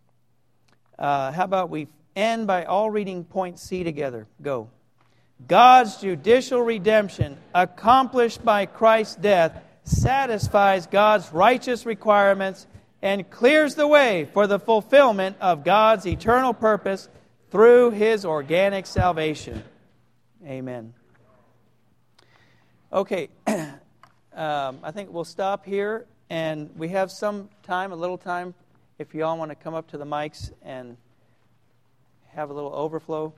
Uh, 0.97 1.31
how 1.31 1.43
about 1.43 1.69
we 1.69 1.87
end 2.15 2.47
by 2.47 2.65
all 2.65 2.89
reading 2.89 3.23
point 3.23 3.59
C 3.59 3.83
together? 3.83 4.27
Go. 4.41 4.69
God's 5.47 5.97
judicial 5.97 6.61
redemption, 6.61 7.37
accomplished 7.53 8.43
by 8.45 8.65
Christ's 8.65 9.15
death, 9.15 9.61
satisfies 9.83 10.87
God's 10.87 11.31
righteous 11.33 11.85
requirements 11.85 12.65
and 13.01 13.29
clears 13.29 13.75
the 13.75 13.87
way 13.87 14.29
for 14.33 14.47
the 14.47 14.59
fulfillment 14.59 15.35
of 15.41 15.65
God's 15.65 16.07
eternal 16.07 16.53
purpose 16.53 17.09
through 17.51 17.91
his 17.91 18.25
organic 18.25 18.85
salvation. 18.85 19.63
Amen. 20.45 20.93
Okay, 22.91 23.27
um, 23.47 24.79
I 24.83 24.91
think 24.91 25.11
we'll 25.11 25.25
stop 25.25 25.65
here, 25.65 26.05
and 26.29 26.69
we 26.77 26.89
have 26.89 27.11
some 27.11 27.49
time, 27.63 27.91
a 27.91 27.95
little 27.95 28.17
time, 28.17 28.53
if 28.99 29.13
you 29.13 29.25
all 29.25 29.37
want 29.37 29.51
to 29.51 29.55
come 29.55 29.73
up 29.73 29.89
to 29.89 29.97
the 29.97 30.05
mics 30.05 30.51
and 30.61 30.95
have 32.29 32.49
a 32.49 32.53
little 32.53 32.73
overflow. 32.73 33.33